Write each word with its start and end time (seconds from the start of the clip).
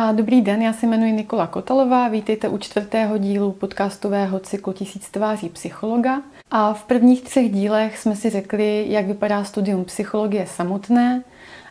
A 0.00 0.12
dobrý 0.12 0.40
den, 0.40 0.62
já 0.62 0.72
se 0.72 0.86
jmenuji 0.86 1.12
Nikola 1.12 1.46
Kotalová, 1.46 2.08
vítejte 2.08 2.48
u 2.48 2.58
čtvrtého 2.58 3.18
dílu 3.18 3.52
podcastového 3.52 4.38
cyklu 4.38 4.72
Tisíc 4.72 5.10
tváří 5.10 5.48
psychologa. 5.48 6.22
A 6.50 6.74
v 6.74 6.84
prvních 6.84 7.22
třech 7.22 7.52
dílech 7.52 7.98
jsme 7.98 8.16
si 8.16 8.30
řekli, 8.30 8.86
jak 8.88 9.06
vypadá 9.06 9.44
studium 9.44 9.84
psychologie 9.84 10.46
samotné, 10.46 11.22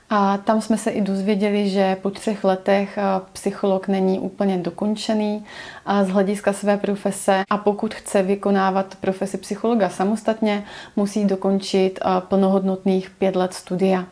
a 0.10 0.38
tam 0.38 0.62
jsme 0.62 0.78
se 0.78 0.92
i 0.92 1.02
dozvěděli, 1.02 1.70
že 1.70 1.98
po 2.02 2.10
třech 2.10 2.44
letech 2.44 3.00
psycholog 3.34 3.88
není 3.88 4.20
úplně 4.20 4.58
dokončený 4.58 5.46
z 6.04 6.10
hlediska 6.10 6.54
své 6.54 6.78
profese 6.78 7.44
a 7.50 7.58
pokud 7.58 7.94
chce 7.94 8.24
vykonávat 8.24 8.96
profesi 9.02 9.38
psychologa 9.38 9.90
samostatně, 9.90 10.64
musí 10.96 11.26
dokončit 11.26 12.00
plnohodnotných 12.20 13.10
pět 13.10 13.36
let 13.36 13.54
studia. 13.54 14.06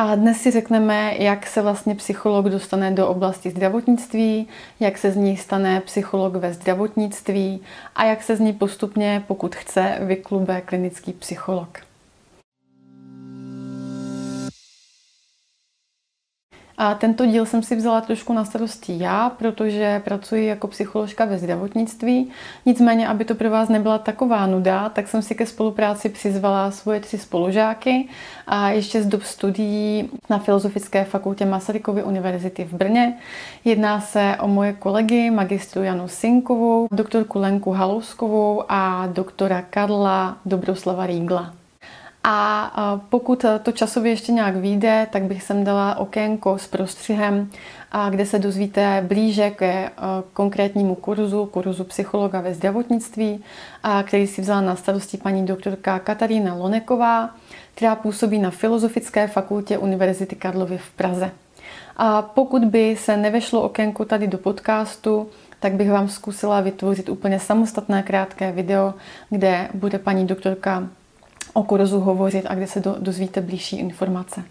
A 0.00 0.14
dnes 0.14 0.40
si 0.40 0.50
řekneme, 0.50 1.14
jak 1.18 1.46
se 1.46 1.62
vlastně 1.62 1.94
psycholog 1.94 2.46
dostane 2.46 2.90
do 2.90 3.08
oblasti 3.08 3.50
zdravotnictví, 3.50 4.48
jak 4.80 4.98
se 4.98 5.10
z 5.10 5.16
ní 5.16 5.36
stane 5.36 5.80
psycholog 5.80 6.34
ve 6.34 6.54
zdravotnictví 6.54 7.60
a 7.96 8.04
jak 8.04 8.22
se 8.22 8.36
z 8.36 8.40
ní 8.40 8.52
postupně, 8.52 9.24
pokud 9.26 9.54
chce, 9.54 9.98
vyklube 10.00 10.60
klinický 10.60 11.12
psycholog. 11.12 11.87
A 16.80 16.94
tento 16.94 17.26
díl 17.26 17.46
jsem 17.46 17.62
si 17.62 17.76
vzala 17.76 18.00
trošku 18.00 18.32
na 18.32 18.44
starosti 18.44 18.98
já, 18.98 19.30
protože 19.30 20.02
pracuji 20.04 20.46
jako 20.46 20.68
psycholožka 20.68 21.24
ve 21.24 21.38
zdravotnictví. 21.38 22.30
Nicméně, 22.66 23.08
aby 23.08 23.24
to 23.24 23.34
pro 23.34 23.50
vás 23.50 23.68
nebyla 23.68 23.98
taková 23.98 24.46
nuda, 24.46 24.88
tak 24.88 25.08
jsem 25.08 25.22
si 25.22 25.34
ke 25.34 25.46
spolupráci 25.46 26.08
přizvala 26.08 26.70
svoje 26.70 27.00
tři 27.00 27.18
spolužáky 27.18 28.08
a 28.46 28.70
ještě 28.70 29.02
z 29.02 29.06
dob 29.06 29.22
studií 29.22 30.10
na 30.30 30.38
Filozofické 30.38 31.04
fakultě 31.04 31.46
Masarykovy 31.46 32.02
univerzity 32.02 32.64
v 32.64 32.72
Brně. 32.72 33.18
Jedná 33.64 34.00
se 34.00 34.36
o 34.40 34.48
moje 34.48 34.72
kolegy, 34.72 35.30
magistru 35.30 35.82
Janu 35.82 36.08
Sinkovou, 36.08 36.88
doktorku 36.90 37.38
Lenku 37.38 37.70
Halouskovou 37.72 38.64
a 38.68 39.06
doktora 39.06 39.62
Karla 39.62 40.36
Dobroslava 40.44 41.06
Rígla. 41.06 41.54
A 42.30 43.00
pokud 43.08 43.44
to 43.62 43.72
časově 43.72 44.12
ještě 44.12 44.32
nějak 44.32 44.56
vyjde, 44.56 45.06
tak 45.10 45.22
bych 45.22 45.42
sem 45.42 45.64
dala 45.64 45.98
okénko 45.98 46.58
s 46.58 46.66
prostřihem, 46.66 47.50
kde 48.10 48.26
se 48.26 48.38
dozvíte 48.38 49.04
blíže 49.08 49.50
ke 49.50 49.66
e, 49.66 49.90
konkrétnímu 50.32 50.94
kurzu, 50.94 51.46
kurzu 51.46 51.84
psychologa 51.84 52.40
ve 52.40 52.54
zdravotnictví, 52.54 53.44
který 54.02 54.26
si 54.26 54.42
vzala 54.42 54.60
na 54.60 54.76
starosti 54.76 55.16
paní 55.16 55.46
doktorka 55.46 55.98
Katarína 55.98 56.54
Loneková, 56.54 57.30
která 57.74 57.96
působí 57.96 58.38
na 58.38 58.50
Filozofické 58.50 59.26
fakultě 59.26 59.78
Univerzity 59.78 60.36
Karlovy 60.36 60.78
v 60.78 60.90
Praze. 60.90 61.30
A 61.96 62.22
pokud 62.22 62.64
by 62.64 62.96
se 62.96 63.16
nevešlo 63.16 63.62
okénko 63.62 64.04
tady 64.04 64.26
do 64.26 64.38
podcastu, 64.38 65.28
tak 65.60 65.72
bych 65.72 65.90
vám 65.90 66.08
zkusila 66.08 66.60
vytvořit 66.60 67.08
úplně 67.08 67.40
samostatné 67.40 68.02
krátké 68.02 68.52
video, 68.52 68.94
kde 69.30 69.68
bude 69.74 69.98
paní 69.98 70.26
doktorka 70.26 70.88
o 71.52 71.62
kurzu 71.62 72.00
hovořit 72.00 72.46
a 72.48 72.54
kde 72.54 72.66
se 72.66 72.80
do, 72.80 72.96
dozvíte 72.98 73.40
blížší 73.40 73.78
informace. 73.78 74.44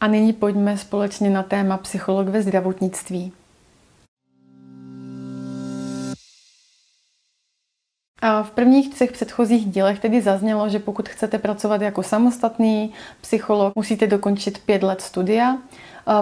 A 0.00 0.06
nyní 0.06 0.32
pojďme 0.32 0.78
společně 0.78 1.30
na 1.30 1.42
téma 1.42 1.76
psycholog 1.76 2.28
ve 2.28 2.42
zdravotnictví. 2.42 3.32
A 8.22 8.42
v 8.42 8.50
prvních 8.50 8.94
třech 8.94 9.12
předchozích 9.12 9.66
dílech 9.66 10.00
tedy 10.00 10.22
zaznělo, 10.22 10.68
že 10.68 10.78
pokud 10.78 11.08
chcete 11.08 11.38
pracovat 11.38 11.82
jako 11.82 12.02
samostatný 12.02 12.92
psycholog, 13.20 13.72
musíte 13.76 14.06
dokončit 14.06 14.58
pět 14.58 14.82
let 14.82 15.00
studia. 15.00 15.58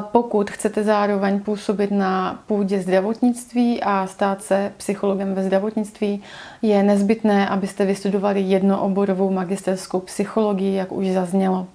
Pokud 0.00 0.50
chcete 0.50 0.84
zároveň 0.84 1.40
působit 1.40 1.90
na 1.90 2.42
půdě 2.46 2.80
zdravotnictví 2.80 3.82
a 3.82 4.06
stát 4.06 4.42
se 4.42 4.72
psychologem 4.76 5.34
ve 5.34 5.44
zdravotnictví, 5.44 6.22
je 6.62 6.82
nezbytné, 6.82 7.48
abyste 7.48 7.84
vystudovali 7.84 8.40
jednooborovou 8.40 9.30
magisterskou 9.30 10.00
psychologii, 10.00 10.74
jak 10.74 10.92
už 10.92 11.06
zaznělo. 11.06 11.66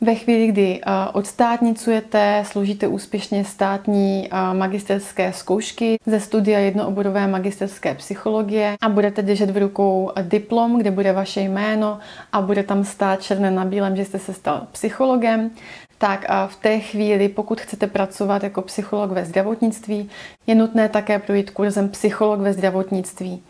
Ve 0.00 0.14
chvíli, 0.14 0.46
kdy 0.46 0.80
odstátnicujete, 1.12 2.42
složíte 2.46 2.88
úspěšně 2.88 3.44
státní 3.44 4.28
magisterské 4.52 5.32
zkoušky 5.32 5.96
ze 6.06 6.20
studia 6.20 6.58
jednooborové 6.58 7.26
magisterské 7.26 7.94
psychologie 7.94 8.76
a 8.80 8.88
budete 8.88 9.22
držet 9.22 9.50
v 9.50 9.56
rukou 9.56 10.12
diplom, 10.22 10.78
kde 10.78 10.90
bude 10.90 11.12
vaše 11.12 11.40
jméno 11.40 11.98
a 12.32 12.40
bude 12.40 12.62
tam 12.62 12.84
stát 12.84 13.22
černé 13.22 13.50
na 13.50 13.64
bílém, 13.64 13.96
že 13.96 14.04
jste 14.04 14.18
se 14.18 14.34
stal 14.34 14.66
psychologem, 14.72 15.50
tak 15.98 16.24
a 16.28 16.46
v 16.46 16.56
té 16.56 16.80
chvíli, 16.80 17.28
pokud 17.28 17.60
chcete 17.60 17.86
pracovat 17.86 18.42
jako 18.42 18.62
psycholog 18.62 19.10
ve 19.10 19.24
zdravotnictví, 19.24 20.10
je 20.46 20.54
nutné 20.54 20.88
také 20.88 21.18
projít 21.18 21.50
kurzem 21.50 21.88
psycholog 21.88 22.40
ve 22.40 22.52
zdravotnictví. 22.52 23.42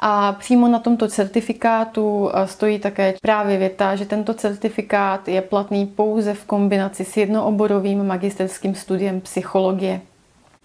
A 0.00 0.32
přímo 0.32 0.68
na 0.68 0.78
tomto 0.78 1.08
certifikátu 1.08 2.30
stojí 2.44 2.78
také 2.78 3.14
právě 3.22 3.58
věta, 3.58 3.96
že 3.96 4.06
tento 4.06 4.34
certifikát 4.34 5.28
je 5.28 5.42
platný 5.42 5.86
pouze 5.86 6.34
v 6.34 6.44
kombinaci 6.44 7.04
s 7.04 7.16
jednooborovým 7.16 8.06
magisterským 8.06 8.74
studiem 8.74 9.20
psychologie. 9.20 10.00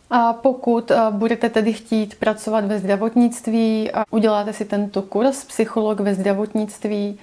A 0.09 0.33
pokud 0.33 0.91
budete 1.09 1.49
tedy 1.49 1.73
chtít 1.73 2.15
pracovat 2.15 2.65
ve 2.65 2.79
zdravotnictví, 2.79 3.91
uděláte 4.11 4.53
si 4.53 4.65
tento 4.65 5.01
kurz 5.01 5.45
psycholog 5.45 5.99
ve 5.99 6.15
zdravotnictví, 6.15 7.19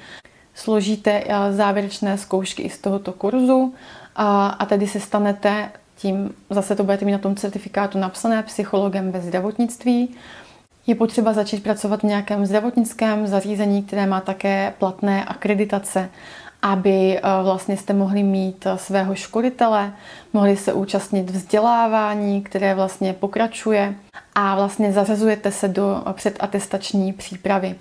složíte 0.55 1.25
závěrečné 1.51 2.19
zkoušky 2.19 2.63
i 2.63 2.71
z 2.71 2.79
tohoto 2.79 3.13
kurzu 3.13 3.75
a, 4.23 4.49
a 4.49 4.67
tedy 4.67 4.87
se 4.87 5.01
stanete 5.01 5.71
tím, 5.97 6.35
zase 6.51 6.77
to 6.77 6.85
budete 6.85 7.05
mít 7.05 7.13
na 7.13 7.19
tom 7.19 7.37
certifikátu 7.37 7.99
napsané 7.99 8.43
psychologem 8.43 9.13
ve 9.13 9.21
zdravotnictví. 9.21 10.15
Je 10.87 10.95
potřeba 10.95 11.33
začít 11.33 11.63
pracovat 11.63 12.01
v 12.01 12.05
nějakém 12.05 12.47
zdravotnickém 12.47 13.27
zařízení, 13.27 13.83
které 13.83 14.07
má 14.07 14.21
také 14.21 14.73
platné 14.79 15.25
akreditace, 15.25 16.11
aby 16.63 17.19
eh, 17.19 17.21
vlastně 17.43 17.77
jste 17.77 17.93
mohli 17.93 18.23
mít 18.23 18.67
eh, 18.67 18.79
svého 18.79 19.15
školitele, 19.15 19.93
mohli 20.33 20.57
se 20.57 20.73
účastnit 20.73 21.31
vzdělávání, 21.31 22.43
které 22.43 22.75
vlastně 22.75 23.13
pokračuje 23.13 23.95
a 24.35 24.55
vlastně 24.55 24.93
zařazujete 24.93 25.53
se 25.53 25.69
do 25.69 26.05
předatestační 26.13 27.13
přípravy, 27.13 27.75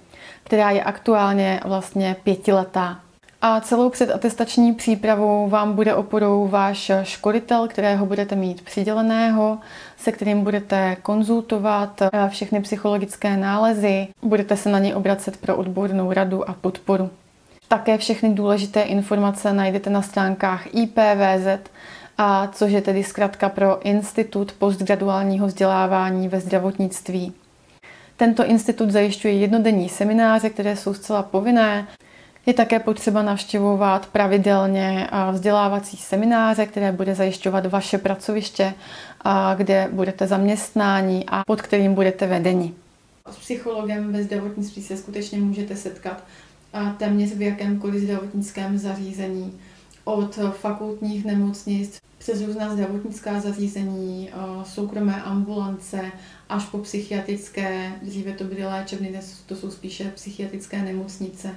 která 0.43 0.71
je 0.71 0.83
aktuálně 0.83 1.59
vlastně 1.65 2.15
pětiletá. 2.23 2.99
A 3.41 3.61
celou 3.61 3.89
předatestační 3.89 4.73
přípravou 4.73 5.49
vám 5.49 5.73
bude 5.73 5.95
oporou 5.95 6.47
váš 6.47 6.91
školitel, 7.03 7.67
kterého 7.67 8.05
budete 8.05 8.35
mít 8.35 8.61
přiděleného, 8.61 9.57
se 9.97 10.11
kterým 10.11 10.43
budete 10.43 10.97
konzultovat 11.01 12.01
eh, 12.01 12.09
všechny 12.29 12.61
psychologické 12.61 13.37
nálezy, 13.37 14.07
budete 14.21 14.57
se 14.57 14.69
na 14.69 14.79
něj 14.79 14.93
obracet 14.95 15.37
pro 15.37 15.55
odbornou 15.55 16.13
radu 16.13 16.49
a 16.49 16.53
podporu. 16.53 17.09
Také 17.67 17.97
všechny 17.97 18.33
důležité 18.33 18.81
informace 18.81 19.53
najdete 19.53 19.89
na 19.89 20.01
stránkách 20.01 20.67
IPVZ, 20.73 21.69
a 22.17 22.47
což 22.47 22.71
je 22.71 22.81
tedy 22.81 23.03
zkrátka 23.03 23.49
pro 23.49 23.81
Institut 23.81 24.51
postgraduálního 24.51 25.47
vzdělávání 25.47 26.27
ve 26.27 26.39
zdravotnictví. 26.39 27.33
Tento 28.17 28.45
institut 28.45 28.91
zajišťuje 28.91 29.33
jednodenní 29.33 29.89
semináře, 29.89 30.49
které 30.49 30.75
jsou 30.75 30.93
zcela 30.93 31.23
povinné 31.23 31.87
je 32.49 32.53
také 32.53 32.79
potřeba 32.79 33.21
navštěvovat 33.21 34.05
pravidelně 34.05 35.09
vzdělávací 35.31 35.97
semináře, 35.97 36.65
které 36.65 36.91
bude 36.91 37.15
zajišťovat 37.15 37.65
vaše 37.65 37.97
pracoviště, 37.97 38.73
kde 39.57 39.89
budete 39.91 40.27
zaměstnáni 40.27 41.25
a 41.27 41.43
pod 41.47 41.61
kterým 41.61 41.93
budete 41.93 42.27
vedeni. 42.27 42.73
S 43.31 43.37
psychologem 43.37 44.13
ve 44.13 44.23
zdravotnictví 44.23 44.83
se 44.83 44.97
skutečně 44.97 45.37
můžete 45.37 45.75
setkat 45.75 46.23
téměř 46.97 47.33
v 47.33 47.41
jakémkoliv 47.41 48.03
zdravotnickém 48.03 48.77
zařízení. 48.77 49.59
Od 50.03 50.39
fakultních 50.51 51.25
nemocnic 51.25 51.97
přes 52.17 52.41
různá 52.41 52.73
zdravotnická 52.73 53.39
zařízení, 53.39 54.29
soukromé 54.63 55.21
ambulance, 55.21 56.01
až 56.49 56.65
po 56.65 56.77
psychiatrické, 56.77 57.91
dříve 58.01 58.31
to 58.31 58.43
byly 58.43 58.65
léčebny, 58.65 59.07
dnes 59.07 59.43
to 59.45 59.55
jsou 59.55 59.71
spíše 59.71 60.11
psychiatrické 60.15 60.81
nemocnice. 60.81 61.55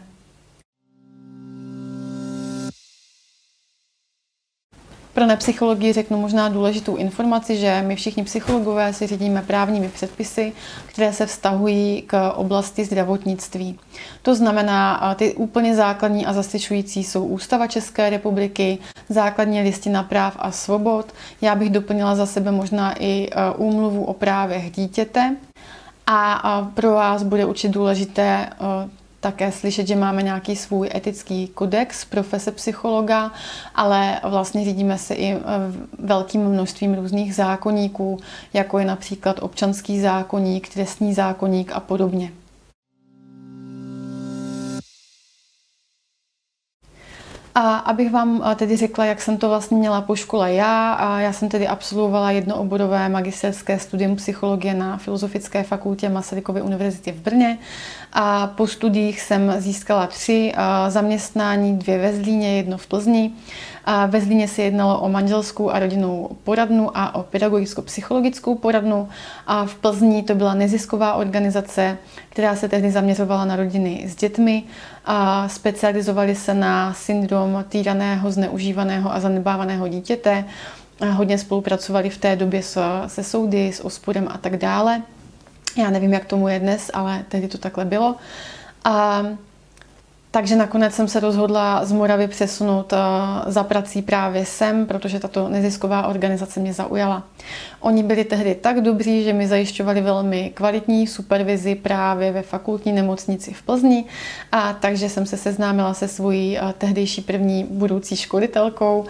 Pro 5.14 5.26
nepsychologii 5.26 5.92
řeknu 5.92 6.20
možná 6.20 6.48
důležitou 6.48 6.96
informaci, 6.96 7.56
že 7.56 7.82
my 7.86 7.96
všichni 7.96 8.24
psychologové 8.24 8.92
si 8.92 9.06
řídíme 9.06 9.42
právními 9.42 9.88
předpisy, 9.88 10.52
které 10.86 11.12
se 11.12 11.26
vztahují 11.26 12.02
k 12.02 12.30
oblasti 12.30 12.84
zdravotnictví. 12.84 13.78
To 14.22 14.34
znamená, 14.34 15.14
ty 15.14 15.34
úplně 15.34 15.74
základní 15.74 16.26
a 16.26 16.32
zastřešující 16.32 17.04
jsou 17.04 17.24
Ústava 17.24 17.66
České 17.66 18.10
republiky, 18.10 18.78
základní 19.08 19.62
listina 19.62 20.02
práv 20.02 20.36
a 20.38 20.50
svobod. 20.50 21.12
Já 21.40 21.54
bych 21.54 21.70
doplnila 21.70 22.14
za 22.14 22.26
sebe 22.26 22.50
možná 22.50 22.94
i 22.98 23.28
e, 23.30 23.50
úmluvu 23.56 24.04
o 24.04 24.14
právech 24.14 24.70
dítěte. 24.70 25.36
A 26.06 26.70
pro 26.74 26.92
vás 26.92 27.22
bude 27.22 27.44
určitě 27.44 27.68
důležité 27.68 28.22
e, 28.22 28.48
také 29.22 29.52
slyšet, 29.52 29.86
že 29.86 29.96
máme 29.96 30.22
nějaký 30.22 30.56
svůj 30.56 30.90
etický 30.94 31.48
kodex 31.48 32.04
profese 32.04 32.52
psychologa, 32.52 33.32
ale 33.74 34.20
vlastně 34.24 34.64
řídíme 34.64 34.98
se 34.98 35.14
i 35.14 35.38
velkým 35.98 36.48
množstvím 36.48 36.94
různých 36.94 37.34
zákonníků, 37.34 38.18
jako 38.52 38.78
je 38.78 38.84
například 38.84 39.42
občanský 39.42 40.00
zákonník, 40.00 40.68
trestní 40.74 41.14
zákonník 41.14 41.72
a 41.72 41.80
podobně. 41.80 42.32
A 47.54 47.76
abych 47.76 48.12
vám 48.12 48.42
tedy 48.56 48.76
řekla, 48.76 49.04
jak 49.04 49.22
jsem 49.22 49.36
to 49.36 49.48
vlastně 49.48 49.76
měla 49.76 50.00
po 50.00 50.16
škole 50.16 50.52
já, 50.52 50.92
a 50.92 51.20
já 51.20 51.32
jsem 51.32 51.48
tedy 51.48 51.68
absolvovala 51.68 52.30
jednooborové 52.30 53.08
magisterské 53.08 53.78
studium 53.78 54.16
psychologie 54.16 54.74
na 54.74 54.96
Filozofické 54.96 55.62
fakultě 55.62 56.08
Masarykovy 56.08 56.62
univerzity 56.62 57.12
v 57.12 57.20
Brně. 57.20 57.58
A 58.12 58.46
po 58.46 58.66
studiích 58.66 59.20
jsem 59.20 59.54
získala 59.58 60.06
tři 60.06 60.52
zaměstnání, 60.88 61.78
dvě 61.78 61.98
ve 61.98 62.16
Zlíně, 62.16 62.56
jedno 62.56 62.78
v 62.78 62.86
Plzni. 62.86 63.30
A 63.84 64.06
ve 64.06 64.20
Zlíně 64.20 64.48
se 64.48 64.62
jednalo 64.62 65.00
o 65.00 65.08
manželskou 65.08 65.70
a 65.70 65.78
rodinnou 65.78 66.36
poradnu 66.44 66.90
a 66.94 67.14
o 67.14 67.22
pedagogicko-psychologickou 67.22 68.54
poradnu. 68.54 69.08
A 69.46 69.66
v 69.66 69.74
Plzni 69.74 70.22
to 70.22 70.34
byla 70.34 70.54
nezisková 70.54 71.14
organizace, 71.14 71.98
která 72.28 72.56
se 72.56 72.68
tehdy 72.68 72.90
zaměřovala 72.90 73.44
na 73.44 73.56
rodiny 73.56 74.04
s 74.08 74.16
dětmi 74.16 74.62
a 75.04 75.48
specializovali 75.48 76.34
se 76.34 76.54
na 76.54 76.94
syndrom 76.94 77.64
týraného, 77.68 78.32
zneužívaného 78.32 79.14
a 79.14 79.20
zanedbávaného 79.20 79.88
dítěte. 79.88 80.44
A 81.00 81.10
hodně 81.10 81.38
spolupracovali 81.38 82.10
v 82.10 82.18
té 82.18 82.36
době 82.36 82.62
se 83.06 83.22
soudy, 83.22 83.72
s 83.72 83.84
ospodem 83.84 84.28
a 84.30 84.38
tak 84.38 84.56
dále. 84.56 85.02
Já 85.76 85.90
nevím, 85.90 86.12
jak 86.12 86.24
tomu 86.24 86.48
je 86.48 86.58
dnes, 86.58 86.90
ale 86.94 87.24
tehdy 87.28 87.48
to 87.48 87.58
takhle 87.58 87.84
bylo. 87.84 88.16
A 88.84 89.22
takže 90.32 90.56
nakonec 90.56 90.94
jsem 90.94 91.08
se 91.08 91.20
rozhodla 91.20 91.84
z 91.84 91.92
Moravy 91.92 92.28
přesunout 92.28 92.92
eh, 92.92 92.96
za 93.46 93.64
prací 93.64 94.02
právě 94.02 94.46
sem, 94.46 94.86
protože 94.86 95.20
tato 95.20 95.48
nezisková 95.48 96.06
organizace 96.06 96.60
mě 96.60 96.72
zaujala. 96.72 97.22
Oni 97.80 98.02
byli 98.02 98.24
tehdy 98.24 98.54
tak 98.54 98.80
dobří, 98.80 99.24
že 99.24 99.32
mi 99.32 99.48
zajišťovali 99.48 100.00
velmi 100.00 100.50
kvalitní 100.54 101.06
supervizi 101.06 101.74
právě 101.74 102.32
ve 102.32 102.42
fakultní 102.42 102.92
nemocnici 102.92 103.52
v 103.52 103.62
Plzni, 103.62 104.04
a 104.52 104.72
takže 104.72 105.08
jsem 105.08 105.26
se 105.26 105.36
seznámila 105.36 105.94
se 105.94 106.08
svojí 106.08 106.58
eh, 106.58 106.74
tehdejší 106.78 107.20
první 107.20 107.64
budoucí 107.70 108.16
školitelkou, 108.16 109.06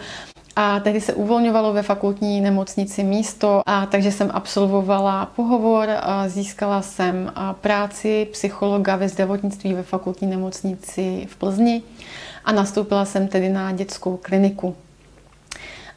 a 0.57 0.81
tehdy 0.81 1.01
se 1.01 1.15
uvolňovalo 1.15 1.73
ve 1.73 1.83
fakultní 1.83 2.41
nemocnici 2.41 3.03
místo, 3.03 3.63
a 3.67 3.87
takže 3.87 4.13
jsem 4.13 4.31
absolvovala 4.35 5.27
pohovor, 5.27 5.89
a 6.01 6.29
získala 6.29 6.83
jsem 6.83 7.33
práci 7.61 8.27
psychologa 8.33 8.97
ve 8.97 9.09
zdravotnictví 9.09 9.75
ve 9.75 9.83
fakultní 9.83 10.29
nemocnici 10.29 11.27
v 11.31 11.37
Plzni 11.37 11.83
a 12.45 12.53
nastoupila 12.53 13.05
jsem 13.05 13.29
tedy 13.29 13.49
na 13.49 13.73
dětskou 13.73 14.17
kliniku. 14.17 14.77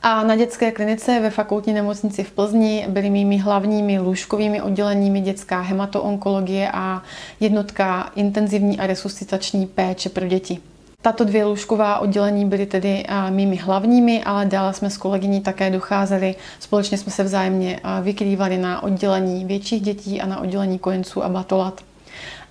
A 0.04 0.24
na 0.24 0.36
dětské 0.36 0.72
klinice 0.72 1.20
ve 1.20 1.30
fakultní 1.30 1.74
nemocnici 1.74 2.24
v 2.24 2.32
Plzni 2.32 2.86
byly 2.90 3.10
mými 3.10 3.38
hlavními 3.38 4.00
lůžkovými 4.00 4.62
odděleními 4.62 5.22
dětská 5.22 5.62
hematoonkologie 5.62 6.72
a 6.74 7.02
jednotka 7.40 8.12
intenzivní 8.16 8.80
a 8.80 8.88
resuscitační 8.88 9.66
péče 9.66 10.10
pro 10.10 10.28
děti. 10.28 10.60
Tato 11.06 11.24
dvě 11.24 11.46
lůžková 11.46 12.00
oddělení 12.00 12.46
byly 12.46 12.66
tedy 12.66 13.06
mými 13.30 13.56
hlavními, 13.56 14.24
ale 14.24 14.46
dále 14.46 14.74
jsme 14.74 14.90
s 14.90 14.98
kolegyní 14.98 15.42
také 15.42 15.70
docházeli. 15.70 16.36
Společně 16.60 16.98
jsme 16.98 17.12
se 17.12 17.24
vzájemně 17.24 17.80
vykrývali 18.02 18.58
na 18.58 18.84
oddělení 18.84 19.46
větších 19.46 19.82
dětí 19.82 20.22
a 20.22 20.26
na 20.26 20.40
oddělení 20.40 20.80
kojenců 20.80 21.24
a 21.24 21.30
batolat. 21.30 21.82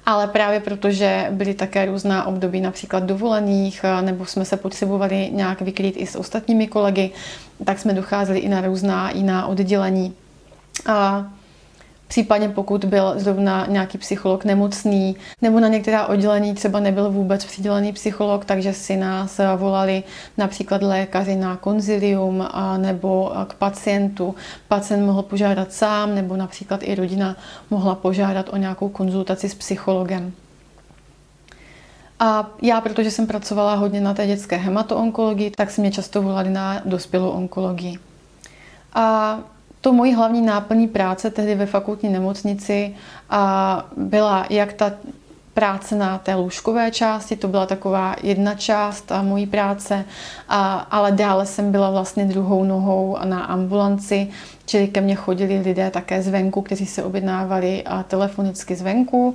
Ale 0.07 0.27
právě 0.27 0.61
protože 0.61 1.27
byly 1.31 1.55
také 1.55 1.87
různá 1.87 2.27
období 2.27 2.61
například 2.61 3.03
dovolených, 3.03 3.85
nebo 4.01 4.27
jsme 4.27 4.45
se 4.45 4.57
potřebovali 4.57 5.31
nějak 5.33 5.61
vykrýt 5.61 5.95
i 5.99 6.07
s 6.07 6.17
ostatními 6.17 6.67
kolegy, 6.67 7.11
tak 7.65 7.79
jsme 7.79 7.93
docházeli 7.93 8.39
i 8.39 8.49
na 8.49 8.61
různá 8.61 9.11
jiná 9.11 9.47
oddělení. 9.47 10.15
A 10.87 11.27
Případně 12.15 12.49
pokud 12.49 12.85
byl 12.85 13.13
zrovna 13.17 13.67
nějaký 13.69 13.99
psycholog 13.99 14.45
nemocný, 14.45 15.17
nebo 15.43 15.61
na 15.61 15.69
některá 15.69 16.07
oddělení 16.07 16.55
třeba 16.55 16.81
nebyl 16.81 17.11
vůbec 17.11 17.45
přidělený 17.45 17.93
psycholog, 17.93 18.45
takže 18.45 18.73
si 18.73 18.97
nás 18.97 19.41
volali 19.57 20.03
například 20.39 20.83
lékaři 20.83 21.37
na 21.37 21.57
konzilium 21.57 22.49
nebo 22.77 23.33
k 23.47 23.55
pacientu. 23.55 24.35
Pacient 24.69 25.07
mohl 25.07 25.23
požádat 25.23 25.73
sám, 25.73 26.15
nebo 26.15 26.37
například 26.37 26.81
i 26.83 26.95
rodina 26.95 27.37
mohla 27.71 27.95
požádat 27.95 28.47
o 28.53 28.57
nějakou 28.57 28.89
konzultaci 28.89 29.49
s 29.49 29.55
psychologem. 29.55 30.33
A 32.21 32.51
já, 32.63 32.81
protože 32.81 33.11
jsem 33.11 33.27
pracovala 33.27 33.75
hodně 33.75 34.01
na 34.01 34.15
té 34.15 34.27
dětské 34.27 34.57
hematoonkologii, 34.57 35.51
tak 35.51 35.71
se 35.71 35.81
mě 35.81 35.91
často 35.91 36.23
volali 36.23 36.51
na 36.51 36.83
dospělou 36.85 37.31
onkologii. 37.31 37.99
A 38.95 39.39
to 39.85 39.93
mojí 39.93 40.15
hlavní 40.15 40.43
náplní 40.43 40.89
práce 40.89 41.31
tehdy 41.31 41.55
ve 41.55 41.67
fakultní 41.67 42.09
nemocnici 42.09 42.95
a 43.31 43.85
byla 43.97 44.47
jak 44.51 44.73
ta 44.73 44.93
práce 45.55 45.95
na 45.97 46.19
té 46.19 46.35
lůžkové 46.35 46.91
části, 46.91 47.37
to 47.37 47.49
byla 47.49 47.67
taková 47.67 48.17
jedna 48.23 48.55
část 48.55 49.13
a 49.13 49.23
mojí 49.23 49.47
práce, 49.47 50.05
a, 50.49 50.75
ale 50.91 51.13
dále 51.13 51.47
jsem 51.47 51.73
byla 51.73 51.91
vlastně 51.91 52.25
druhou 52.25 52.65
nohou 52.65 53.19
na 53.25 53.45
ambulanci, 53.45 54.29
čili 54.67 54.89
ke 54.89 55.01
mně 55.01 55.15
chodili 55.15 55.61
lidé 55.61 55.91
také 55.91 56.23
zvenku, 56.23 56.63
kteří 56.63 56.87
se 56.87 57.05
objednávali 57.05 57.83
a 57.83 58.03
telefonicky 58.03 58.77
zvenku 58.77 59.35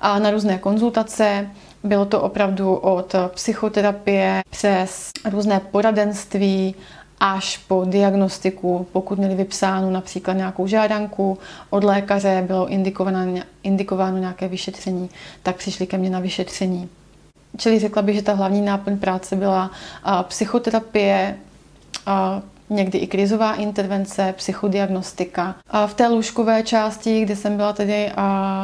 a 0.00 0.18
na 0.18 0.30
různé 0.30 0.58
konzultace. 0.58 1.48
Bylo 1.84 2.04
to 2.04 2.20
opravdu 2.20 2.74
od 2.74 3.14
psychoterapie 3.34 4.42
přes 4.50 5.10
různé 5.30 5.60
poradenství, 5.60 6.74
až 7.20 7.56
po 7.56 7.84
diagnostiku, 7.84 8.86
pokud 8.92 9.18
měli 9.18 9.34
vypsánu 9.34 9.90
například 9.90 10.34
nějakou 10.34 10.66
žádanku 10.66 11.38
od 11.70 11.84
lékaře, 11.84 12.44
bylo 12.46 12.68
indikováno, 12.68 13.42
indikováno 13.62 14.18
nějaké 14.18 14.48
vyšetření, 14.48 15.10
tak 15.42 15.56
přišli 15.56 15.86
ke 15.86 15.98
mně 15.98 16.10
na 16.10 16.20
vyšetření. 16.20 16.88
Čili 17.56 17.78
řekla 17.78 18.02
bych, 18.02 18.16
že 18.16 18.22
ta 18.22 18.34
hlavní 18.34 18.60
náplň 18.60 18.98
práce 18.98 19.36
byla 19.36 19.70
psychoterapie, 20.22 21.36
někdy 22.70 22.98
i 22.98 23.06
krizová 23.06 23.54
intervence, 23.54 24.34
psychodiagnostika. 24.36 25.54
A 25.70 25.86
v 25.86 25.94
té 25.94 26.08
lůžkové 26.08 26.62
části, 26.62 27.22
kde 27.22 27.36
jsem 27.36 27.56
byla 27.56 27.72
tedy 27.72 28.12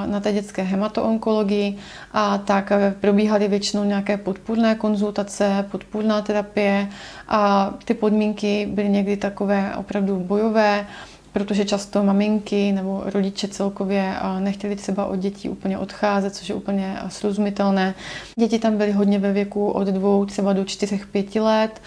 na 0.07 0.21
té 0.21 0.33
dětské 0.33 0.63
hematoonkologii, 0.63 1.77
a 2.13 2.39
tak 2.39 2.73
probíhaly 3.01 3.49
většinou 3.49 3.85
nějaké 3.85 4.17
podpůrné 4.17 4.75
konzultace, 4.75 5.67
podpůrná 5.71 6.23
terapie 6.23 6.89
a 7.29 7.75
ty 7.85 7.95
podmínky 7.95 8.69
byly 8.71 8.89
někdy 8.89 9.17
takové 9.17 9.77
opravdu 9.77 10.17
bojové, 10.17 10.87
protože 11.33 11.65
často 11.65 12.03
maminky 12.03 12.73
nebo 12.73 13.03
rodiče 13.07 13.49
celkově 13.49 14.15
nechtěli 14.39 14.77
třeba 14.77 15.07
od 15.07 15.17
dětí 15.17 15.49
úplně 15.49 15.79
odcházet, 15.79 16.35
což 16.35 16.49
je 16.49 16.55
úplně 16.55 16.97
srozumitelné. 17.09 17.95
Děti 18.39 18.59
tam 18.59 18.77
byly 18.77 18.93
hodně 18.93 19.19
ve 19.19 19.33
věku 19.33 19.69
od 19.69 19.89
dvou 19.89 20.25
třeba 20.25 20.53
do 20.53 20.65
čtyřech, 20.65 21.07
pěti 21.07 21.41
let 21.41 21.81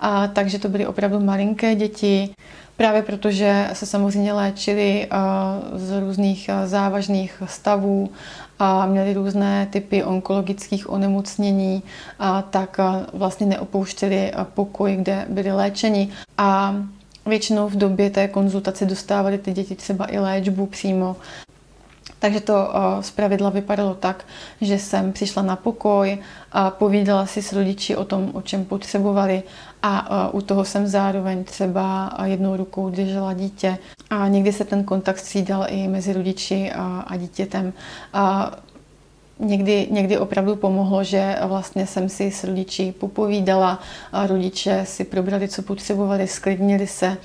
a 0.00 0.26
takže 0.26 0.58
to 0.58 0.68
byly 0.68 0.86
opravdu 0.86 1.20
malinké 1.20 1.74
děti, 1.74 2.34
právě 2.76 3.02
protože 3.02 3.70
se 3.72 3.86
samozřejmě 3.86 4.32
léčili 4.32 5.08
z 5.74 6.00
různých 6.00 6.50
závažných 6.64 7.42
stavů 7.46 8.10
a 8.58 8.86
měli 8.86 9.14
různé 9.14 9.66
typy 9.70 10.04
onkologických 10.04 10.90
onemocnění, 10.90 11.82
a 12.18 12.42
tak 12.42 12.80
vlastně 13.12 13.46
neopouštěli 13.46 14.32
pokoj, 14.54 14.96
kde 14.96 15.26
byli 15.28 15.52
léčeni. 15.52 16.08
A 16.38 16.74
většinou 17.26 17.68
v 17.68 17.76
době 17.76 18.10
té 18.10 18.28
konzultace 18.28 18.86
dostávali 18.86 19.38
ty 19.38 19.52
děti 19.52 19.74
třeba 19.74 20.12
i 20.12 20.18
léčbu 20.18 20.66
přímo. 20.66 21.16
Takže 22.18 22.40
to 22.40 22.72
z 23.00 23.10
pravidla 23.10 23.50
vypadalo 23.50 23.94
tak, 23.94 24.24
že 24.60 24.78
jsem 24.78 25.12
přišla 25.12 25.42
na 25.42 25.56
pokoj, 25.56 26.18
a 26.52 26.70
povídala 26.70 27.26
si 27.26 27.42
s 27.42 27.52
rodiči 27.52 27.96
o 27.96 28.04
tom, 28.04 28.30
o 28.32 28.42
čem 28.42 28.64
potřebovali 28.64 29.42
a 29.86 30.28
u 30.34 30.40
toho 30.40 30.64
jsem 30.64 30.86
zároveň 30.86 31.44
třeba 31.44 32.16
jednou 32.24 32.56
rukou 32.56 32.90
držela 32.90 33.32
dítě 33.32 33.78
a 34.10 34.28
někdy 34.28 34.52
se 34.52 34.64
ten 34.64 34.84
kontakt 34.84 35.18
střídal 35.18 35.66
i 35.68 35.88
mezi 35.88 36.12
rodiči 36.12 36.72
a, 36.72 37.16
dítětem. 37.16 37.72
A 38.12 38.52
Někdy, 39.38 39.88
někdy 39.90 40.18
opravdu 40.18 40.56
pomohlo, 40.56 41.04
že 41.04 41.36
vlastně 41.46 41.86
jsem 41.86 42.08
si 42.08 42.30
s 42.30 42.44
rodiči 42.44 42.94
popovídala 42.98 43.80
a 44.12 44.26
rodiče 44.26 44.84
si 44.86 45.04
probrali, 45.04 45.48
co 45.48 45.62
potřebovali, 45.62 46.28
sklidnili 46.28 46.86
se 46.86 47.16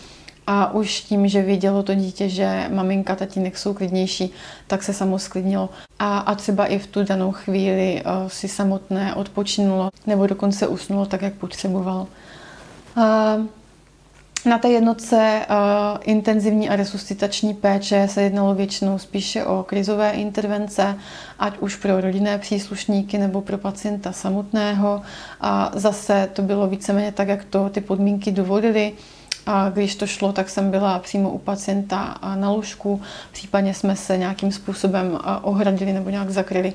a 0.47 0.73
už 0.73 1.01
tím, 1.01 1.27
že 1.27 1.41
vědělo 1.41 1.83
to 1.83 1.93
dítě, 1.93 2.29
že 2.29 2.69
maminka, 2.73 3.15
tatínek 3.15 3.57
jsou 3.57 3.73
klidnější, 3.73 4.31
tak 4.67 4.83
se 4.83 4.93
samo 4.93 5.19
sklidnilo. 5.19 5.69
A, 5.99 6.17
a 6.19 6.35
třeba 6.35 6.65
i 6.65 6.79
v 6.79 6.87
tu 6.87 7.03
danou 7.03 7.31
chvíli 7.31 8.01
uh, 8.05 8.27
si 8.27 8.47
samotné 8.47 9.15
odpočinulo 9.15 9.89
nebo 10.07 10.27
dokonce 10.27 10.67
usnulo 10.67 11.05
tak, 11.05 11.21
jak 11.21 11.33
potřeboval. 11.33 12.07
Uh, 12.99 13.45
Na 14.45 14.57
té 14.57 14.69
jednotce 14.69 15.45
uh, 15.49 15.97
intenzivní 16.01 16.69
a 16.69 16.75
resuscitační 16.75 17.53
péče 17.53 18.07
se 18.07 18.21
jednalo 18.21 18.55
většinou 18.55 18.97
spíše 18.97 19.45
o 19.45 19.63
krizové 19.63 20.11
intervence, 20.11 20.95
ať 21.39 21.57
už 21.57 21.75
pro 21.75 22.01
rodinné 22.01 22.37
příslušníky 22.37 23.17
nebo 23.17 23.41
pro 23.41 23.57
pacienta 23.57 24.11
samotného. 24.11 25.01
A 25.41 25.71
zase 25.73 26.29
to 26.33 26.41
bylo 26.41 26.67
víceméně 26.67 27.11
tak, 27.11 27.27
jak 27.27 27.43
to 27.43 27.69
ty 27.69 27.81
podmínky 27.81 28.31
dovolily. 28.31 28.93
A 29.46 29.69
když 29.69 29.96
to 29.96 30.08
šlo, 30.08 30.34
tak 30.34 30.50
jsem 30.50 30.72
byla 30.72 31.00
přímo 31.00 31.29
u 31.29 31.38
pacienta 31.38 32.17
na 32.36 32.51
lůžku, 32.51 33.01
případně 33.31 33.74
jsme 33.74 33.96
se 33.96 34.17
nějakým 34.17 34.51
způsobem 34.51 35.19
ohradili 35.41 35.93
nebo 35.93 36.10
nějak 36.10 36.29
zakryli 36.29 36.74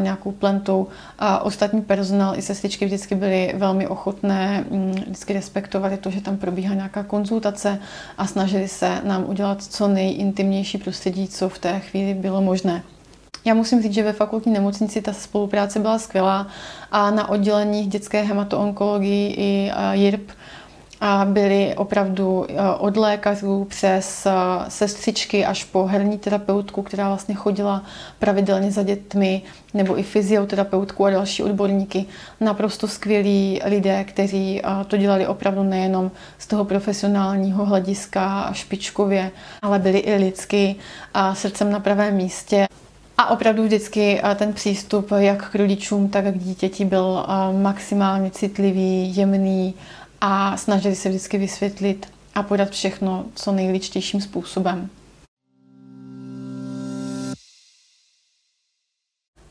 nějakou 0.00 0.32
plentou. 0.32 0.88
A 1.18 1.38
ostatní 1.38 1.82
personál 1.82 2.38
i 2.38 2.42
sestřičky 2.42 2.86
vždycky 2.86 3.14
byly 3.14 3.54
velmi 3.56 3.86
ochotné, 3.86 4.64
mm, 4.70 4.90
vždycky 4.90 5.32
respektovali 5.32 5.96
to, 5.96 6.10
že 6.10 6.20
tam 6.20 6.36
probíhá 6.36 6.74
nějaká 6.74 7.02
konzultace 7.02 7.78
a 8.18 8.26
snažili 8.26 8.68
se 8.68 9.00
nám 9.04 9.24
udělat 9.28 9.62
co 9.62 9.88
nejintimnější 9.88 10.78
prostředí, 10.78 11.28
co 11.28 11.48
v 11.48 11.58
té 11.58 11.80
chvíli 11.80 12.14
bylo 12.14 12.42
možné. 12.42 12.82
Já 13.44 13.54
musím 13.54 13.82
říct, 13.82 13.94
že 13.94 14.02
ve 14.02 14.12
fakultní 14.12 14.52
nemocnici 14.52 15.02
ta 15.02 15.12
spolupráce 15.12 15.78
byla 15.78 15.98
skvělá 15.98 16.46
a 16.92 17.10
na 17.10 17.28
odděleních 17.28 17.88
dětské 17.88 18.22
hematoonkologii 18.22 19.34
i 19.38 19.72
JIRP 19.92 20.30
a 21.00 21.24
byly 21.24 21.74
opravdu 21.76 22.46
eh, 22.48 22.54
od 22.78 22.96
lékařů 22.96 23.64
přes 23.64 24.26
eh, 24.26 24.32
sestřičky 24.68 25.46
až 25.46 25.64
po 25.64 25.86
herní 25.86 26.18
terapeutku, 26.18 26.82
která 26.82 27.08
vlastně 27.08 27.34
chodila 27.34 27.82
pravidelně 28.18 28.70
za 28.72 28.82
dětmi, 28.82 29.42
nebo 29.74 29.98
i 29.98 30.02
fyzioterapeutku 30.02 31.06
a 31.06 31.10
další 31.10 31.42
odborníky. 31.42 32.06
Naprosto 32.40 32.88
skvělí 32.88 33.60
lidé, 33.64 34.04
kteří 34.04 34.60
eh, 34.64 34.84
to 34.86 34.96
dělali 34.96 35.26
opravdu 35.26 35.62
nejenom 35.62 36.10
z 36.38 36.46
toho 36.46 36.64
profesionálního 36.64 37.64
hlediska 37.64 38.50
špičkově, 38.52 39.30
ale 39.62 39.78
byli 39.78 39.98
i 39.98 40.14
lidsky 40.14 40.76
a 41.14 41.34
srdcem 41.34 41.70
na 41.70 41.80
pravém 41.80 42.14
místě. 42.14 42.66
A 43.18 43.30
opravdu 43.30 43.62
vždycky 43.64 44.20
ten 44.36 44.52
přístup 44.52 45.10
jak 45.16 45.50
k 45.50 45.54
rodičům, 45.54 46.08
tak 46.08 46.24
k 46.24 46.38
dítěti 46.38 46.84
byl 46.84 47.26
maximálně 47.62 48.30
citlivý, 48.30 49.16
jemný 49.16 49.74
a 50.20 50.56
snažili 50.56 50.94
se 50.94 51.08
vždycky 51.08 51.38
vysvětlit 51.38 52.06
a 52.34 52.42
podat 52.42 52.70
všechno 52.70 53.24
co 53.34 53.52
nejličtějším 53.52 54.20
způsobem. 54.20 54.88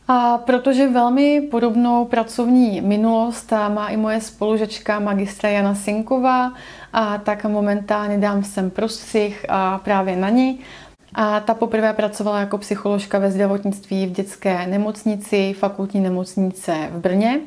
A 0.07 0.37
protože 0.37 0.87
velmi 0.87 1.41
podobnou 1.51 2.05
pracovní 2.05 2.81
minulost 2.81 3.51
má 3.51 3.87
i 3.87 3.97
moje 3.97 4.21
spolužečka 4.21 4.99
magistra 4.99 5.49
Jana 5.49 5.75
Sinková, 5.75 6.53
a 6.93 7.17
tak 7.17 7.45
momentálně 7.45 8.17
dám 8.17 8.43
sem 8.43 8.69
prostřih 8.69 9.45
a 9.49 9.77
právě 9.77 10.15
na 10.15 10.29
ní. 10.29 10.59
A 11.13 11.39
ta 11.39 11.53
poprvé 11.53 11.93
pracovala 11.93 12.39
jako 12.39 12.57
psycholožka 12.57 13.19
ve 13.19 13.31
zdravotnictví 13.31 14.07
v 14.07 14.11
dětské 14.11 14.67
nemocnici, 14.67 15.55
fakultní 15.59 16.01
nemocnice 16.01 16.89
v 16.91 16.99
Brně. 16.99 17.39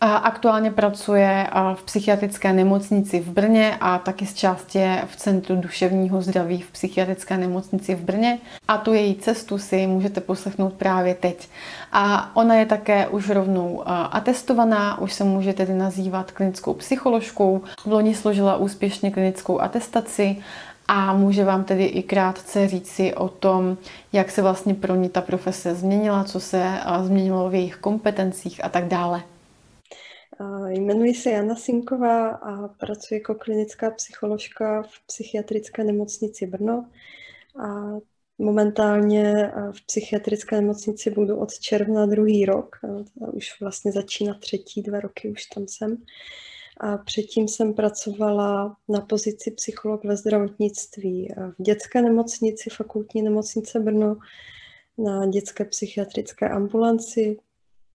Aktuálně 0.00 0.70
pracuje 0.70 1.50
v 1.74 1.82
psychiatrické 1.82 2.52
nemocnici 2.52 3.20
v 3.20 3.28
Brně 3.28 3.76
a 3.80 3.98
taky 3.98 4.26
z 4.26 4.34
části 4.34 4.84
v 5.06 5.16
Centru 5.16 5.56
duševního 5.56 6.22
zdraví 6.22 6.60
v 6.60 6.70
psychiatrické 6.70 7.36
nemocnici 7.36 7.94
v 7.94 8.00
Brně. 8.00 8.38
A 8.68 8.78
tu 8.78 8.92
její 8.92 9.14
cestu 9.14 9.58
si 9.58 9.86
můžete 9.86 10.20
poslechnout 10.20 10.72
právě 10.72 11.14
teď. 11.14 11.48
A 11.92 12.36
ona 12.36 12.54
je 12.54 12.66
také 12.66 13.08
už 13.08 13.30
rovnou 13.30 13.82
atestovaná, 13.88 15.00
už 15.00 15.12
se 15.12 15.24
může 15.24 15.52
tedy 15.52 15.74
nazývat 15.74 16.32
klinickou 16.32 16.74
psycholožkou. 16.74 17.62
V 17.86 17.86
loni 17.86 18.14
složila 18.14 18.56
úspěšně 18.56 19.10
klinickou 19.10 19.60
atestaci 19.60 20.36
a 20.88 21.12
může 21.12 21.44
vám 21.44 21.64
tedy 21.64 21.84
i 21.84 22.02
krátce 22.02 22.68
říci 22.68 23.14
o 23.14 23.28
tom, 23.28 23.76
jak 24.12 24.30
se 24.30 24.42
vlastně 24.42 24.74
pro 24.74 24.94
ní 24.94 25.08
ta 25.08 25.20
profese 25.20 25.74
změnila, 25.74 26.24
co 26.24 26.40
se 26.40 26.72
změnilo 27.02 27.50
v 27.50 27.54
jejich 27.54 27.76
kompetencích 27.76 28.64
a 28.64 28.68
tak 28.68 28.88
dále. 28.88 29.22
Jmenuji 30.68 31.14
se 31.14 31.30
Jana 31.30 31.54
Sinková 31.54 32.28
a 32.28 32.68
pracuji 32.68 33.14
jako 33.14 33.34
klinická 33.34 33.90
psycholožka 33.90 34.82
v 34.82 35.06
psychiatrické 35.06 35.84
nemocnici 35.84 36.46
Brno. 36.46 36.88
A 37.58 37.98
momentálně 38.38 39.52
v 39.72 39.86
psychiatrické 39.86 40.56
nemocnici 40.60 41.10
budu 41.10 41.36
od 41.36 41.58
června 41.58 42.06
druhý 42.06 42.44
rok. 42.44 42.76
A 43.22 43.28
už 43.32 43.60
vlastně 43.60 43.92
začíná 43.92 44.34
třetí, 44.34 44.82
dva 44.82 45.00
roky 45.00 45.30
už 45.30 45.46
tam 45.46 45.68
jsem. 45.68 45.96
A 46.80 46.96
předtím 46.96 47.48
jsem 47.48 47.74
pracovala 47.74 48.76
na 48.88 49.00
pozici 49.00 49.50
psycholog 49.50 50.04
ve 50.04 50.16
zdravotnictví 50.16 51.34
v 51.58 51.62
dětské 51.62 52.02
nemocnici, 52.02 52.70
fakultní 52.70 53.22
nemocnice 53.22 53.80
Brno, 53.80 54.16
na 54.98 55.26
dětské 55.26 55.64
psychiatrické 55.64 56.48
ambulanci, 56.48 57.36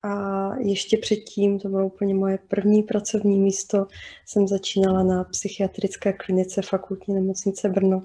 a 0.03 0.51
ještě 0.57 0.97
předtím, 0.97 1.59
to 1.59 1.69
bylo 1.69 1.87
úplně 1.87 2.15
moje 2.15 2.39
první 2.49 2.83
pracovní 2.83 3.41
místo, 3.41 3.87
jsem 4.27 4.49
začínala 4.49 5.03
na 5.03 5.25
psychiatrické 5.25 6.13
klinice 6.13 6.63
fakultní 6.63 7.15
nemocnice 7.15 7.69
Brno. 7.69 8.03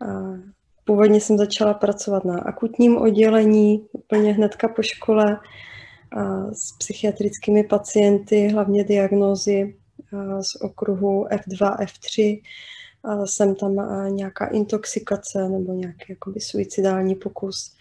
A 0.00 0.38
původně 0.84 1.20
jsem 1.20 1.38
začala 1.38 1.74
pracovat 1.74 2.24
na 2.24 2.38
akutním 2.38 2.98
oddělení, 2.98 3.86
úplně 3.92 4.32
hnedka 4.32 4.68
po 4.68 4.82
škole, 4.82 5.40
a 6.16 6.54
s 6.54 6.72
psychiatrickými 6.78 7.64
pacienty, 7.64 8.48
hlavně 8.48 8.84
diagnózy 8.84 9.76
z 10.40 10.56
okruhu 10.60 11.26
F2, 11.26 11.76
F3. 11.78 12.42
A 13.04 13.26
jsem 13.26 13.54
tam 13.54 13.74
nějaká 14.16 14.46
intoxikace 14.46 15.48
nebo 15.48 15.72
nějaký 15.72 16.04
jakoby 16.08 16.40
suicidální 16.40 17.14
pokus. 17.14 17.77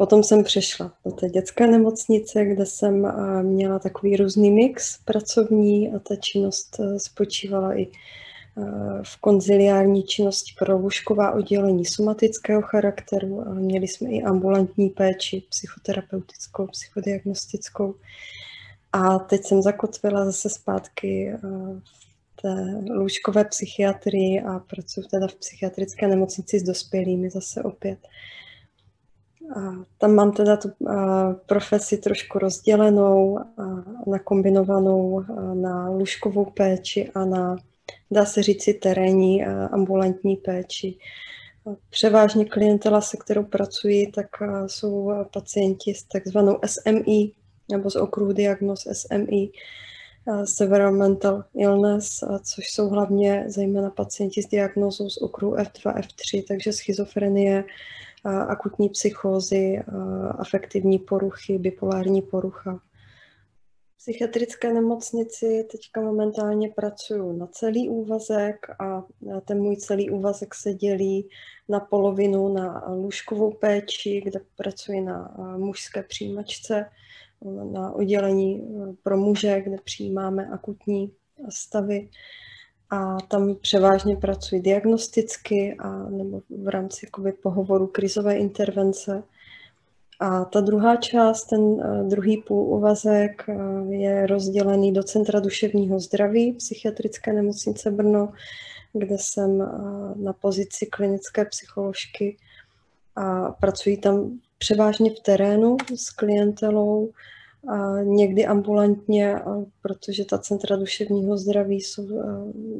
Potom 0.00 0.22
jsem 0.22 0.44
přešla 0.44 0.92
do 1.04 1.10
té 1.12 1.28
dětské 1.28 1.66
nemocnice, 1.66 2.44
kde 2.44 2.66
jsem 2.66 3.06
eh, 3.06 3.42
měla 3.42 3.78
takový 3.78 4.16
různý 4.16 4.50
mix 4.50 4.98
pracovní 5.04 5.92
a 5.92 5.98
ta 5.98 6.16
činnost 6.16 6.76
eh, 6.80 6.98
spočívala 6.98 7.78
i 7.78 7.86
eh, 7.86 8.62
v 9.02 9.16
konziliární 9.20 10.02
činnosti 10.02 10.52
pro 10.58 10.78
lůžková 10.78 11.32
oddělení 11.32 11.84
somatického 11.84 12.62
charakteru, 12.62 13.44
měli 13.54 13.88
jsme 13.88 14.10
i 14.10 14.22
ambulantní 14.22 14.90
péči, 14.90 15.42
psychoterapeutickou, 15.48 16.66
psychodiagnostickou. 16.66 17.94
A 18.92 19.18
teď 19.18 19.44
jsem 19.44 19.62
zakotvila 19.62 20.24
zase 20.24 20.50
zpátky 20.50 21.32
v 21.42 22.42
té 22.42 22.82
lůžkové 22.94 23.44
psychiatrii 23.44 24.40
a 24.40 24.58
pracuji 24.58 25.02
teda 25.02 25.26
v 25.26 25.34
psychiatrické 25.34 26.08
nemocnici 26.08 26.58
s 26.58 26.62
dospělými 26.62 27.30
zase 27.30 27.62
opět. 27.62 27.98
Tam 29.98 30.14
mám 30.14 30.32
teda 30.32 30.56
tu 30.56 30.70
profesi 31.46 31.98
trošku 31.98 32.38
rozdělenou, 32.38 33.38
nakombinovanou 34.06 35.24
na 35.54 35.90
lůžkovou 35.90 36.44
péči 36.44 37.10
a 37.14 37.24
na, 37.24 37.56
dá 38.10 38.24
se 38.24 38.42
říci, 38.42 38.74
terénní 38.74 39.44
ambulantní 39.44 40.36
péči. 40.36 40.98
Převážně 41.90 42.44
klientela, 42.44 43.00
se 43.00 43.16
kterou 43.16 43.44
pracuji, 43.44 44.06
tak 44.06 44.26
jsou 44.66 45.12
pacienti 45.32 45.94
s 45.94 46.04
takzvanou 46.04 46.58
SMI, 46.66 47.32
nebo 47.72 47.90
z 47.90 47.96
okruhu 47.96 48.32
diagnoz 48.32 48.86
SMI, 48.92 49.50
Several 50.44 50.92
Mental 50.92 51.44
Illness, 51.54 52.24
což 52.42 52.70
jsou 52.70 52.88
hlavně 52.88 53.44
zejména 53.46 53.90
pacienti 53.90 54.42
s 54.42 54.46
diagnózou 54.46 55.10
z 55.10 55.16
okruhu 55.16 55.56
F2, 55.56 55.94
F3, 55.94 56.44
takže 56.48 56.72
schizofrenie, 56.72 57.64
akutní 58.24 58.88
psychózy, 58.88 59.82
afektivní 60.38 60.98
poruchy, 60.98 61.58
bipolární 61.58 62.22
porucha. 62.22 62.80
V 63.92 64.02
psychiatrické 64.02 64.72
nemocnici 64.72 65.66
teďka 65.72 66.00
momentálně 66.00 66.68
pracuju 66.68 67.32
na 67.32 67.46
celý 67.46 67.88
úvazek 67.88 68.66
a 68.80 69.04
ten 69.44 69.62
můj 69.62 69.76
celý 69.76 70.10
úvazek 70.10 70.54
se 70.54 70.74
dělí 70.74 71.28
na 71.68 71.80
polovinu 71.80 72.54
na 72.54 72.84
lůžkovou 72.88 73.52
péči, 73.52 74.20
kde 74.24 74.40
pracuji 74.56 75.00
na 75.00 75.34
mužské 75.56 76.02
přijímačce, 76.02 76.86
na 77.72 77.92
oddělení 77.92 78.68
pro 79.02 79.16
muže, 79.16 79.60
kde 79.60 79.76
přijímáme 79.84 80.46
akutní 80.46 81.12
stavy 81.48 82.08
a 82.90 83.16
tam 83.28 83.54
převážně 83.54 84.16
pracuji 84.16 84.60
diagnosticky 84.60 85.76
a 85.78 86.08
nebo 86.08 86.40
v 86.62 86.68
rámci 86.68 87.06
jakoby, 87.06 87.32
pohovoru 87.32 87.86
krizové 87.86 88.36
intervence. 88.36 89.22
A 90.20 90.44
ta 90.44 90.60
druhá 90.60 90.96
část, 90.96 91.44
ten 91.44 91.60
uh, 91.60 92.08
druhý 92.08 92.36
půluvazek, 92.36 93.44
uh, 93.48 93.92
je 93.92 94.26
rozdělený 94.26 94.92
do 94.92 95.02
Centra 95.02 95.40
duševního 95.40 96.00
zdraví 96.00 96.52
psychiatrické 96.52 97.32
nemocnice 97.32 97.90
Brno, 97.90 98.32
kde 98.92 99.16
jsem 99.18 99.58
na 100.16 100.32
pozici 100.32 100.86
klinické 100.86 101.44
psycholožky 101.44 102.36
a 103.16 103.52
pracuji 103.52 103.96
tam 103.96 104.40
převážně 104.58 105.10
v 105.10 105.20
terénu 105.20 105.76
s 105.96 106.10
klientelou 106.10 107.10
někdy 108.02 108.46
ambulantně, 108.46 109.36
protože 109.82 110.24
ta 110.24 110.38
centra 110.38 110.76
duševního 110.76 111.36
zdraví 111.36 111.80
jsou 111.80 112.08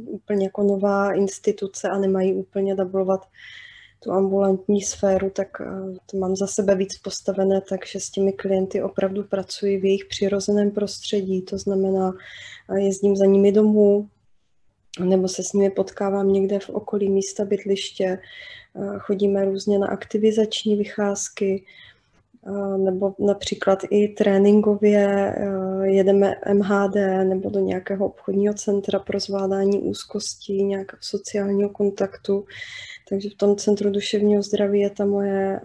úplně 0.06 0.44
jako 0.44 0.62
nová 0.62 1.12
instituce 1.12 1.88
a 1.88 1.98
nemají 1.98 2.34
úplně 2.34 2.74
dublovat 2.74 3.20
tu 4.02 4.12
ambulantní 4.12 4.82
sféru, 4.82 5.30
tak 5.30 5.48
to 6.10 6.16
mám 6.16 6.36
za 6.36 6.46
sebe 6.46 6.74
víc 6.74 6.98
postavené, 6.98 7.60
takže 7.68 8.00
s 8.00 8.10
těmi 8.10 8.32
klienty 8.32 8.82
opravdu 8.82 9.24
pracuji 9.24 9.78
v 9.78 9.84
jejich 9.84 10.04
přirozeném 10.04 10.70
prostředí, 10.70 11.42
to 11.42 11.58
znamená, 11.58 12.12
jezdím 12.76 13.16
za 13.16 13.26
nimi 13.26 13.52
domů, 13.52 14.08
nebo 15.04 15.28
se 15.28 15.42
s 15.42 15.52
nimi 15.52 15.70
potkávám 15.70 16.32
někde 16.32 16.58
v 16.58 16.70
okolí 16.70 17.08
místa 17.08 17.44
bydliště, 17.44 18.18
chodíme 18.98 19.44
různě 19.44 19.78
na 19.78 19.86
aktivizační 19.86 20.76
vycházky, 20.76 21.64
nebo 22.76 23.14
například 23.18 23.78
i 23.90 24.08
tréninkově 24.08 25.34
jedeme 25.82 26.34
MHD 26.52 26.94
nebo 27.24 27.50
do 27.50 27.60
nějakého 27.60 28.06
obchodního 28.06 28.54
centra 28.54 28.98
pro 28.98 29.20
zvládání 29.20 29.80
úzkostí, 29.80 30.64
nějakého 30.64 31.00
sociálního 31.02 31.68
kontaktu. 31.68 32.44
Takže 33.08 33.30
v 33.30 33.34
tom 33.34 33.56
centru 33.56 33.90
duševního 33.90 34.42
zdraví 34.42 34.80
je 34.80 34.90
ta 34.90 35.04
moje 35.04 35.60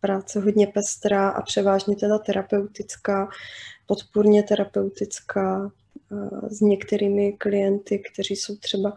práce 0.00 0.40
hodně 0.40 0.66
pestrá 0.66 1.28
a 1.28 1.42
převážně 1.42 1.96
teda 1.96 2.18
terapeutická, 2.18 3.28
podpůrně 3.86 4.42
terapeutická, 4.42 5.70
s 6.48 6.60
některými 6.60 7.32
klienty, 7.32 8.02
kteří 8.12 8.36
jsou 8.36 8.56
třeba 8.56 8.92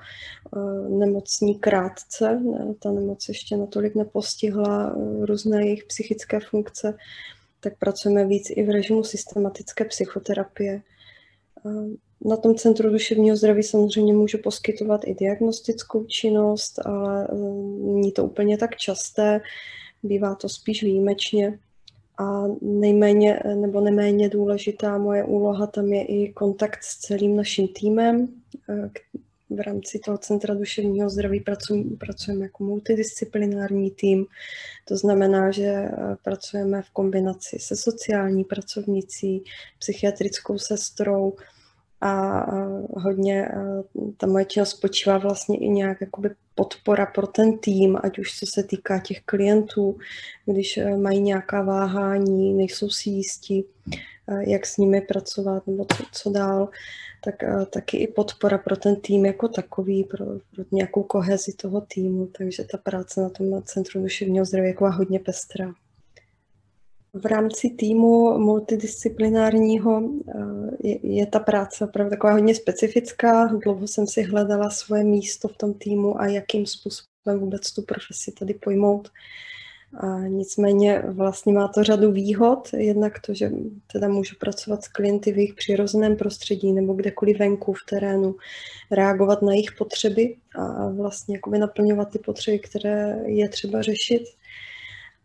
nemocní 0.90 1.56
krátce. 1.60 2.42
Ta 2.80 2.92
nemoc 2.92 3.28
ještě 3.28 3.58
natolik 3.58 3.96
nepostihla 3.96 4.96
různé 5.22 5.66
jejich 5.66 5.84
psychické 5.84 6.40
funkce, 6.40 6.98
tak 7.60 7.78
pracujeme 7.80 8.26
víc 8.26 8.50
i 8.50 8.64
v 8.64 8.70
režimu 8.70 9.04
systematické 9.04 9.86
psychoterapie. 9.86 10.82
Na 12.26 12.38
tom 12.38 12.56
Centru 12.56 12.90
duševního 12.90 13.38
zdraví 13.38 13.64
samozřejmě 13.64 14.14
můžu 14.14 14.38
poskytovat 14.38 15.02
i 15.06 15.16
diagnostickou 15.16 16.06
činnost, 16.06 16.80
ale 16.86 17.28
není 17.84 18.12
to 18.12 18.26
úplně 18.26 18.58
tak 18.58 18.76
časté, 18.76 19.42
bývá 20.04 20.36
to 20.36 20.50
spíš 20.50 20.84
výjimečně. 20.84 21.60
A 22.22 22.44
nejméně 22.62 23.40
nebo 23.56 23.82
neméně 23.82 24.30
důležitá 24.30 24.98
moje 24.98 25.24
úloha 25.24 25.68
tam 25.68 25.86
je 25.86 26.06
i 26.06 26.34
kontakt 26.34 26.84
s 26.84 26.98
celým 26.98 27.36
naším 27.36 27.68
týmem. 27.68 28.28
V 29.50 29.60
rámci 29.60 30.00
toho 30.00 30.18
Centra 30.18 30.54
duševního 30.54 31.10
zdraví 31.10 31.40
pracujeme, 31.40 31.98
pracujeme 31.98 32.46
jako 32.46 32.64
multidisciplinární 32.64 33.92
tým. 33.92 34.26
To 34.86 34.98
znamená, 34.98 35.52
že 35.52 35.90
pracujeme 36.24 36.82
v 36.82 36.90
kombinaci 36.90 37.58
se 37.60 37.76
sociální 37.76 38.44
pracovnicí, 38.44 39.44
psychiatrickou 39.80 40.58
sestrou, 40.58 41.34
a 42.02 42.46
hodně 42.94 43.48
ta 44.18 44.28
moje 44.28 44.46
činnost 44.46 44.70
spočívá 44.70 45.18
vlastně 45.18 45.58
i 45.58 45.70
nějak 45.70 46.02
jakoby 46.02 46.30
podpora 46.56 47.06
pro 47.06 47.28
ten 47.28 47.58
tým, 47.58 47.98
ať 48.04 48.20
už 48.20 48.40
co 48.40 48.46
se 48.46 48.64
týká 48.64 49.00
těch 49.00 49.22
klientů, 49.22 49.98
když 50.46 50.78
e, 50.78 50.98
mají 50.98 51.22
nějaká 51.22 51.62
váhání, 51.62 52.54
nejsou 52.54 52.90
si 52.90 53.10
jistí, 53.10 53.66
e, 54.28 54.50
jak 54.52 54.66
s 54.66 54.78
nimi 54.78 55.02
pracovat 55.02 55.68
nebo 55.68 55.86
co, 55.86 56.04
co 56.12 56.30
dál, 56.30 56.70
tak 57.24 57.44
e, 57.44 57.66
taky 57.66 57.98
i 57.98 58.08
podpora 58.08 58.58
pro 58.58 58.78
ten 58.78 58.96
tým 58.96 59.26
jako 59.26 59.48
takový, 59.48 60.04
pro, 60.04 60.26
pro 60.26 60.64
nějakou 60.72 61.04
kohezi 61.04 61.54
toho 61.54 61.82
týmu, 61.82 62.30
takže 62.38 62.64
ta 62.64 62.78
práce 62.78 63.22
na 63.22 63.30
tom 63.30 63.64
Centru 63.64 64.02
duševního 64.02 64.46
zdraví 64.46 64.68
je 64.68 64.76
hodně 64.80 65.20
pestrá. 65.20 65.74
V 67.14 67.26
rámci 67.26 67.70
týmu 67.70 68.38
multidisciplinárního 68.38 70.02
eh, 70.04 70.88
je, 70.88 71.16
je 71.16 71.26
ta 71.26 71.40
práce 71.40 71.86
opravdu 71.86 72.10
taková 72.10 72.34
hodně 72.34 72.56
specifická. 72.56 73.46
Dlouho 73.46 73.88
jsem 73.88 74.08
si 74.08 74.22
hledala 74.22 74.70
svoje 74.70 75.04
místo 75.04 75.48
v 75.48 75.58
tom 75.58 75.74
týmu 75.74 76.22
a 76.22 76.26
jakým 76.26 76.66
způsobem 76.66 77.40
vůbec 77.40 77.72
tu 77.72 77.82
profesi 77.82 78.32
tady 78.32 78.54
pojmout. 78.54 79.10
A 79.94 80.20
nicméně 80.20 81.04
vlastně 81.08 81.54
má 81.54 81.68
to 81.68 81.84
řadu 81.84 82.12
výhod, 82.12 82.70
jednak 82.78 83.20
to, 83.20 83.34
že 83.34 83.52
teda 83.94 84.08
můžu 84.08 84.36
pracovat 84.40 84.84
s 84.84 84.88
klienty 84.88 85.32
v 85.32 85.38
jejich 85.38 85.54
přirozeném 85.54 86.16
prostředí 86.16 86.74
nebo 86.74 86.94
kdekoliv 86.94 87.40
venku 87.40 87.74
v 87.74 87.86
terénu, 87.90 88.36
reagovat 88.92 89.42
na 89.42 89.54
jejich 89.54 89.72
potřeby 89.78 90.36
a 90.56 90.90
vlastně 90.90 91.36
jakoby 91.36 91.58
naplňovat 91.58 92.12
ty 92.12 92.20
potřeby, 92.20 92.60
které 92.60 93.20
je 93.26 93.50
třeba 93.50 93.82
řešit 93.82 94.24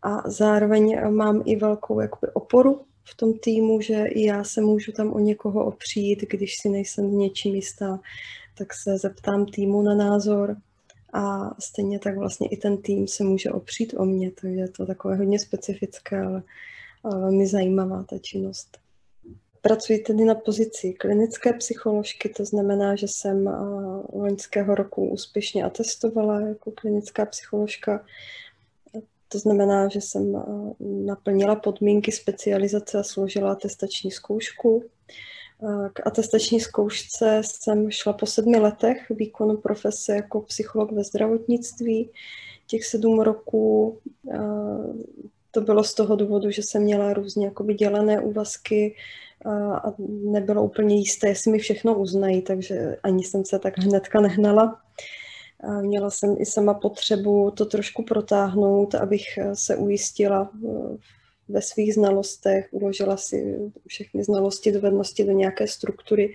a 0.01 0.29
zároveň 0.29 1.11
mám 1.11 1.41
i 1.45 1.55
velkou 1.55 1.99
jakoby, 1.99 2.31
oporu 2.33 2.81
v 3.03 3.15
tom 3.15 3.33
týmu, 3.33 3.81
že 3.81 4.05
i 4.05 4.25
já 4.25 4.43
se 4.43 4.61
můžu 4.61 4.91
tam 4.91 5.13
o 5.13 5.19
někoho 5.19 5.65
opřít, 5.65 6.21
když 6.29 6.55
si 6.61 6.69
nejsem 6.69 7.09
v 7.09 7.13
něčím 7.13 7.55
jistá, 7.55 7.99
tak 8.57 8.73
se 8.73 8.97
zeptám 8.97 9.45
týmu 9.45 9.81
na 9.81 9.95
názor 9.95 10.55
a 11.13 11.55
stejně 11.59 11.99
tak 11.99 12.17
vlastně 12.17 12.47
i 12.47 12.57
ten 12.57 12.77
tým 12.77 13.07
se 13.07 13.23
může 13.23 13.51
opřít 13.51 13.93
o 13.97 14.05
mě, 14.05 14.31
takže 14.41 14.59
je 14.59 14.69
to 14.69 14.85
takové 14.85 15.15
hodně 15.15 15.39
specifické, 15.39 16.21
ale, 16.21 16.43
velmi 17.03 17.47
zajímavá 17.47 18.03
ta 18.03 18.17
činnost. 18.17 18.77
Pracuji 19.61 19.99
tedy 19.99 20.25
na 20.25 20.35
pozici 20.35 20.93
klinické 20.93 21.53
psycholožky, 21.53 22.29
to 22.29 22.45
znamená, 22.45 22.95
že 22.95 23.07
jsem 23.09 23.49
loňského 24.13 24.75
roku 24.75 25.09
úspěšně 25.09 25.63
atestovala 25.63 26.41
jako 26.41 26.71
klinická 26.71 27.25
psycholožka 27.25 28.05
to 29.27 29.39
znamená, 29.39 29.87
že 29.87 30.01
jsem 30.01 30.35
eh, 30.35 30.41
naplnila 30.81 31.55
podmínky 31.55 32.11
specializace 32.11 32.99
a 32.99 33.03
složila 33.03 33.51
atestační 33.51 34.11
zkoušku. 34.11 34.83
Eh, 35.63 35.89
k 35.93 36.07
atestační 36.07 36.59
zkoušce 36.59 37.41
jsem 37.43 37.91
šla 37.91 38.13
po 38.13 38.25
sedmi 38.25 38.59
letech 38.59 39.09
výkonu 39.09 39.57
profese 39.57 40.15
jako 40.15 40.41
psycholog 40.41 40.91
ve 40.91 41.03
zdravotnictví. 41.03 42.09
Těch 42.67 42.85
sedm 42.85 43.19
roků 43.19 43.97
eh, 44.31 44.37
to 45.51 45.61
bylo 45.61 45.83
z 45.83 45.93
toho 45.93 46.15
důvodu, 46.15 46.51
že 46.51 46.63
jsem 46.63 46.83
měla 46.83 47.13
různě 47.13 47.45
jakoby 47.45 47.73
dělené 47.73 48.21
úvazky 48.21 48.95
a 49.83 49.93
nebylo 50.09 50.63
úplně 50.63 50.95
jisté, 50.95 51.27
jestli 51.27 51.51
mi 51.51 51.59
všechno 51.59 51.99
uznají, 51.99 52.41
takže 52.41 52.97
ani 53.03 53.23
jsem 53.23 53.45
se 53.45 53.59
tak 53.59 53.77
hnedka 53.77 54.21
nehnala. 54.21 54.63
A 54.63 54.81
měla 55.81 56.09
jsem 56.09 56.35
i 56.39 56.45
sama 56.45 56.73
potřebu 56.73 57.51
to 57.51 57.65
trošku 57.65 58.03
protáhnout, 58.03 58.95
abych 58.95 59.37
eh, 59.37 59.55
se 59.55 59.75
ujistila 59.75 60.51
eh, 60.53 60.97
ve 61.49 61.61
svých 61.61 61.93
znalostech, 61.93 62.67
uložila 62.71 63.17
si 63.17 63.59
všechny 63.87 64.23
znalosti, 64.23 64.71
dovednosti 64.71 65.23
do 65.23 65.31
nějaké 65.31 65.67
struktury. 65.67 66.33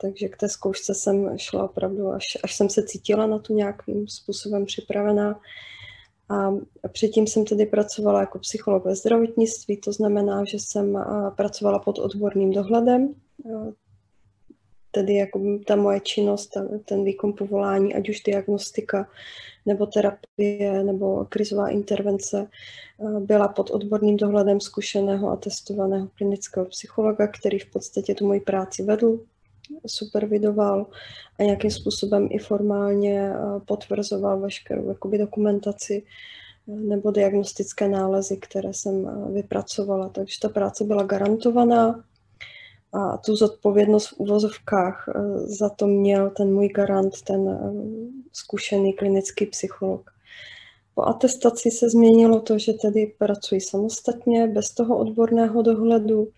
Takže 0.00 0.28
k 0.28 0.36
té 0.36 0.48
zkoušce 0.48 0.94
jsem 0.94 1.38
šla 1.38 1.64
opravdu, 1.64 2.08
až, 2.08 2.24
až 2.42 2.54
jsem 2.56 2.70
se 2.70 2.82
cítila 2.82 3.26
na 3.26 3.38
tu 3.38 3.54
nějakým 3.54 4.08
způsobem 4.08 4.64
připravená. 4.64 5.40
A 6.28 6.50
předtím 6.88 7.26
jsem 7.26 7.44
tedy 7.44 7.66
pracovala 7.66 8.20
jako 8.20 8.38
psycholog 8.38 8.84
ve 8.84 8.94
zdravotnictví, 8.94 9.76
to 9.76 9.92
znamená, 9.92 10.44
že 10.44 10.58
jsem 10.58 10.96
eh, 10.96 11.30
pracovala 11.36 11.78
pod 11.78 11.98
odborným 11.98 12.52
dohledem 12.52 13.14
tedy 14.90 15.14
jako 15.14 15.40
ta 15.66 15.76
moje 15.76 16.00
činnost, 16.00 16.56
ten 16.84 17.04
výkon 17.04 17.32
povolání, 17.32 17.94
ať 17.94 18.08
už 18.08 18.20
diagnostika 18.20 19.08
nebo 19.66 19.86
terapie 19.86 20.84
nebo 20.84 21.24
krizová 21.28 21.68
intervence, 21.68 22.46
eh, 22.46 23.20
byla 23.20 23.48
pod 23.48 23.70
odborným 23.70 24.16
dohledem 24.16 24.60
zkušeného 24.60 25.30
a 25.30 25.36
testovaného 25.36 26.08
klinického 26.18 26.66
psychologa, 26.66 27.26
který 27.26 27.58
v 27.58 27.70
podstatě 27.70 28.14
tu 28.14 28.26
moji 28.26 28.40
práci 28.40 28.82
vedl, 28.82 29.20
supervidoval 29.86 30.86
a 31.38 31.42
nějakým 31.42 31.70
způsobem 31.70 32.28
i 32.30 32.38
formálně 32.38 33.20
eh, 33.20 33.60
potvrzoval 33.64 34.40
veškerou 34.40 34.88
jakoby, 34.88 35.18
dokumentaci 35.18 36.02
eh, 36.68 36.72
nebo 36.72 37.10
diagnostické 37.10 37.88
nálezy, 37.88 38.36
které 38.36 38.74
jsem 38.74 39.10
vypracovala. 39.32 40.08
Takže 40.08 40.40
ta 40.42 40.48
práce 40.48 40.84
byla 40.84 41.02
garantovaná, 41.02 42.04
a 42.92 43.16
tu 43.16 43.36
zodpovědnost 43.36 44.06
v 44.06 44.20
uvozovkách 44.20 45.08
eh, 45.08 45.38
za 45.38 45.68
to 45.68 45.86
měl 45.86 46.30
ten 46.30 46.54
můj 46.54 46.68
garant, 46.68 47.22
ten 47.22 47.48
eh, 47.48 47.72
zkušený 48.32 48.92
klinický 48.92 49.46
psycholog. 49.46 50.10
Po 50.94 51.02
atestaci 51.02 51.70
se 51.70 51.90
změnilo 51.90 52.40
to, 52.40 52.58
že 52.58 52.72
tedy 52.72 53.12
pracuji 53.18 53.60
samostatně, 53.60 54.46
bez 54.46 54.70
toho 54.70 54.98
odborného 54.98 55.62
dohledu 55.62 56.28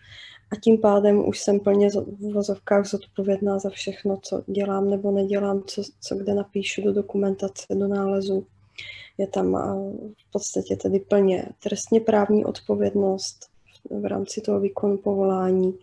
a 0.53 0.57
tím 0.57 0.79
pádem 0.79 1.29
už 1.29 1.41
jsem 1.41 1.61
plně 1.61 1.91
v 1.91 2.25
uvozovkách 2.25 2.87
zodpovědná 2.87 3.59
za 3.59 3.71
všechno, 3.71 4.19
co 4.23 4.43
dělám 4.47 4.91
nebo 4.91 5.11
nedělám, 5.11 5.63
co, 5.67 5.83
co 6.01 6.15
kde 6.15 6.35
napíšu 6.35 6.83
do 6.83 6.93
dokumentace, 6.93 7.67
do 7.75 7.89
nálezu. 7.89 8.47
Je 9.19 9.27
tam 9.27 9.57
eh, 9.57 9.61
v 10.29 10.33
podstatě 10.33 10.77
tedy 10.77 11.01
plně 11.01 11.49
trestně 11.63 12.01
právní 12.01 12.45
odpovědnost 12.45 13.53
v 13.91 14.05
rámci 14.05 14.41
toho 14.41 14.61
výkonu 14.61 14.97
povolání 14.97 15.79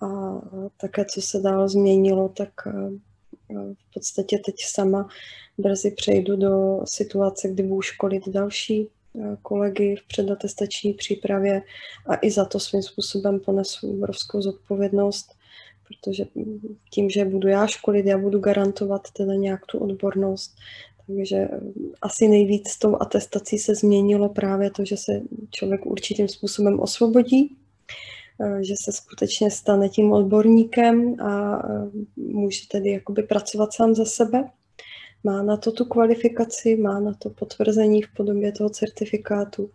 a 0.00 0.40
také, 0.76 1.04
co 1.04 1.22
se 1.22 1.40
dál 1.40 1.68
změnilo, 1.68 2.28
tak 2.28 2.50
v 3.54 3.94
podstatě 3.94 4.38
teď 4.38 4.54
sama 4.64 5.08
brzy 5.58 5.90
přejdu 5.90 6.36
do 6.36 6.80
situace, 6.84 7.48
kdy 7.48 7.62
budu 7.62 7.82
školit 7.82 8.28
další 8.28 8.88
kolegy 9.42 9.96
v 9.96 10.08
předatestační 10.08 10.94
přípravě 10.94 11.62
a 12.06 12.18
i 12.22 12.30
za 12.30 12.44
to 12.44 12.60
svým 12.60 12.82
způsobem 12.82 13.40
ponesu 13.40 13.90
obrovskou 13.90 14.42
zodpovědnost, 14.42 15.34
protože 15.88 16.24
tím, 16.90 17.10
že 17.10 17.24
budu 17.24 17.48
já 17.48 17.66
školit, 17.66 18.06
já 18.06 18.18
budu 18.18 18.38
garantovat 18.38 19.10
teda 19.10 19.34
nějak 19.34 19.66
tu 19.66 19.78
odbornost, 19.78 20.56
takže 21.06 21.48
asi 22.02 22.28
nejvíc 22.28 22.68
s 22.68 22.78
tou 22.78 22.96
atestací 23.00 23.58
se 23.58 23.74
změnilo 23.74 24.28
právě 24.28 24.70
to, 24.70 24.84
že 24.84 24.96
se 24.96 25.20
člověk 25.50 25.86
určitým 25.86 26.28
způsobem 26.28 26.80
osvobodí, 26.80 27.56
že 28.60 28.74
se 28.76 28.92
skutečně 28.92 29.50
stane 29.50 29.88
tím 29.88 30.12
odborníkem 30.12 31.20
a 31.20 31.62
může 32.16 32.68
tedy 32.68 32.90
jakoby 32.90 33.22
pracovat 33.22 33.72
sám 33.72 33.94
za 33.94 34.04
sebe 34.04 34.50
má 35.26 35.42
na 35.42 35.56
to 35.56 35.72
tu 35.72 35.84
kvalifikaci, 35.84 36.76
má 36.76 37.00
na 37.00 37.14
to 37.14 37.30
potvrzení 37.30 38.02
v 38.02 38.14
podobě 38.16 38.52
toho 38.52 38.70
certifikátu. 38.70 39.70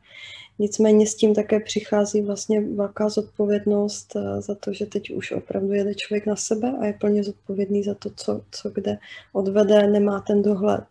Nicméně 0.59 1.07
s 1.07 1.15
tím 1.15 1.35
také 1.35 1.59
přichází 1.59 2.21
vlastně 2.21 2.61
velká 2.61 3.09
zodpovědnost 3.09 4.15
eh, 4.15 4.41
za 4.41 4.55
to, 4.55 4.73
že 4.73 4.85
teď 4.85 5.11
už 5.11 5.31
opravdu 5.31 5.73
jede 5.73 5.95
člověk 5.95 6.25
na 6.25 6.35
sebe 6.35 6.73
a 6.79 6.85
je 6.85 6.93
plně 6.93 7.23
zodpovědný 7.23 7.83
za 7.83 7.93
to, 7.95 8.09
co, 8.15 8.41
co 8.51 8.69
kde 8.69 8.97
odvede, 9.33 9.87
nemá 9.87 10.19
ten 10.19 10.41
dohled. 10.41 10.83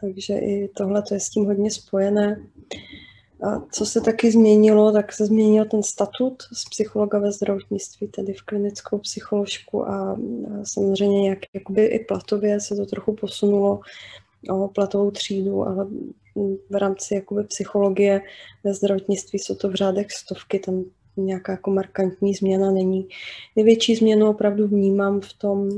Takže 0.00 0.38
i 0.38 0.68
tohle 0.76 1.02
je 1.10 1.20
s 1.20 1.30
tím 1.30 1.44
hodně 1.44 1.70
spojené. 1.70 2.46
A 3.42 3.60
co 3.72 3.86
se 3.86 4.00
taky 4.00 4.32
změnilo, 4.32 4.92
tak 4.92 5.12
se 5.12 5.26
změnil 5.26 5.64
ten 5.64 5.82
statut 5.82 6.42
z 6.52 6.64
psychologa 6.70 7.18
ve 7.18 7.32
zdravotnictví, 7.32 8.08
tedy 8.08 8.32
v 8.32 8.42
klinickou 8.42 8.98
psycholožku 8.98 9.88
a 9.88 10.18
samozřejmě 10.64 11.20
nějak 11.20 11.38
jakoby 11.54 11.84
i 11.84 12.04
platově 12.04 12.60
se 12.60 12.76
to 12.76 12.86
trochu 12.86 13.12
posunulo 13.12 13.80
o 14.50 14.68
platovou 14.68 15.10
třídu, 15.10 15.66
ale 15.66 15.86
v 16.70 16.74
rámci 16.74 17.14
jakoby 17.14 17.44
psychologie 17.44 18.20
ve 18.64 18.74
zdravotnictví 18.74 19.38
jsou 19.38 19.54
to 19.54 19.68
v 19.68 19.74
řádech 19.74 20.10
stovky, 20.10 20.58
tam 20.58 20.84
nějaká 21.16 21.52
jako 21.52 21.70
markantní 21.70 22.34
změna 22.34 22.70
není. 22.70 23.08
Největší 23.56 23.96
změnu 23.96 24.30
opravdu 24.30 24.68
vnímám 24.68 25.20
v 25.20 25.32
tom, 25.32 25.70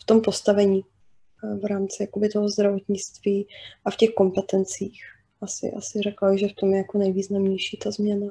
v 0.00 0.04
tom 0.06 0.20
postavení 0.20 0.84
v 1.62 1.64
rámci 1.64 1.96
jakoby 2.02 2.28
toho 2.28 2.48
zdravotnictví 2.48 3.46
a 3.84 3.90
v 3.90 3.96
těch 3.96 4.10
kompetencích 4.10 5.00
asi, 5.40 5.72
asi 5.76 6.02
řekla, 6.02 6.36
že 6.36 6.48
v 6.48 6.52
tom 6.52 6.70
je 6.72 6.78
jako 6.78 6.98
nejvýznamnější 6.98 7.76
ta 7.76 7.90
změna. 7.90 8.26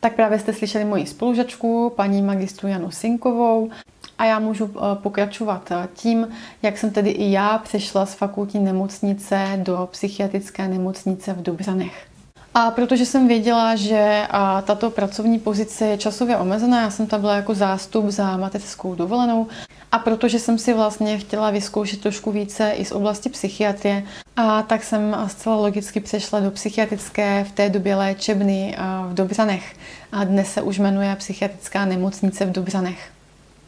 Tak 0.00 0.14
právě 0.14 0.38
jste 0.38 0.52
slyšeli 0.52 0.84
moji 0.84 1.06
spolužačku, 1.06 1.92
paní 1.96 2.22
magistru 2.22 2.68
Janu 2.68 2.90
Sinkovou. 2.90 3.70
A 4.18 4.24
já 4.24 4.38
můžu 4.38 4.70
eh, 4.76 4.96
pokračovat 5.02 5.70
eh, 5.70 5.88
tím, 5.94 6.28
jak 6.62 6.78
jsem 6.78 6.90
tedy 6.90 7.10
i 7.10 7.32
já 7.32 7.58
přešla 7.58 8.06
z 8.06 8.14
fakultní 8.14 8.60
nemocnice 8.60 9.60
do 9.62 9.88
psychiatrické 9.92 10.68
nemocnice 10.68 11.32
v 11.32 11.42
Dobřanech. 11.42 12.11
A 12.54 12.70
protože 12.70 13.06
jsem 13.06 13.28
věděla, 13.28 13.76
že 13.76 14.26
tato 14.64 14.90
pracovní 14.90 15.38
pozice 15.38 15.86
je 15.86 15.98
časově 15.98 16.36
omezená, 16.36 16.80
já 16.80 16.90
jsem 16.90 17.06
tam 17.06 17.20
byla 17.20 17.36
jako 17.36 17.54
zástup 17.54 18.06
za 18.06 18.36
mateřskou 18.36 18.94
dovolenou 18.94 19.46
a 19.92 19.98
protože 19.98 20.38
jsem 20.38 20.58
si 20.58 20.74
vlastně 20.74 21.18
chtěla 21.18 21.50
vyzkoušet 21.50 22.00
trošku 22.00 22.32
více 22.32 22.70
i 22.70 22.84
z 22.84 22.92
oblasti 22.92 23.28
psychiatrie, 23.28 24.02
a 24.36 24.62
tak 24.62 24.84
jsem 24.84 25.16
zcela 25.26 25.56
logicky 25.56 26.00
přešla 26.00 26.40
do 26.40 26.50
psychiatrické 26.50 27.44
v 27.44 27.52
té 27.52 27.70
době 27.70 27.96
léčebny 27.96 28.76
v 29.08 29.14
Dobřanech. 29.14 29.76
A 30.12 30.24
dnes 30.24 30.52
se 30.52 30.62
už 30.62 30.78
jmenuje 30.78 31.16
psychiatrická 31.16 31.84
nemocnice 31.84 32.44
v 32.44 32.52
Dobřanech. 32.52 33.11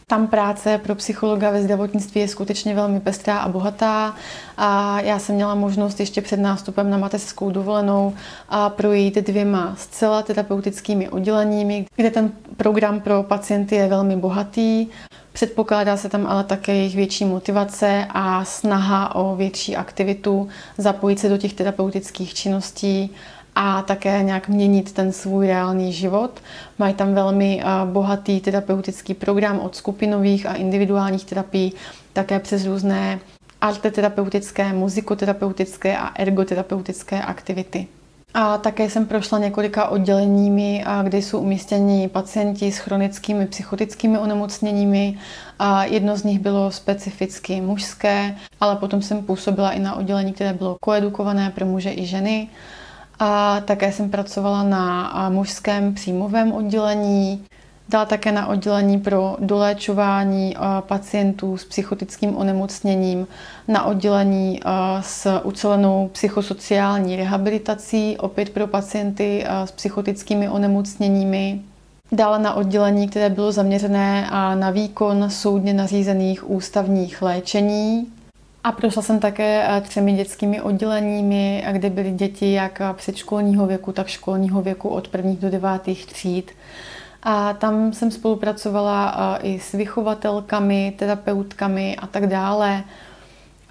Tam 0.07 0.27
práce 0.27 0.79
pro 0.79 0.95
psychologa 0.95 1.51
ve 1.51 1.63
zdravotnictví 1.63 2.21
je 2.21 2.29
skutečně 2.29 2.75
velmi 2.75 3.01
pestrá 3.01 3.39
a 3.39 3.49
bohatá 3.49 4.15
a 4.57 5.01
já 5.01 5.19
jsem 5.19 5.35
měla 5.35 5.55
možnost 5.55 6.01
ještě 6.01 6.23
před 6.23 6.41
nástupem 6.41 6.91
na 6.91 6.99
mateřskou 6.99 7.51
dovolenou 7.51 8.15
a 8.49 8.71
projít 8.71 9.15
dvěma 9.15 9.75
zcela 9.79 10.23
terapeutickými 10.23 11.09
odděleními, 11.09 11.87
kde 11.97 12.11
ten 12.11 12.33
program 12.57 13.01
pro 13.01 13.23
pacienty 13.23 13.75
je 13.75 13.89
velmi 13.89 14.17
bohatý. 14.17 14.87
Předpokládá 15.33 15.97
se 15.97 16.09
tam 16.09 16.27
ale 16.27 16.45
také 16.45 16.75
jejich 16.75 16.97
větší 16.97 17.25
motivace 17.25 18.07
a 18.11 18.45
snaha 18.45 19.15
o 19.15 19.37
větší 19.37 19.77
aktivitu, 19.77 20.49
zapojit 20.79 21.19
se 21.19 21.29
do 21.29 21.37
těch 21.37 21.55
terapeutických 21.55 22.35
činností 22.35 23.11
a 23.55 23.83
také 23.83 24.23
nějak 24.23 24.49
měnit 24.49 24.93
ten 24.93 25.13
svůj 25.13 25.47
reálný 25.47 25.93
život. 25.93 26.31
Mají 26.79 26.95
tam 26.95 27.15
velmi 27.15 27.63
bohatý 27.85 28.41
terapeutický 28.41 29.15
program 29.15 29.61
od 29.61 29.77
skupinových 29.77 30.47
a 30.47 30.55
individuálních 30.55 31.25
terapií, 31.25 31.73
také 32.13 32.39
přes 32.39 32.67
různé 32.67 33.19
arteterapeutické, 33.61 34.73
muzikoterapeutické 34.73 35.97
a 35.97 36.07
ergoterapeutické 36.17 37.23
aktivity. 37.23 37.87
A 38.37 38.59
také 38.59 38.91
jsem 38.91 39.07
prošla 39.07 39.39
několika 39.39 39.89
odděleními, 39.89 40.85
kde 41.03 41.19
jsou 41.19 41.39
umístěni 41.41 42.09
pacienti 42.09 42.73
s 42.73 42.79
chronickými 42.79 43.47
psychotickými 43.47 44.19
onemocněními. 44.19 45.19
A 45.59 45.85
jedno 45.85 46.17
z 46.17 46.25
nich 46.25 46.39
bylo 46.39 46.71
specificky 46.71 47.61
mužské, 47.61 48.37
ale 48.61 48.77
potom 48.77 49.03
jsem 49.03 49.23
působila 49.23 49.71
i 49.71 49.79
na 49.79 49.95
oddělení, 49.95 50.33
které 50.33 50.53
bylo 50.53 50.77
koedukované 50.81 51.51
pro 51.51 51.67
muže 51.67 51.93
i 51.93 52.07
ženy. 52.07 52.49
A 53.19 53.61
také 53.61 53.93
jsem 53.93 54.11
pracovala 54.11 54.63
na 54.63 55.13
mužském 55.31 55.95
příjmovém 55.95 56.53
oddělení, 56.53 57.45
dala 57.89 58.05
také 58.05 58.33
na 58.33 58.47
oddělení 58.47 58.99
pro 58.99 59.37
doléčování 59.41 60.57
pacientů 60.81 61.57
s 61.57 61.65
psychotickým 61.65 62.37
onemocněním, 62.37 63.27
na 63.69 63.85
oddělení 63.85 64.61
s 65.01 65.41
ucelenou 65.43 66.11
psychosociální 66.13 67.17
rehabilitací, 67.17 68.17
opět 68.19 68.51
pro 68.51 68.67
pacienty 68.67 69.45
s 69.65 69.71
psychotickými 69.71 70.49
onemocněními. 70.49 71.61
Dále 72.13 72.39
na 72.39 72.55
oddělení, 72.55 73.09
které 73.09 73.31
bylo 73.31 73.53
zaměřené 73.53 74.31
na 74.55 74.71
výkon 74.71 75.31
soudně 75.31 75.75
nařízených 75.75 76.51
ústavních 76.51 77.23
léčení. 77.23 78.07
A 78.65 78.73
prošla 78.73 79.03
jsem 79.03 79.21
také 79.21 79.67
eh, 79.69 79.81
třemi 79.81 80.13
dětskými 80.13 80.61
odděleními, 80.61 81.65
kde 81.73 81.91
byly 81.91 82.11
děti 82.11 82.53
jak 82.53 82.83
předškolního 82.93 83.67
věku, 83.67 83.93
tak 83.93 84.07
školního 84.07 84.63
věku 84.63 84.89
od 84.89 85.09
prvních 85.09 85.39
do 85.39 85.51
devátých 85.51 86.07
tříd. 86.07 86.53
A 87.23 87.53
tam 87.53 87.93
jsem 87.93 88.11
spolupracovala 88.11 89.17
eh, 89.17 89.47
i 89.47 89.61
s 89.61 89.73
vychovatelkami, 89.73 90.95
terapeutkami 90.97 91.97
a 91.97 92.07
tak 92.07 92.27
dále. 92.27 92.85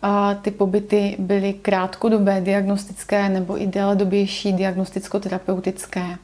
A 0.02 0.34
ty 0.34 0.52
pobyty 0.52 1.16
byly 1.20 1.54
krátkodobé 1.54 2.42
diagnostické 2.42 3.30
nebo 3.30 3.62
i 3.62 3.68
déledobější 3.68 4.54
diagnosticko-terapeutické. 4.54 6.18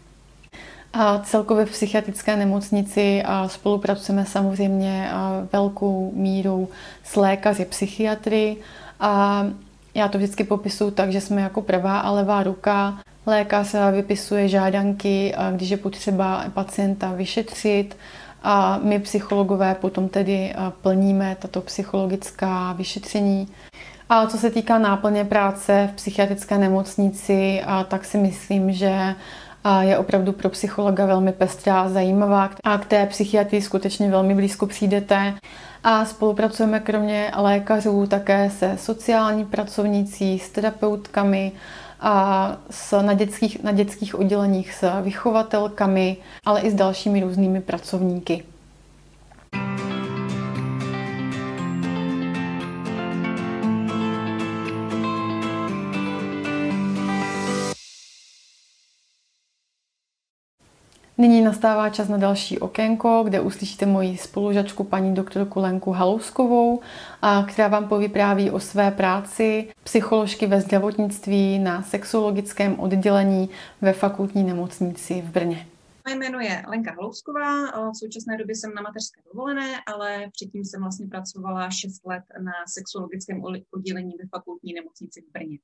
A 0.94 1.20
celkově 1.20 1.66
v 1.66 1.72
psychiatrické 1.72 2.36
nemocnici 2.36 3.24
spolupracujeme 3.48 4.26
samozřejmě 4.26 5.10
velkou 5.54 6.12
mírou 6.16 6.68
s 7.04 7.16
lékaři 7.16 7.66
psychiatry 7.66 8.58
a 9.00 9.46
já 9.96 10.08
to 10.08 10.18
vždycky 10.18 10.44
popisuju 10.44 10.92
tak, 10.92 11.12
že 11.12 11.22
jsme 11.22 11.42
jako 11.42 11.62
pravá 11.62 12.00
a 12.00 12.12
levá 12.12 12.44
ruka. 12.44 13.00
Lékař 13.26 13.76
vypisuje 13.92 14.48
žádanky, 14.50 15.36
když 15.56 15.70
je 15.70 15.78
potřeba 15.78 16.46
pacienta 16.54 17.12
vyšetřit 17.12 17.98
a 18.44 18.80
my 18.84 19.00
psychologové 19.00 19.76
potom 19.76 20.10
tedy 20.10 20.54
plníme 20.82 21.38
tato 21.40 21.62
psychologická 21.62 22.74
vyšetření. 22.74 23.48
A 24.10 24.28
co 24.28 24.38
se 24.38 24.50
týká 24.50 24.78
náplně 24.78 25.26
práce 25.26 25.90
v 25.92 25.96
psychiatrické 25.96 26.58
nemocnici, 26.58 27.62
tak 27.88 28.06
si 28.06 28.18
myslím, 28.18 28.72
že 28.72 29.16
a 29.64 29.84
je 29.84 29.98
opravdu 29.98 30.32
pro 30.32 30.50
psychologa 30.50 31.06
velmi 31.06 31.32
pestrá 31.32 31.82
a 31.82 31.90
zajímavá 31.90 32.50
a 32.64 32.78
k 32.78 32.86
té 32.86 33.06
psychiatrii 33.06 33.62
skutečně 33.62 34.12
velmi 34.12 34.36
blízko 34.36 34.66
přijdete. 34.68 35.34
A 35.84 36.06
spolupracujeme 36.06 36.80
kromě 36.80 37.32
lékařů 37.36 38.08
také 38.08 38.50
se 38.50 38.78
sociální 38.78 39.46
pracovnící, 39.46 40.40
s 40.40 40.50
terapeutkami, 40.50 41.52
a 42.00 42.58
s, 42.70 43.02
na, 43.02 43.14
dětských, 43.14 43.64
na 43.64 43.72
dětských 43.72 44.20
odděleních 44.20 44.74
s 44.74 45.02
vychovatelkami, 45.02 46.18
ale 46.46 46.62
i 46.62 46.72
s 46.72 46.74
dalšími 46.74 47.22
různými 47.22 47.62
pracovníky. 47.62 48.44
Nyní 61.22 61.42
nastává 61.42 61.90
čas 61.90 62.08
na 62.08 62.18
další 62.18 62.60
okénko, 62.60 63.22
kde 63.24 63.40
uslyšíte 63.40 63.86
moji 63.86 64.18
spolužačku 64.18 64.84
paní 64.84 65.16
doktorku 65.16 65.60
Lenku 65.60 65.92
Halouskovou, 65.92 66.82
která 67.48 67.68
vám 67.68 67.88
povypráví 67.88 68.52
o 68.52 68.60
své 68.60 68.92
práci 68.92 69.72
psycholožky 69.84 70.48
ve 70.48 70.62
zdravotnictví 70.62 71.60
na 71.60 71.84
sexologickém 71.84 72.80
oddělení 72.80 73.50
ve 73.82 73.94
fakultní 73.94 74.44
nemocnici 74.44 75.22
v 75.22 75.32
Brně. 75.32 75.68
jméno 76.16 76.40
je 76.40 76.64
Lenka 76.68 76.92
Hlousková, 77.00 77.66
v 77.92 77.98
současné 77.98 78.38
době 78.38 78.56
jsem 78.56 78.74
na 78.74 78.82
mateřské 78.82 79.22
dovolené, 79.34 79.76
ale 79.88 80.28
předtím 80.32 80.66
jsem 80.66 80.82
vlastně 80.82 81.08
pracovala 81.08 81.70
6 81.70 82.06
let 82.06 82.24
na 82.44 82.52
sexuologickém 82.68 83.44
oddělení 83.72 84.14
ve 84.22 84.28
fakultní 84.28 84.74
nemocnici 84.74 85.22
v 85.22 85.32
Brně. 85.32 85.58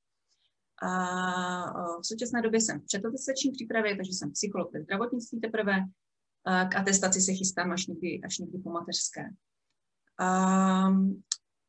A 0.82 2.00
v 2.02 2.06
současné 2.08 2.42
době 2.42 2.62
jsem 2.62 2.80
v 2.80 2.86
předatestační 2.86 3.52
přípravě, 3.52 3.96
takže 3.96 4.12
jsem 4.12 4.32
psycholog 4.32 4.74
ve 4.74 4.82
zdravotnictví 4.82 5.40
teprve. 5.40 5.80
K 6.70 6.76
atestaci 6.76 7.22
se 7.22 7.34
chystám 7.34 7.72
až 7.72 7.88
někdy, 7.88 8.22
až 8.26 8.38
někdy 8.38 8.58
po 8.58 8.70
mateřské. 8.70 9.30
A 10.20 10.88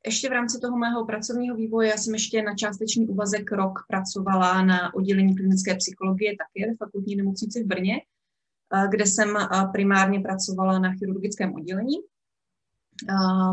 ještě 0.07 0.29
v 0.29 0.33
rámci 0.33 0.59
toho 0.61 0.77
mého 0.77 1.07
pracovního 1.07 1.57
vývoje 1.57 1.89
já 1.89 1.97
jsem 1.97 2.15
ještě 2.15 2.43
na 2.43 2.55
částečný 2.55 3.09
úvazek 3.09 3.53
rok 3.53 3.79
pracovala 3.89 4.63
na 4.63 4.95
oddělení 4.95 5.37
klinické 5.37 5.77
psychologie 5.77 6.37
také 6.37 6.71
ve 6.71 6.77
fakultní 6.77 7.17
nemocnici 7.17 7.65
v 7.65 7.67
Brně, 7.67 8.01
kde 8.91 9.07
jsem 9.07 9.37
primárně 9.73 10.21
pracovala 10.21 10.79
na 10.79 10.93
chirurgickém 10.93 11.55
oddělení. 11.55 11.97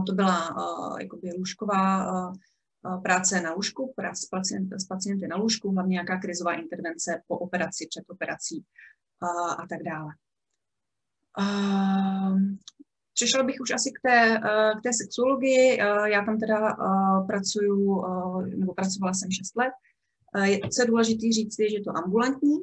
To 0.08 0.14
byla 0.14 0.56
jakoby 1.00 1.34
lůžková 1.38 2.06
práce 3.04 3.42
na 3.42 3.54
lůžku, 3.54 3.94
práce 3.96 4.26
s, 4.26 4.30
pacient, 4.30 4.74
s 4.74 4.86
pacienty 4.86 5.28
na 5.28 5.36
lůžku, 5.36 5.72
hlavně 5.72 5.92
nějaká 5.92 6.20
krizová 6.20 6.54
intervence 6.54 7.22
po 7.28 7.38
operaci, 7.38 7.88
před 7.90 8.04
operací 8.08 8.66
a, 9.22 9.54
a 9.54 9.68
tak 9.68 9.84
dále. 9.84 10.12
A, 11.38 11.44
Přešla 13.14 13.44
bych 13.44 13.56
už 13.62 13.72
asi 13.72 13.92
k 13.92 14.02
té, 14.02 14.40
k 14.80 14.82
té 14.84 14.94
sexuologii. 14.94 15.78
Já 16.06 16.26
tam 16.26 16.40
teda 16.40 16.78
pracuju, 17.28 18.04
nebo 18.56 18.74
pracovala 18.74 19.14
jsem 19.14 19.32
6 19.32 19.56
let. 19.56 19.74
Co 20.74 20.82
je 20.82 20.88
důležité 20.88 21.32
říct, 21.32 21.60
je, 21.60 21.70
že 21.70 21.84
to 21.86 21.98
ambulantní, 21.98 22.58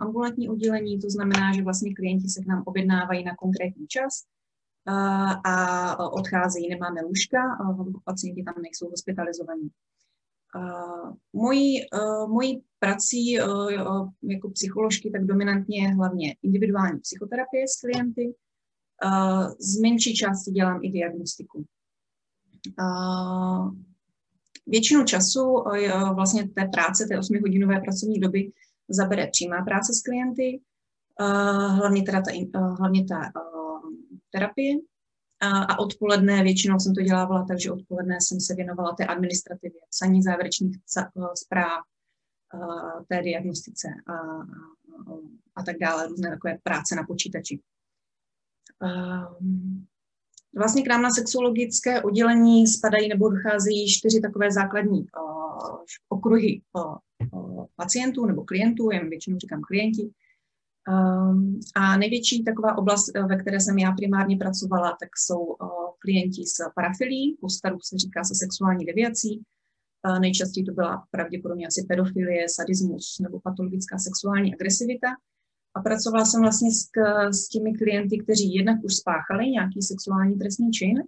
ambulantní 0.00 0.48
oddělení, 0.48 1.00
to 1.00 1.10
znamená, 1.10 1.52
že 1.54 1.62
vlastně 1.62 1.94
klienti 1.94 2.28
se 2.28 2.42
k 2.42 2.46
nám 2.46 2.62
objednávají 2.66 3.24
na 3.24 3.36
konkrétní 3.36 3.86
čas 3.86 4.24
a 4.86 6.10
odcházejí, 6.10 6.68
nemáme 6.68 7.02
lůžka, 7.02 7.38
pacienti 8.04 8.42
tam 8.42 8.54
nejsou 8.62 8.90
hospitalizovaní. 8.90 9.68
Mojí, 11.32 11.80
mojí 12.26 12.62
prací 12.78 13.32
jako 14.22 14.50
psycholožky 14.52 15.10
tak 15.10 15.24
dominantně 15.24 15.82
je 15.82 15.94
hlavně 15.94 16.36
individuální 16.42 17.00
psychoterapie 17.00 17.68
s 17.68 17.80
klienty, 17.80 18.34
z 19.58 19.80
menší 19.80 20.14
části 20.14 20.50
dělám 20.50 20.80
i 20.82 20.90
diagnostiku. 20.90 21.64
Většinu 24.66 25.04
času 25.04 25.64
vlastně 26.14 26.48
té 26.48 26.64
práce, 26.64 27.06
té 27.06 27.18
8-hodinové 27.18 27.80
pracovní 27.80 28.20
doby 28.20 28.52
zabere 28.88 29.26
přímá 29.26 29.62
práce 29.62 29.94
s 29.94 30.02
klienty, 30.02 30.60
hlavně 31.68 32.02
teda 32.02 32.22
ta, 32.52 32.60
hlavně 32.60 33.04
ta 33.04 33.32
terapie. 34.34 34.74
A 35.40 35.78
odpoledne, 35.78 36.42
většinou 36.42 36.78
jsem 36.78 36.94
to 36.94 37.02
dělávala 37.02 37.44
tak, 37.48 37.60
že 37.60 37.72
odpoledne 37.72 38.18
jsem 38.20 38.40
se 38.40 38.54
věnovala 38.54 38.94
té 38.94 39.06
administrativě, 39.06 39.80
psaní 39.90 40.22
závěrečných 40.22 40.76
zpráv, 41.34 41.84
té 43.08 43.22
diagnostice 43.22 43.88
a, 44.06 44.12
a, 45.54 45.62
tak 45.62 45.76
dále, 45.78 46.08
různé 46.08 46.30
takové 46.30 46.58
práce 46.62 46.94
na 46.94 47.02
počítači. 47.02 47.60
Ehm, 48.82 49.86
vlastně 50.54 50.82
k 50.82 50.88
nám 50.88 51.02
na 51.02 51.10
sexuologické 51.10 52.02
oddělení 52.02 52.66
spadají 52.66 53.08
nebo 53.08 53.28
docházejí 53.28 53.88
čtyři 53.88 54.20
takové 54.20 54.52
základní 54.52 55.00
uh, 55.00 55.78
okruhy 56.08 56.62
uh, 56.72 56.96
uh, 57.32 57.66
pacientů 57.76 58.26
nebo 58.26 58.44
klientů, 58.44 58.90
jen 58.90 59.10
většinou 59.10 59.38
říkám 59.38 59.60
klienti. 59.60 60.10
Um, 60.88 61.60
a 61.74 61.96
největší 61.96 62.44
taková 62.44 62.78
oblast, 62.78 63.12
ve 63.28 63.36
které 63.36 63.60
jsem 63.60 63.78
já 63.78 63.92
primárně 63.92 64.36
pracovala, 64.36 64.96
tak 65.00 65.08
jsou 65.16 65.38
uh, 65.38 65.56
klienti 65.98 66.42
s 66.46 66.56
parafilí, 66.74 67.38
u 67.40 67.48
starů 67.48 67.78
se 67.80 67.98
říká 67.98 68.24
se 68.24 68.34
sexuální 68.34 68.84
deviací. 68.84 69.42
Uh, 70.08 70.20
nejčastěji 70.20 70.64
to 70.64 70.72
byla 70.72 71.04
pravděpodobně 71.10 71.66
asi 71.66 71.86
pedofilie, 71.88 72.46
sadismus 72.48 73.16
nebo 73.20 73.40
patologická 73.40 73.98
sexuální 73.98 74.54
agresivita. 74.54 75.08
A 75.76 75.80
pracovala 75.80 76.24
jsem 76.24 76.40
vlastně 76.40 76.70
s, 76.72 76.88
s 77.30 77.48
těmi 77.48 77.72
klienty, 77.74 78.18
kteří 78.18 78.54
jednak 78.54 78.84
už 78.84 78.94
spáchali 78.94 79.50
nějaký 79.50 79.82
sexuální 79.82 80.38
trestný 80.38 80.70
čin 80.70 81.02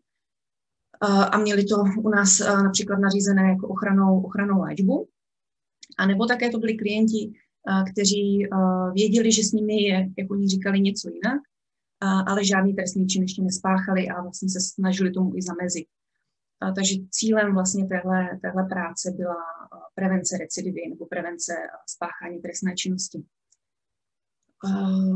a 1.32 1.38
měli 1.38 1.64
to 1.64 1.76
u 1.98 2.08
nás 2.08 2.38
například 2.38 2.96
nařízené 2.96 3.42
jako 3.48 3.68
ochranou, 3.68 4.22
ochranou 4.22 4.60
léčbu. 4.60 5.08
A 5.98 6.06
nebo 6.06 6.26
také 6.26 6.50
to 6.50 6.58
byli 6.58 6.74
klienti, 6.74 7.32
kteří 7.92 8.48
věděli, 8.94 9.32
že 9.32 9.42
s 9.42 9.52
nimi 9.52 9.82
je, 9.82 10.08
jak 10.18 10.30
oni 10.30 10.48
říkali, 10.48 10.80
něco 10.80 11.10
jinak, 11.10 11.40
ale 12.00 12.44
žádný 12.44 12.74
trestný 12.74 13.06
čin 13.06 13.22
ještě 13.22 13.42
nespáchali 13.42 14.08
a 14.08 14.22
vlastně 14.22 14.48
se 14.48 14.60
snažili 14.60 15.10
tomu 15.10 15.36
i 15.36 15.42
zamezit. 15.42 15.86
Takže 16.74 16.94
cílem 17.10 17.54
vlastně 17.54 17.86
téhle, 17.86 18.38
téhle 18.42 18.64
práce 18.64 19.10
byla 19.16 19.36
prevence 19.94 20.38
recidivy 20.38 20.88
nebo 20.88 21.06
prevence 21.06 21.52
spáchání 21.86 22.42
trestné 22.42 22.74
činnosti. 22.74 23.22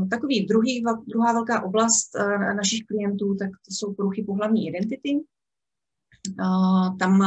Takový 0.09 0.45
druhý, 0.45 0.83
druhá 1.07 1.33
velká 1.33 1.63
oblast 1.63 2.15
našich 2.55 2.85
klientů, 2.85 3.35
tak 3.35 3.49
to 3.49 3.71
jsou 3.71 3.93
poruchy 3.93 4.23
pohlavní 4.23 4.67
identity. 4.67 5.23
Tam 6.99 7.23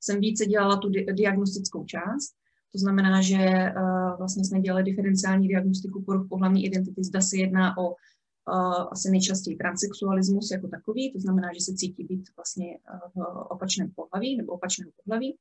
jsem 0.00 0.20
více 0.20 0.46
dělala 0.46 0.76
tu 0.76 0.88
diagnostickou 1.12 1.84
část, 1.84 2.34
to 2.74 2.78
znamená, 2.78 3.20
že 3.22 3.36
eh, 3.36 3.72
vlastně 4.18 4.44
jsme 4.44 4.60
dělali 4.60 4.82
diferenciální 4.82 5.48
diagnostiku 5.48 6.02
poruch 6.02 6.26
pohlavní 6.28 6.66
identity. 6.66 7.04
Zda 7.04 7.20
se 7.20 7.36
jedná 7.36 7.78
o 7.78 7.94
asi 8.90 9.10
nejčastěji 9.10 9.56
transsexualismus 9.56 10.50
jako 10.50 10.68
takový, 10.68 11.12
to 11.12 11.20
znamená, 11.20 11.48
že 11.54 11.60
se 11.60 11.74
cítí 11.74 12.04
být 12.04 12.28
vlastně 12.36 12.78
v 13.14 13.20
opačném 13.50 13.90
pohlaví 13.96 14.36
nebo 14.36 14.52
opačného 14.52 14.90
pohlaví. 15.04 15.36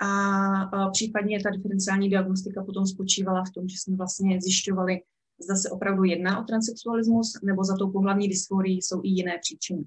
A 0.00 0.90
případně 0.90 1.42
ta 1.42 1.50
diferenciální 1.50 2.10
diagnostika 2.10 2.64
potom 2.64 2.86
spočívala 2.86 3.44
v 3.44 3.50
tom, 3.50 3.68
že 3.68 3.76
jsme 3.78 3.96
vlastně 3.96 4.40
zjišťovali, 4.40 5.00
zda 5.44 5.56
se 5.56 5.70
opravdu 5.70 6.04
jedná 6.04 6.40
o 6.40 6.44
transexualismus, 6.44 7.32
nebo 7.42 7.64
za 7.64 7.76
tou 7.76 7.90
pohlavní 7.90 8.28
dysforii 8.28 8.82
jsou 8.82 9.00
i 9.04 9.08
jiné 9.08 9.38
příčiny. 9.40 9.84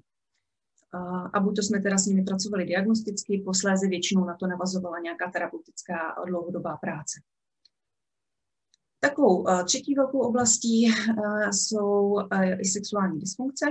A 1.32 1.40
buď 1.40 1.56
to 1.56 1.62
jsme 1.62 1.80
teda 1.80 1.98
s 1.98 2.06
nimi 2.06 2.22
pracovali 2.22 2.64
diagnosticky, 2.64 3.42
posléze 3.44 3.88
většinou 3.88 4.24
na 4.24 4.36
to 4.36 4.46
navazovala 4.46 4.98
nějaká 4.98 5.30
terapeutická 5.30 5.96
dlouhodobá 6.26 6.76
práce. 6.76 7.20
Takovou 9.00 9.46
třetí 9.64 9.94
velkou 9.94 10.18
oblastí 10.18 10.92
jsou 11.50 12.18
i 12.58 12.64
sexuální 12.64 13.20
dysfunkce. 13.20 13.66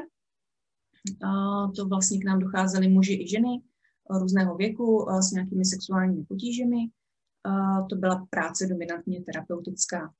To 1.75 1.85
vlastně 1.85 2.19
k 2.19 2.25
nám 2.25 2.39
docházely 2.39 2.87
muži 2.87 3.13
i 3.13 3.27
ženy, 3.27 3.61
různého 4.09 4.55
věku 4.55 5.07
s 5.19 5.31
nějakými 5.31 5.65
sexuálními 5.65 6.23
potížemi. 6.23 6.77
To 7.89 7.95
byla 7.95 8.27
práce 8.29 8.67
dominantně 8.67 9.23
terapeutická. 9.23 10.13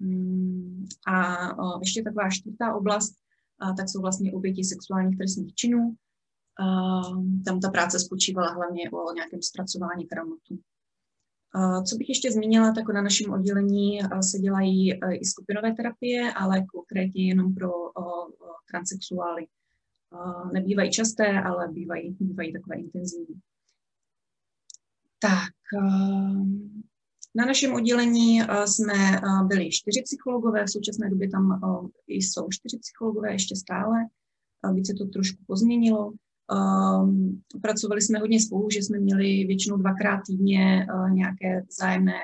Hmm, 0.00 0.86
a 1.08 1.36
ještě 1.80 2.02
taková 2.02 2.30
čtvrtá 2.30 2.74
oblast, 2.74 3.14
tak 3.76 3.88
jsou 3.88 4.00
vlastně 4.00 4.32
oběti 4.32 4.64
sexuálních 4.64 5.18
trestných 5.18 5.54
činů. 5.54 5.94
Tam 7.44 7.60
ta 7.60 7.70
práce 7.70 7.98
spočívala 7.98 8.52
hlavně 8.52 8.90
o 8.90 9.12
nějakém 9.12 9.42
zpracování 9.42 10.06
traumatu. 10.06 10.60
Co 11.88 11.96
bych 11.96 12.08
ještě 12.08 12.32
zmínila, 12.32 12.72
tak 12.72 12.88
na 12.88 13.02
našem 13.02 13.32
oddělení 13.32 13.98
se 14.30 14.38
dělají 14.38 14.92
i 14.92 15.24
skupinové 15.24 15.74
terapie, 15.74 16.32
ale 16.32 16.64
konkrétně 16.74 17.28
jenom 17.28 17.54
pro 17.54 17.70
transexuály 18.70 19.46
nebývají 20.52 20.90
časté, 20.90 21.42
ale 21.42 21.68
bývají, 21.68 22.16
bývají 22.20 22.52
takové 22.52 22.76
intenzivní. 22.76 23.40
Tak, 25.18 25.52
na 27.34 27.46
našem 27.46 27.74
oddělení 27.74 28.40
jsme 28.64 29.20
byli 29.46 29.70
čtyři 29.70 30.02
psychologové, 30.02 30.64
v 30.64 30.70
současné 30.70 31.10
době 31.10 31.30
tam 31.30 31.60
jsou 32.08 32.46
čtyři 32.50 32.78
psychologové 32.78 33.32
ještě 33.32 33.56
stále, 33.56 33.98
aby 34.64 34.84
se 34.84 34.94
to 34.94 35.06
trošku 35.06 35.44
pozměnilo. 35.46 36.12
Pracovali 37.62 38.02
jsme 38.02 38.18
hodně 38.18 38.40
spolu, 38.40 38.70
že 38.70 38.78
jsme 38.78 38.98
měli 38.98 39.44
většinou 39.44 39.76
dvakrát 39.76 40.20
týdně 40.26 40.86
nějaké 41.12 41.66
zájemné 41.80 42.18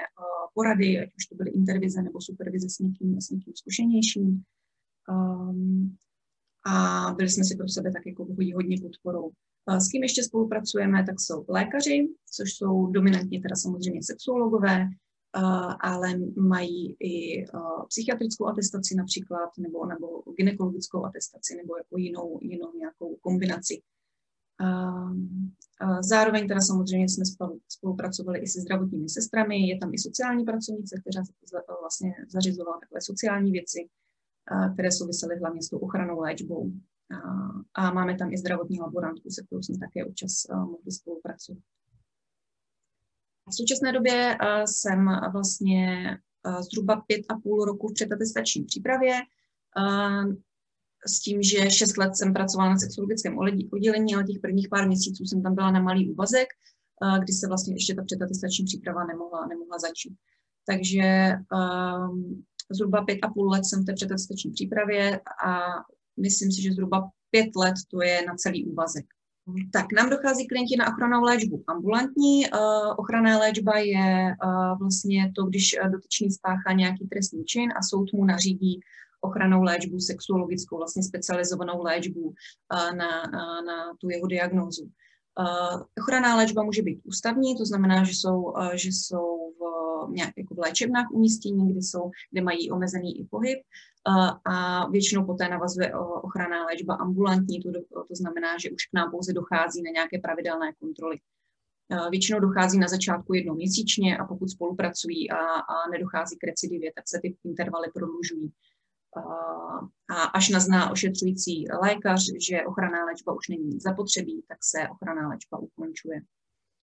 porady, 0.55 1.01
ať 1.01 1.09
už 1.17 1.27
to 1.27 1.35
byly 1.35 1.51
intervize 1.51 2.03
nebo 2.03 2.21
supervize 2.21 2.69
s 2.69 2.79
někým, 2.79 3.21
s 3.21 3.31
někým 3.31 3.53
zkušenějším 3.57 4.43
a 6.67 7.15
byli 7.17 7.29
jsme 7.29 7.45
si 7.45 7.57
pro 7.57 7.69
sebe 7.69 7.93
tak 7.93 8.07
jako 8.07 8.27
hodně 8.55 8.77
podporou. 8.83 9.31
S 9.69 9.89
kým 9.89 10.03
ještě 10.03 10.23
spolupracujeme, 10.23 11.05
tak 11.05 11.21
jsou 11.21 11.45
lékaři, 11.49 12.09
což 12.37 12.55
jsou 12.55 12.87
dominantně 12.87 13.41
teda 13.41 13.57
samozřejmě 13.57 14.01
sexuologové, 14.03 14.87
ale 15.81 16.09
mají 16.37 16.97
i 17.01 17.45
psychiatrickou 17.89 18.47
atestaci 18.47 18.95
například, 18.95 19.51
nebo, 19.59 19.87
nebo 19.87 20.23
gynekologickou 20.37 21.05
atestaci, 21.05 21.57
nebo 21.57 21.77
jako 21.77 21.99
jinou, 21.99 22.39
jinou 22.43 22.73
nějakou 22.79 23.17
kombinaci. 23.21 23.83
Zároveň 26.01 26.49
teda 26.49 26.61
samozřejmě 26.61 27.09
jsme 27.09 27.25
spolupracovali 27.69 28.39
i 28.39 28.47
se 28.47 28.61
zdravotními 28.61 29.09
sestrami, 29.09 29.69
je 29.69 29.79
tam 29.79 29.95
i 29.95 29.99
sociální 29.99 30.45
pracovnice, 30.45 31.03
která 31.07 31.23
vlastně 31.81 32.15
zařizovala 32.29 32.79
takové 32.81 33.01
sociální 33.01 33.51
věci, 33.51 33.89
které 34.73 34.93
souvisely 34.93 35.39
hlavně 35.39 35.63
s 35.63 35.69
tou 35.69 35.79
ochranou 35.79 36.21
léčbou. 36.21 36.73
A 37.75 37.93
máme 37.93 38.17
tam 38.17 38.33
i 38.33 38.39
zdravotní 38.39 38.81
laborantku, 38.81 39.31
se 39.31 39.43
kterou 39.47 39.63
jsme 39.63 39.79
také 39.79 40.05
občas 40.05 40.33
mohli 40.55 40.93
spolupracovat. 40.93 41.63
V 43.51 43.55
současné 43.55 43.93
době 43.93 44.39
jsem 44.65 45.09
vlastně 45.33 46.09
zhruba 46.61 46.97
pět 47.07 47.21
a 47.29 47.35
půl 47.35 47.65
roku 47.65 47.89
v 47.89 47.95
předatestační 47.95 48.65
přípravě 48.65 49.21
s 51.09 51.21
tím, 51.21 51.43
že 51.43 51.71
šest 51.71 51.97
let 51.97 52.17
jsem 52.17 52.33
pracovala 52.33 52.71
na 52.71 52.79
sexologickém 52.79 53.39
oddělení, 53.73 54.15
ale 54.15 54.25
těch 54.25 54.41
prvních 54.41 54.69
pár 54.69 54.87
měsíců 54.87 55.25
jsem 55.25 55.43
tam 55.43 55.55
byla 55.55 55.71
na 55.71 55.83
malý 55.83 56.11
úvazek, 56.11 56.49
kdy 57.19 57.33
se 57.33 57.49
vlastně 57.49 57.75
ještě 57.75 57.95
ta 57.95 58.05
předatestační 58.05 58.65
příprava 58.65 59.05
nemohla, 59.05 59.47
nemohla 59.47 59.79
začít. 59.79 60.15
Takže 60.67 61.33
um, 61.53 62.45
zhruba 62.71 63.03
pět 63.03 63.19
a 63.23 63.29
půl 63.29 63.51
let 63.51 63.65
jsem 63.65 63.83
v 63.83 63.87
té 63.87 63.93
předatestační 63.93 64.51
přípravě 64.51 65.21
a 65.47 65.61
myslím 66.21 66.53
si, 66.53 66.63
že 66.63 66.73
zhruba 66.73 67.11
pět 67.31 67.57
let 67.57 67.75
to 67.91 68.03
je 68.03 68.27
na 68.27 68.35
celý 68.35 68.67
úvazek. 68.67 69.05
Tak 69.73 69.93
nám 69.93 70.11
dochází 70.11 70.47
klienti 70.47 70.77
na 70.77 70.89
ochranou 70.89 71.23
léčbu 71.23 71.65
ambulantní. 71.67 72.51
Uh, 72.51 72.95
ochranná 72.97 73.39
léčba 73.39 73.79
je 73.79 74.37
uh, 74.45 74.79
vlastně 74.79 75.33
to, 75.37 75.45
když 75.45 75.77
dotyčný 75.93 76.31
spáchá 76.31 76.73
nějaký 76.73 77.07
trestný 77.07 77.45
čin 77.45 77.73
a 77.77 77.83
soud 77.83 78.13
mu 78.13 78.25
nařídí 78.25 78.81
ochranou 79.21 79.63
léčbu, 79.63 80.01
sexuologickou, 80.01 80.77
vlastně 80.77 81.03
specializovanou 81.03 81.83
léčbu 81.83 82.35
na, 82.73 83.23
na, 83.33 83.61
na 83.61 83.95
tu 84.01 84.11
jeho 84.11 84.27
diagnózu. 84.27 84.91
Ochranná 86.01 86.37
léčba 86.37 86.63
může 86.63 86.83
být 86.83 87.01
ústavní, 87.05 87.57
to 87.57 87.65
znamená, 87.65 88.05
že 88.05 88.13
jsou, 88.13 88.53
že 88.75 88.89
jsou 88.89 89.53
v, 89.59 89.63
nějak, 90.11 90.33
jako 90.39 90.55
v 90.55 90.59
léčebnách 90.59 91.11
umístění, 91.11 91.73
kde, 91.73 91.79
jsou, 91.79 92.11
kde 92.31 92.43
mají 92.43 92.71
omezený 92.71 93.21
i 93.21 93.25
pohyb 93.25 93.59
a 94.45 94.87
většinou 94.91 95.27
poté 95.27 95.49
navazuje 95.49 95.95
ochranná 96.23 96.65
léčba 96.65 96.95
ambulantní, 96.95 97.61
to, 97.63 97.71
to 98.09 98.15
znamená, 98.15 98.59
že 98.59 98.71
už 98.71 98.87
k 98.87 98.95
nám 98.95 99.11
pouze 99.11 99.33
dochází 99.33 99.83
na 99.83 99.91
nějaké 99.91 100.19
pravidelné 100.19 100.73
kontroly. 100.73 101.17
Většinou 102.11 102.41
dochází 102.41 102.79
na 102.79 102.89
začátku 102.89 103.35
jednou 103.35 103.55
měsíčně 103.55 104.19
a 104.19 104.25
pokud 104.25 104.51
spolupracují 104.51 105.31
a, 105.31 105.37
a 105.37 105.89
nedochází 105.93 106.37
k 106.37 106.45
recidivě, 106.45 106.93
tak 106.95 107.05
se 107.09 107.19
ty 107.23 107.37
intervaly 107.45 107.89
prodlužují 107.95 108.53
a 110.11 110.23
až 110.23 110.49
nazná 110.49 110.91
ošetřující 110.91 111.65
lékař, 111.83 112.23
že 112.49 112.67
ochranná 112.67 113.05
léčba 113.05 113.33
už 113.33 113.49
není 113.49 113.81
zapotřebí, 113.81 114.45
tak 114.49 114.59
se 114.65 114.89
ochranná 114.89 115.29
léčba 115.29 115.59
ukončuje. 115.59 116.21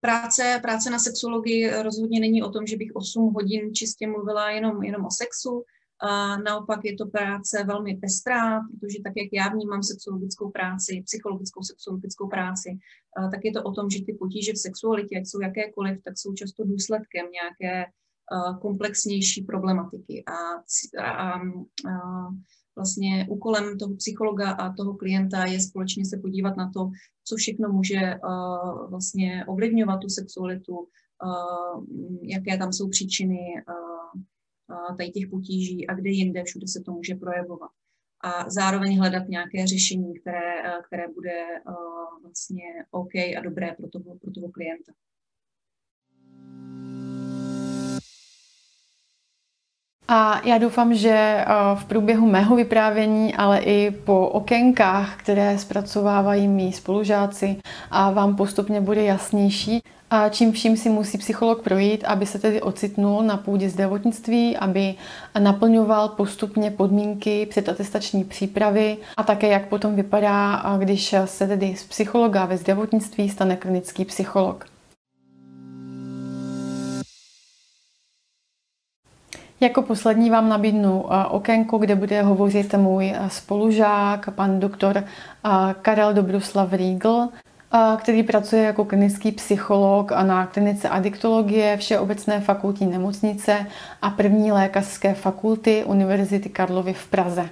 Práce, 0.02 0.60
práce 0.62 0.90
na 0.90 1.00
sexologii 1.00 1.82
rozhodně 1.82 2.20
není 2.20 2.44
o 2.44 2.50
tom, 2.50 2.68
že 2.68 2.78
bych 2.78 2.92
8 2.94 3.34
hodin 3.34 3.74
čistě 3.74 4.08
mluvila 4.08 4.52
jenom, 4.52 4.84
jenom 4.84 5.06
o 5.06 5.12
sexu. 5.12 5.64
A 6.04 6.38
naopak 6.38 6.80
je 6.84 6.96
to 6.96 7.06
práce 7.06 7.64
velmi 7.64 7.98
pestrá, 7.98 8.60
protože 8.60 8.98
tak, 9.04 9.14
jak 9.16 9.30
já 9.34 9.50
vnímám 9.50 9.84
sexologickou 9.84 10.50
práci, 10.50 11.04
psychologickou 11.06 11.64
sexologickou 11.64 12.28
práci, 12.28 12.70
tak 13.32 13.40
je 13.44 13.52
to 13.52 13.64
o 13.64 13.72
tom, 13.72 13.90
že 13.90 14.06
ty 14.06 14.14
potíže 14.14 14.54
v 14.54 14.58
sexualitě, 14.58 15.18
ať 15.18 15.28
jsou 15.28 15.42
jakékoliv, 15.42 16.04
tak 16.04 16.14
jsou 16.18 16.34
často 16.34 16.64
důsledkem 16.64 17.26
nějaké 17.32 17.86
komplexnější 18.62 19.44
problematiky. 19.44 20.24
A, 20.28 20.34
a, 21.04 21.34
a 21.34 22.30
vlastně 22.76 23.28
úkolem 23.30 23.78
toho 23.78 23.96
psychologa 23.96 24.52
a 24.52 24.74
toho 24.74 24.94
klienta 24.94 25.46
je 25.46 25.60
společně 25.60 26.06
se 26.06 26.18
podívat 26.18 26.58
na 26.58 26.72
to, 26.74 26.92
co 27.24 27.36
všechno 27.36 27.70
může 27.70 28.00
uh, 28.24 28.90
vlastně 28.90 29.46
ovlivňovat 29.48 30.00
tu 30.02 30.10
sexualitu, 30.10 30.78
uh, 30.78 31.86
jaké 32.22 32.58
tam 32.58 32.74
jsou 32.74 32.90
příčiny 32.90 33.40
uh, 33.68 34.96
tady 34.98 35.10
těch 35.10 35.30
potíží 35.30 35.88
a 35.88 35.94
kde 35.94 36.10
jinde 36.10 36.44
všude 36.44 36.68
se 36.68 36.82
to 36.86 36.92
může 36.92 37.16
projevovat. 37.16 37.72
A 38.24 38.50
zároveň 38.50 39.00
hledat 39.00 39.28
nějaké 39.28 39.68
řešení, 39.68 40.14
které, 40.20 40.64
které 40.86 41.08
bude 41.08 41.46
vlastně 42.24 42.64
OK 42.92 43.16
a 43.16 43.42
dobré 43.44 43.76
pro 43.78 43.90
toho, 43.90 44.18
pro 44.22 44.32
toho 44.32 44.50
klienta. 44.50 44.94
A 50.14 50.42
já 50.46 50.58
doufám, 50.58 50.94
že 50.94 51.10
eh, 51.10 51.46
v 51.76 51.86
průběhu 51.86 52.28
mého 52.30 52.56
vyprávění, 52.56 53.36
ale 53.36 53.60
i 53.60 53.92
po 53.92 54.28
okénkách, 54.28 55.16
které 55.18 55.58
zpracovávají 55.58 56.48
mý 56.48 56.74
spolužáci, 56.74 57.56
a 57.92 58.12
vám 58.12 58.36
postupně 58.36 58.82
bude 58.82 59.04
jasnější, 59.04 59.84
a 60.10 60.30
čím 60.30 60.52
vším 60.52 60.78
si 60.78 60.90
musí 60.90 61.18
psycholog 61.18 61.62
projít, 61.62 62.04
aby 62.04 62.26
se 62.26 62.40
tedy 62.40 62.62
ocitnul 62.62 63.24
na 63.24 63.38
půdě 63.38 63.70
zdravotnictví, 63.70 64.58
aby 64.58 64.96
naplňoval 65.40 66.10
postupně 66.10 66.72
podmínky 66.72 67.46
předatestační 67.46 68.24
přípravy 68.24 68.98
a 69.18 69.24
také 69.24 69.48
jak 69.48 69.68
potom 69.68 69.96
vypadá, 69.96 70.64
když 70.80 71.16
se 71.26 71.48
tedy 71.48 71.76
z 71.76 71.84
psychologa 71.84 72.46
ve 72.46 72.58
zdravotnictví 72.58 73.30
stane 73.30 73.56
klinický 73.56 74.06
psycholog. 74.06 74.71
Jako 79.62 79.82
poslední 79.82 80.30
vám 80.30 80.50
nabídnu 80.50 81.06
eh, 81.06 81.26
okénko, 81.26 81.78
kde 81.78 81.96
bude 81.96 82.22
hovořit 82.22 82.74
můj 82.74 83.14
eh, 83.16 83.30
spolužák, 83.30 84.30
pan 84.30 84.60
doktor 84.60 84.98
eh, 84.98 85.06
Karel 85.82 86.14
Dobroslav 86.14 86.74
Riegl, 86.74 87.28
který 87.98 88.24
pracuje 88.24 88.64
jako 88.64 88.86
klinický 88.86 89.32
psycholog 89.32 90.12
na 90.12 90.46
klinice 90.46 90.90
adiktologie 90.90 91.78
Všeobecné 91.78 92.42
fakultní 92.42 92.88
nemocnice 92.88 93.66
a 94.02 94.10
první 94.10 94.52
lékařské 94.52 95.14
fakulty 95.14 95.84
Univerzity 95.84 96.50
Karlovy 96.50 96.94
v 96.94 97.08
Praze 97.08 97.50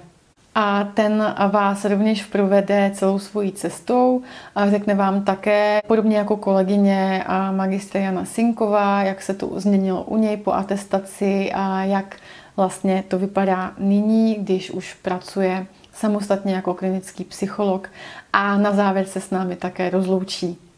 a 0.54 0.84
ten 0.84 1.34
vás 1.50 1.84
rovněž 1.84 2.24
provede 2.24 2.90
celou 2.94 3.18
svojí 3.18 3.52
cestou. 3.52 4.22
A 4.54 4.70
řekne 4.70 4.94
vám 4.94 5.24
také, 5.24 5.80
podobně 5.86 6.16
jako 6.16 6.36
kolegyně 6.36 7.24
a 7.26 7.52
magistra 7.52 8.00
Jana 8.00 8.24
Sinková, 8.24 9.02
jak 9.02 9.22
se 9.22 9.34
to 9.34 9.60
změnilo 9.60 10.02
u 10.02 10.16
něj 10.16 10.36
po 10.36 10.52
atestaci 10.52 11.52
a 11.54 11.84
jak 11.84 12.16
vlastně 12.56 13.04
to 13.08 13.18
vypadá 13.18 13.72
nyní, 13.78 14.34
když 14.34 14.70
už 14.70 14.94
pracuje 14.94 15.66
samostatně 15.92 16.54
jako 16.54 16.74
klinický 16.74 17.24
psycholog 17.24 17.90
a 18.32 18.58
na 18.58 18.72
závěr 18.72 19.06
se 19.06 19.20
s 19.20 19.30
námi 19.30 19.56
také 19.56 19.90
rozloučí. 19.90 20.69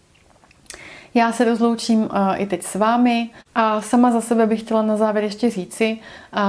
Já 1.15 1.33
se 1.33 1.45
rozloučím 1.45 2.09
i 2.37 2.47
teď 2.47 2.63
s 2.63 2.75
vámi 2.75 3.31
a 3.55 3.81
sama 3.81 4.11
za 4.11 4.21
sebe 4.21 4.47
bych 4.47 4.61
chtěla 4.61 4.83
na 4.83 4.97
závěr 4.97 5.25
ještě 5.25 5.51
říci, 5.51 5.99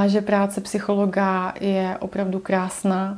že 0.08 0.21
práce 0.21 0.62
psychologa 0.62 1.54
je 1.60 1.97
opravdu 1.99 2.39
krásná. 2.39 3.17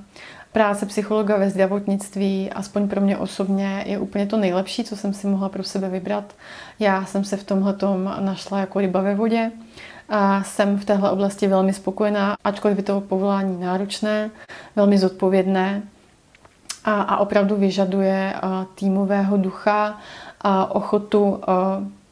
Práce 0.51 0.85
psychologa 0.85 1.37
ve 1.37 1.49
zdravotnictví, 1.49 2.51
aspoň 2.51 2.87
pro 2.87 3.01
mě 3.01 3.17
osobně, 3.17 3.83
je 3.87 3.99
úplně 3.99 4.25
to 4.25 4.37
nejlepší, 4.37 4.83
co 4.83 4.95
jsem 4.95 5.13
si 5.13 5.27
mohla 5.27 5.49
pro 5.49 5.63
sebe 5.63 5.89
vybrat. 5.89 6.33
Já 6.79 7.05
jsem 7.05 7.23
se 7.23 7.37
v 7.37 7.43
tomhle 7.43 7.75
našla 8.19 8.59
jako 8.59 8.79
ryba 8.79 9.01
ve 9.01 9.15
vodě. 9.15 9.51
A 10.09 10.43
jsem 10.43 10.77
v 10.77 10.85
téhle 10.85 11.11
oblasti 11.11 11.47
velmi 11.47 11.73
spokojená, 11.73 12.35
ačkoliv 12.43 12.77
je 12.77 12.83
to 12.83 13.01
povolání 13.01 13.59
náročné, 13.59 14.31
velmi 14.75 14.97
zodpovědné 14.97 15.81
a, 16.85 17.01
a 17.01 17.17
opravdu 17.17 17.55
vyžaduje 17.55 18.33
týmového 18.75 19.37
ducha 19.37 19.97
a 20.47 20.75
ochotu 20.75 21.41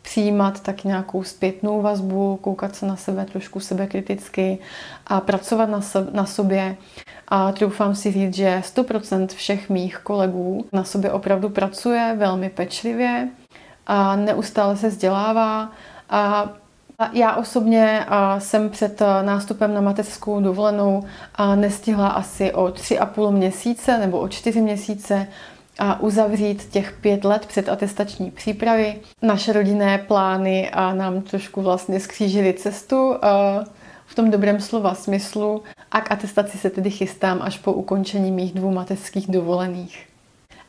přijímat 0.02 0.60
tak 0.60 0.84
nějakou 0.84 1.24
zpětnou 1.24 1.82
vazbu, 1.82 2.39
koukat 2.41 2.76
se 2.76 2.86
na 2.86 2.96
sebe 2.96 3.26
trošku 3.26 3.60
sebekriticky 3.60 4.58
a 5.08 5.22
pracovat 5.22 5.69
na, 5.69 5.82
so, 5.82 6.12
na 6.12 6.26
sobě. 6.26 6.78
A 7.28 7.52
troufám 7.52 7.96
si 7.96 8.12
říct, 8.12 8.34
že 8.34 8.62
100% 8.65 9.28
všech 9.28 9.69
mých 9.69 9.98
kolegů 9.98 10.65
na 10.74 10.84
sobě 10.84 11.12
opravdu 11.12 11.50
pracuje 11.50 12.15
velmi 12.17 12.50
pečlivě 12.50 13.30
a 13.88 14.15
neustále 14.15 14.78
se 14.78 14.88
vzdělává 14.88 15.72
a 16.10 16.50
já 17.13 17.36
osobně 17.36 18.06
jsem 18.38 18.69
před 18.69 19.02
nástupem 19.22 19.74
na 19.74 19.82
mateřskou 19.82 20.41
dovolenou 20.41 21.04
nestihla 21.56 22.08
asi 22.08 22.54
o 22.54 22.65
3,5 22.65 23.32
měsíce 23.32 23.98
nebo 23.98 24.19
o 24.19 24.28
4 24.28 24.62
měsíce 24.62 25.28
a 25.80 26.00
uzavřít 26.00 26.66
těch 26.66 26.94
pět 27.02 27.26
let 27.26 27.46
před 27.46 27.70
atestační 27.70 28.32
přípravy. 28.32 28.96
Naše 29.22 29.54
rodinné 29.54 29.98
plány 29.98 30.70
a 30.70 30.94
nám 30.94 31.22
trošku 31.22 31.62
vlastně 31.62 32.00
skřížily 32.00 32.54
cestu 32.54 33.16
v 34.06 34.16
tom 34.16 34.32
dobrém 34.32 34.62
slova 34.62 34.96
smyslu 34.96 35.64
a 35.92 36.02
k 36.02 36.12
atestaci 36.12 36.58
se 36.58 36.70
tedy 36.70 36.90
chystám 36.90 37.42
až 37.42 37.58
po 37.58 37.74
ukončení 37.74 38.32
mých 38.32 38.54
dvou 38.54 38.72
mateřských 38.72 39.28
dovolených. 39.28 40.06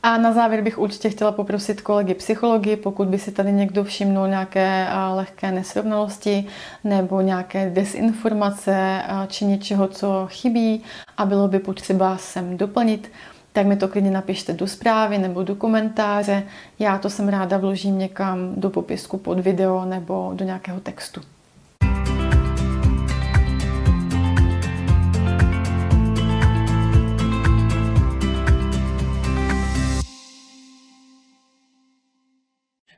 A 0.02 0.18
na 0.18 0.32
závěr 0.32 0.62
bych 0.62 0.78
určitě 0.78 1.10
chtěla 1.10 1.32
poprosit 1.32 1.80
kolegy 1.80 2.14
psychologi, 2.14 2.76
pokud 2.76 3.08
by 3.08 3.18
si 3.18 3.32
tady 3.32 3.52
někdo 3.52 3.84
všimnul 3.84 4.28
nějaké 4.28 4.86
lehké 5.14 5.52
nesrovnalosti 5.52 6.46
nebo 6.84 7.20
nějaké 7.20 7.70
desinformace 7.70 9.02
či 9.26 9.44
něčeho, 9.44 9.88
co 9.88 10.26
chybí 10.30 10.82
a 11.16 11.24
bylo 11.24 11.48
by 11.48 11.58
potřeba 11.58 12.16
sem 12.16 12.56
doplnit, 12.56 13.10
tak 13.54 13.66
mi 13.66 13.76
to 13.76 13.88
klidně 13.88 14.10
napište 14.10 14.52
do 14.52 14.66
zprávy 14.66 15.18
nebo 15.18 15.42
do 15.42 15.54
komentáře. 15.54 16.42
Já 16.78 16.98
to 16.98 17.10
jsem 17.10 17.28
ráda 17.28 17.58
vložím 17.58 17.98
někam 17.98 18.54
do 18.56 18.70
popisku 18.70 19.18
pod 19.18 19.40
video 19.40 19.84
nebo 19.84 20.32
do 20.34 20.44
nějakého 20.44 20.80
textu. 20.80 21.20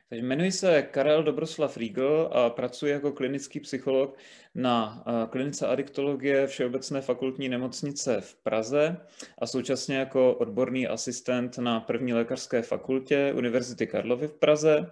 Takže 0.09 0.25
jmenuji 0.25 0.51
se 0.51 0.81
Karel 0.81 1.23
Dobroslav 1.23 1.77
Riegel 1.77 2.29
a 2.33 2.49
pracuji 2.49 2.91
jako 2.91 3.11
klinický 3.11 3.59
psycholog 3.59 4.17
na 4.55 5.03
klinice 5.29 5.67
adiktologie 5.67 6.47
Všeobecné 6.47 7.01
fakultní 7.01 7.49
nemocnice 7.49 8.21
v 8.21 8.35
Praze 8.35 8.97
a 9.37 9.47
současně 9.47 9.97
jako 9.97 10.33
odborný 10.33 10.87
asistent 10.87 11.57
na 11.57 11.79
první 11.79 12.13
lékařské 12.13 12.61
fakultě 12.61 13.33
Univerzity 13.35 13.87
Karlovy 13.87 14.27
v 14.27 14.33
Praze. 14.33 14.87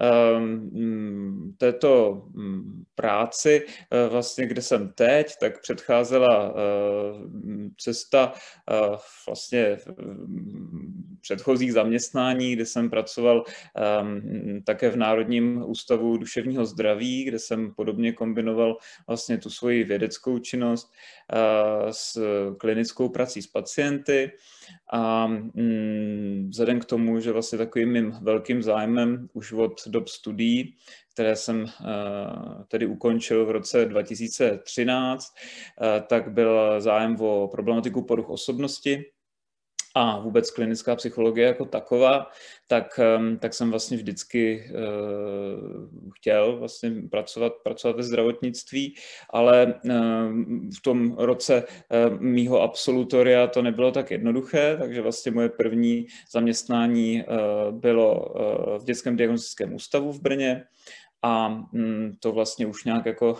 Ehm, 0.00 1.54
této 1.58 2.22
mm, 2.32 2.84
práci, 2.94 3.66
eh, 3.90 4.08
vlastně 4.08 4.46
kde 4.46 4.62
jsem 4.62 4.92
teď, 4.92 5.32
tak 5.40 5.60
předcházela 5.60 6.54
eh, 6.56 7.70
cesta 7.78 8.32
eh, 8.70 8.96
vlastně 9.26 9.78
předchozích 11.24 11.72
zaměstnání, 11.72 12.52
kde 12.52 12.66
jsem 12.66 12.90
pracoval 12.90 13.44
ehm, 13.74 14.60
také 14.64 14.90
v 14.90 14.96
Národním 14.96 15.64
ústavu 15.66 16.16
duševního 16.16 16.66
zdraví, 16.66 17.24
kde 17.24 17.38
jsem 17.38 17.74
podobně 17.74 18.12
kombinoval 18.12 18.76
vlastně 19.06 19.38
tu 19.38 19.50
svoji 19.50 19.84
vědeckou 19.84 20.38
činnost 20.38 20.92
s 21.90 22.18
klinickou 22.58 23.08
prací 23.08 23.42
s 23.42 23.46
pacienty. 23.46 24.32
A 24.92 25.26
mm, 25.26 26.48
vzhledem 26.50 26.80
k 26.80 26.84
tomu, 26.84 27.20
že 27.20 27.32
vlastně 27.32 27.58
takovým 27.58 27.92
mým 27.92 28.10
velkým 28.22 28.62
zájmem 28.62 29.28
už 29.32 29.52
od 29.52 29.88
dob 29.88 30.08
studií, 30.08 30.76
které 31.14 31.36
jsem 31.36 31.62
uh, 31.62 31.68
tedy 32.68 32.86
ukončil 32.86 33.46
v 33.46 33.50
roce 33.50 33.84
2013, 33.84 35.34
uh, 35.80 36.06
tak 36.06 36.32
byl 36.32 36.80
zájem 36.80 37.20
o 37.20 37.48
problematiku 37.48 38.02
poruch 38.02 38.30
osobnosti, 38.30 39.04
a 39.94 40.18
vůbec 40.18 40.50
klinická 40.50 40.96
psychologie 40.96 41.46
jako 41.46 41.64
taková, 41.64 42.26
tak, 42.66 43.00
tak 43.38 43.54
jsem 43.54 43.70
vlastně 43.70 43.96
vždycky 43.96 44.70
uh, 44.70 46.10
chtěl 46.14 46.56
vlastně 46.56 46.92
pracovat, 47.10 47.52
pracovat 47.62 47.96
ve 47.96 48.02
zdravotnictví, 48.02 48.94
ale 49.30 49.66
uh, 49.66 49.92
v 50.78 50.82
tom 50.82 51.16
roce 51.18 51.64
uh, 51.64 52.20
mýho 52.20 52.62
absolutoria 52.62 53.46
to 53.46 53.62
nebylo 53.62 53.90
tak 53.90 54.10
jednoduché, 54.10 54.76
takže 54.80 55.02
vlastně 55.02 55.32
moje 55.32 55.48
první 55.48 56.06
zaměstnání 56.32 57.24
uh, 57.24 57.78
bylo 57.78 58.26
uh, 58.26 58.78
v 58.78 58.84
dětském 58.84 59.16
diagnostickém 59.16 59.74
ústavu 59.74 60.12
v 60.12 60.20
Brně, 60.20 60.64
a 61.26 61.48
mm, 61.48 62.12
to 62.20 62.32
vlastně 62.32 62.66
už 62.66 62.84
nějak 62.84 63.06
jako 63.06 63.38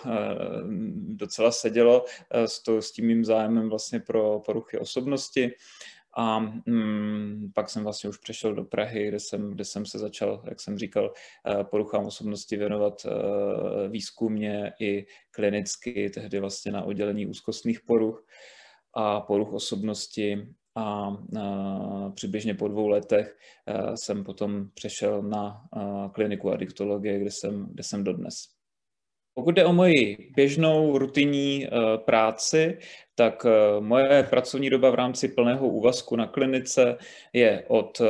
docela 0.96 1.50
sedělo 1.50 2.04
s, 2.30 2.62
to, 2.62 2.82
s 2.82 2.92
tím 2.92 3.06
mým 3.06 3.24
zájmem 3.24 3.68
vlastně 3.68 4.00
pro 4.00 4.40
poruchy 4.46 4.78
osobnosti. 4.78 5.50
A 6.16 6.38
mm, 6.66 7.50
pak 7.54 7.70
jsem 7.70 7.82
vlastně 7.82 8.10
už 8.10 8.18
přešel 8.18 8.54
do 8.54 8.64
Prahy, 8.64 9.08
kde 9.08 9.20
jsem, 9.20 9.50
kde 9.50 9.64
jsem 9.64 9.86
se 9.86 9.98
začal, 9.98 10.42
jak 10.48 10.60
jsem 10.60 10.78
říkal, 10.78 11.12
eh, 11.46 11.64
poruchám 11.64 12.06
osobnosti 12.06 12.56
věnovat 12.56 13.04
uh, 13.04 13.12
výzkumně 13.90 14.72
i 14.80 15.06
klinicky, 15.30 16.10
tehdy 16.10 16.40
vlastně 16.40 16.72
na 16.72 16.82
oddělení 16.82 17.26
úzkostných 17.26 17.80
poruch 17.80 18.26
a 18.94 19.20
poruch 19.20 19.52
osobnosti. 19.52 20.48
A 20.76 21.08
uh, 21.08 22.12
přibližně 22.12 22.54
po 22.54 22.68
dvou 22.68 22.88
letech 22.88 23.36
jsem 23.94 24.24
potom 24.24 24.68
přešel 24.74 25.22
na 25.22 25.62
kliniku 26.12 26.50
adiktologie, 26.50 27.18
kde 27.18 27.30
jsem, 27.30 27.66
kde 27.70 27.82
jsem 27.82 28.04
dodnes. 28.04 28.53
Pokud 29.34 29.54
jde 29.54 29.64
o 29.64 29.72
moji 29.72 30.30
běžnou 30.36 30.98
rutinní 30.98 31.66
uh, 31.66 32.04
práci, 32.04 32.78
tak 33.14 33.44
uh, 33.44 33.84
moje 33.84 34.22
pracovní 34.22 34.70
doba 34.70 34.90
v 34.90 34.94
rámci 34.94 35.28
plného 35.28 35.68
úvazku 35.68 36.16
na 36.16 36.26
klinice 36.26 36.96
je 37.32 37.64
od 37.68 38.00
uh, 38.00 38.06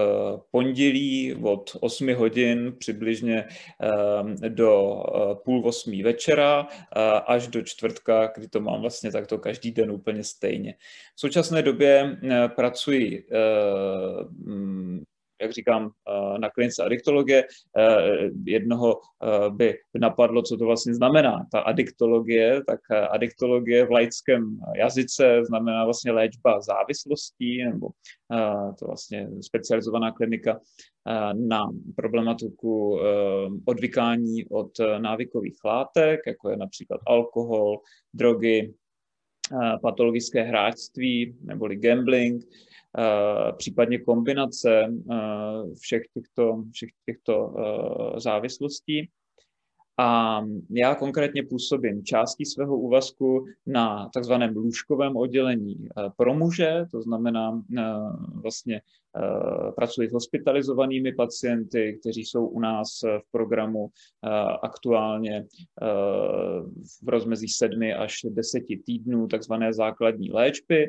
pondělí 0.50 1.34
od 1.34 1.76
8 1.80 2.14
hodin 2.14 2.74
přibližně 2.78 3.44
do 4.48 5.02
půl 5.44 5.68
osmí 5.68 6.02
večera 6.02 6.66
až 7.26 7.48
do 7.48 7.62
čtvrtka, 7.62 8.32
kdy 8.36 8.48
to 8.48 8.60
mám 8.60 8.80
vlastně 8.80 9.12
takto 9.12 9.38
každý 9.38 9.70
den 9.70 9.90
úplně 9.90 10.24
stejně. 10.24 10.74
V 11.16 11.20
současné 11.20 11.62
době 11.62 12.18
pracuji 12.56 13.26
jak 15.44 15.52
říkám, 15.52 15.90
eh, 16.08 16.38
na 16.38 16.50
klinice 16.50 16.84
adiktologie. 16.84 17.44
Eh, 17.78 18.30
jednoho 18.44 18.94
eh, 18.96 19.50
by 19.50 19.78
napadlo, 19.98 20.42
co 20.42 20.56
to 20.56 20.64
vlastně 20.64 20.94
znamená. 20.94 21.46
Ta 21.52 21.60
adiktologie, 21.60 22.64
tak 22.66 22.80
adiktologie 23.10 23.86
v 23.86 23.90
laickém 23.90 24.58
jazyce 24.76 25.40
znamená 25.44 25.84
vlastně 25.84 26.12
léčba 26.12 26.60
závislostí, 26.60 27.64
nebo 27.64 27.88
to 28.78 28.86
vlastně 28.86 29.28
specializovaná 29.40 30.12
klinika 30.12 30.60
na 31.48 31.70
problematiku 31.96 33.00
odvykání 33.64 34.44
od 34.50 34.70
návykových 34.98 35.56
látek, 35.64 36.20
jako 36.26 36.50
je 36.50 36.56
například 36.56 37.00
alkohol, 37.06 37.78
drogy, 38.14 38.74
patologické 39.82 40.42
hráčství 40.42 41.36
neboli 41.40 41.76
gambling, 41.76 42.44
případně 43.56 43.98
kombinace 43.98 44.94
všech 45.80 46.02
těchto, 46.14 46.64
všech 46.72 46.90
těchto 47.06 47.54
závislostí. 48.16 49.10
A 49.98 50.40
já 50.70 50.94
konkrétně 50.94 51.42
působím 51.42 52.04
částí 52.04 52.44
svého 52.44 52.78
úvazku 52.78 53.44
na 53.66 54.08
takzvaném 54.14 54.56
lůžkovém 54.56 55.16
oddělení 55.16 55.88
pro 56.16 56.34
muže, 56.34 56.84
to 56.90 57.02
znamená 57.02 57.62
vlastně 58.42 58.80
pracuji 59.76 60.08
s 60.08 60.12
hospitalizovanými 60.12 61.12
pacienty, 61.12 61.98
kteří 62.00 62.24
jsou 62.24 62.46
u 62.46 62.60
nás 62.60 62.88
v 63.02 63.30
programu 63.30 63.88
aktuálně 64.62 65.46
v 67.02 67.08
rozmezí 67.08 67.48
sedmi 67.48 67.94
až 67.94 68.16
deseti 68.28 68.76
týdnů 68.76 69.28
takzvané 69.28 69.72
základní 69.72 70.32
léčby, 70.32 70.86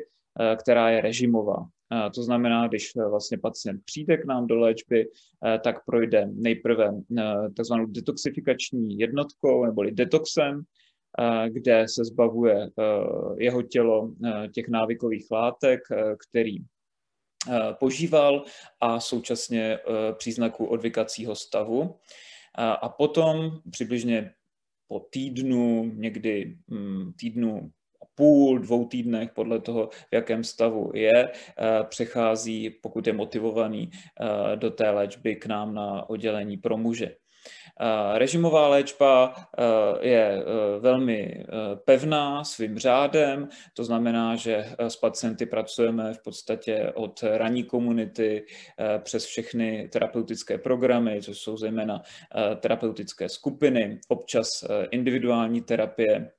která 0.56 0.90
je 0.90 1.00
režimová. 1.00 1.66
To 2.14 2.22
znamená, 2.22 2.68
když 2.68 2.96
e, 2.96 3.08
vlastně 3.08 3.38
pacient 3.38 3.80
přijde 3.84 4.16
k 4.16 4.24
nám 4.24 4.46
do 4.46 4.58
léčby, 4.58 5.08
tak 5.64 5.84
projde 5.84 6.28
nejprve 6.32 6.90
takzvanou 7.56 7.86
detoxifikační 7.86 8.98
jednotkou 8.98 9.64
neboli 9.64 9.92
detoxem, 9.92 10.62
kde 11.48 11.86
se 11.88 12.04
zbavuje 12.04 12.70
jeho 13.38 13.62
tělo 13.62 14.12
těch 14.54 14.68
návykových 14.68 15.26
látek, 15.30 15.80
který 16.28 16.56
požíval 17.78 18.44
a 18.80 19.00
současně 19.00 19.78
příznaků 20.18 20.66
odvykacího 20.66 21.34
stavu. 21.34 21.96
A 22.58 22.88
potom 22.88 23.60
přibližně 23.70 24.32
po 24.88 25.00
týdnu, 25.00 25.92
někdy 25.94 26.56
mm, 26.66 27.12
týdnu 27.12 27.70
půl, 28.16 28.58
dvou 28.58 28.86
týdnech, 28.86 29.30
podle 29.30 29.60
toho, 29.60 29.88
v 29.88 30.12
jakém 30.12 30.44
stavu 30.44 30.90
je, 30.94 31.28
eh, 31.28 31.84
přechází, 31.88 32.70
pokud 32.70 33.06
je 33.06 33.12
motivovaný, 33.12 33.90
eh, 33.92 34.56
do 34.56 34.70
té 34.70 34.90
léčby 34.90 35.36
k 35.36 35.46
nám 35.46 35.74
na 35.74 36.10
oddělení 36.10 36.56
pro 36.56 36.76
muže. 36.76 37.10
Eh, 37.80 38.18
režimová 38.18 38.68
léčba 38.68 39.34
je 40.00 40.44
velmi 40.78 41.44
pevná 41.84 42.44
svým 42.44 42.78
řádem, 42.78 43.48
to 43.74 43.84
znamená, 43.84 44.36
že 44.36 44.64
s 44.78 44.96
pacienty 44.96 45.46
pracujeme 45.46 46.14
v 46.14 46.22
podstatě 46.22 46.92
od 46.94 47.22
ranní 47.22 47.64
komunity 47.64 48.46
přes 49.02 49.24
všechny 49.24 49.88
terapeutické 49.92 50.58
programy, 50.58 51.22
což 51.22 51.38
jsou 51.38 51.56
zejména 51.56 52.02
terapeutické 52.60 53.28
skupiny, 53.28 54.00
občas 54.08 54.48
individuální 54.90 55.62
terapie, 55.62 56.30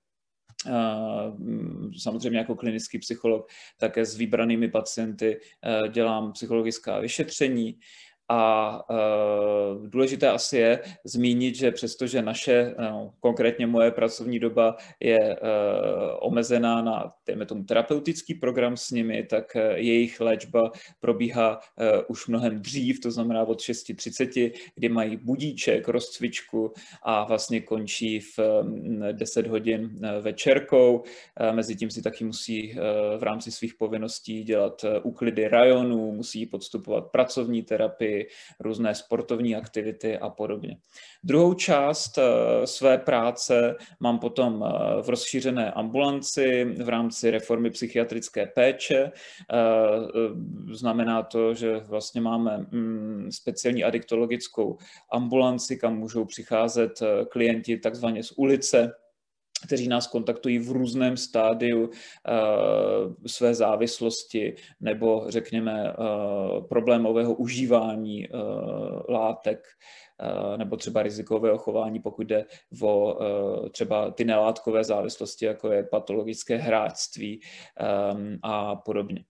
samozřejmě 2.01 2.39
jako 2.39 2.55
klinický 2.55 2.99
psycholog 2.99 3.49
také 3.77 4.05
s 4.05 4.15
vybranými 4.15 4.67
pacienty 4.67 5.39
dělám 5.89 6.31
psychologická 6.31 6.99
vyšetření 6.99 7.79
A 8.29 8.81
uh, 8.89 9.87
důležité 9.87 10.29
asi 10.29 10.57
je 10.57 10.79
zmínit, 11.03 11.55
že 11.55 11.71
přestože 11.71 12.21
naše, 12.21 12.75
no, 12.79 13.13
konkrétně 13.19 13.67
moje 13.67 13.91
pracovní 13.91 14.39
doba 14.39 14.75
je 14.99 15.19
uh, 15.19 15.47
omezená 16.19 16.81
na, 16.81 17.13
dejme 17.27 17.45
tomu, 17.45 17.63
terapeutický 17.63 18.33
program 18.33 18.77
s 18.77 18.91
nimi, 18.91 19.23
tak 19.23 19.55
uh, 19.55 19.61
jejich 19.61 20.19
léčba 20.19 20.71
probíhá 20.99 21.57
uh, 21.57 21.85
už 22.07 22.27
mnohem 22.27 22.61
dřív, 22.61 22.99
to 22.99 23.11
znamená 23.11 23.43
od 23.43 23.59
6.30, 23.59 24.51
kdy 24.75 24.89
mají 24.89 25.17
budíček, 25.17 25.87
rozcvičku 25.87 26.73
a 27.03 27.23
vlastně 27.23 27.61
končí 27.61 28.19
v 28.19 28.39
um, 28.61 28.99
10 29.11 29.47
hodin 29.47 29.99
večerkou. 30.21 30.97
Uh, 30.97 31.55
Mezitím 31.55 31.91
si 31.91 32.01
taky 32.01 32.23
musí 32.23 32.73
uh, 32.73 32.79
v 33.19 33.23
rámci 33.23 33.51
svých 33.51 33.73
povinností 33.75 34.43
dělat 34.43 34.85
úklidy 35.03 35.47
rajonů, 35.47 36.11
musí 36.11 36.45
podstupovat 36.45 37.11
pracovní 37.11 37.63
terapii, 37.63 38.16
různé 38.59 38.95
sportovní 38.95 39.55
aktivity 39.55 40.17
a 40.17 40.29
podobně. 40.29 40.77
Druhou 41.23 41.53
část 41.53 42.17
eh, 42.17 42.67
své 42.67 42.97
práce 42.97 43.75
mám 43.99 44.19
potom 44.19 44.63
eh, 44.63 45.01
v 45.01 45.09
rozšířené 45.09 45.71
ambulanci 45.71 46.65
v 46.65 46.89
rámci 46.89 47.31
reformy 47.31 47.69
psychiatrické 47.69 48.45
péče. 48.45 48.97
Eh, 49.03 49.13
znamená 50.73 51.23
to, 51.23 51.53
že 51.53 51.79
vlastně 51.79 52.21
máme 52.21 52.57
mm, 52.57 53.29
speciální 53.31 53.83
adiktologickou 53.83 54.77
ambulanci, 55.11 55.77
kam 55.77 55.97
můžou 55.97 56.25
přicházet 56.25 56.99
klienti 57.29 57.77
takzvaně 57.77 58.23
z 58.23 58.31
ulice, 58.31 58.93
kteří 59.65 59.87
nás 59.87 60.07
kontaktují 60.07 60.59
v 60.59 60.71
různém 60.71 61.17
stádiu 61.17 61.81
uh, 61.87 61.89
své 63.27 63.55
závislosti 63.55 64.55
nebo 64.81 65.25
řekněme 65.27 65.93
uh, 65.93 66.67
problémového 66.67 67.33
užívání 67.33 68.29
uh, 68.29 68.39
látek 69.09 69.59
nebo 70.57 70.77
třeba 70.77 71.03
rizikového 71.03 71.57
chování, 71.57 71.99
pokud 71.99 72.27
jde 72.27 72.45
o 72.81 73.17
třeba 73.71 74.11
ty 74.11 74.25
nelátkové 74.25 74.83
závislosti, 74.83 75.45
jako 75.45 75.71
je 75.71 75.83
patologické 75.83 76.57
hráčství 76.57 77.39
um, 78.13 78.39
a 78.43 78.75
podobně. 78.75 79.23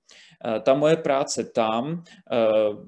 Eh, 0.46 0.60
ta 0.60 0.74
moje 0.74 0.98
práce 0.98 1.44
tam 1.44 2.04
eh, 2.32 2.38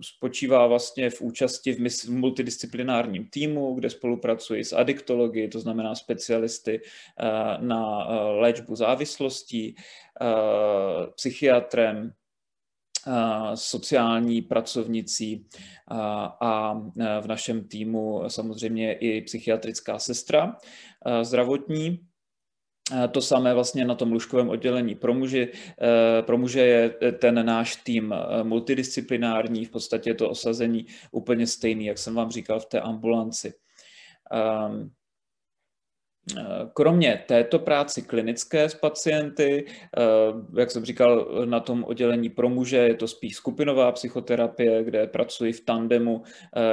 spočívá 0.02 0.68
vlastně 0.68 1.10
v 1.10 1.22
účasti 1.22 1.74
v 1.74 2.10
multidisciplinárním 2.10 3.30
týmu, 3.30 3.76
kde 3.76 3.90
spolupracuji 3.90 4.64
s 4.64 4.74
adiktology, 4.74 5.48
to 5.48 5.60
znamená 5.60 5.96
specialisty 5.96 6.82
eh, 6.82 7.58
na 7.60 8.08
léčbu 8.32 8.76
závislostí, 8.76 9.76
psychiatrem, 11.16 12.12
sociální 13.56 14.42
pracovnicí 14.42 15.46
a 16.42 16.82
v 17.22 17.28
našem 17.28 17.68
týmu 17.68 18.24
samozřejmě 18.28 18.94
i 18.94 19.22
psychiatrická 19.22 20.00
sestra 20.00 20.58
zdravotní. 21.22 22.00
To 23.12 23.22
samé 23.22 23.54
vlastně 23.54 23.86
na 23.86 23.96
tom 23.96 24.12
lůžkovém 24.12 24.50
oddělení 24.50 24.96
pro 24.96 25.14
muže. 25.14 25.48
Pro 26.22 26.38
muže 26.38 26.60
je 26.60 26.90
ten 27.12 27.46
náš 27.46 27.76
tým 27.76 28.14
eh, 28.14 28.44
multidisciplinární, 28.44 29.66
v 29.66 29.70
podstatě 29.70 30.10
je 30.10 30.16
to 30.16 30.30
osazení 30.30 30.86
úplně 31.12 31.48
stejný, 31.48 31.86
jak 31.86 31.98
jsem 31.98 32.16
vám 32.16 32.32
říkal 32.32 32.60
v 32.60 32.66
té 32.66 32.82
ambulanci. 32.82 33.54
Eh, 34.34 34.90
kromě 36.74 37.24
této 37.28 37.60
práci 37.60 38.02
klinické 38.02 38.70
s 38.70 38.76
pacienty, 38.76 39.66
eh, 39.68 40.02
jak 40.60 40.72
jsem 40.72 40.86
říkal, 40.86 41.28
na 41.46 41.60
tom 41.60 41.84
oddělení 41.84 42.30
pro 42.30 42.50
muže 42.50 42.78
je 42.78 42.96
to 42.96 43.08
spíš 43.08 43.36
skupinová 43.36 43.92
psychoterapie, 43.92 44.84
kde 44.84 45.08
pracuji 45.08 45.54
v 45.54 45.66
tandemu 45.66 46.24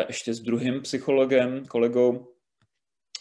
ještě 0.09 0.35
s 0.35 0.41
druhým 0.41 0.83
psychologem, 0.83 1.65
kolegou, 1.69 2.37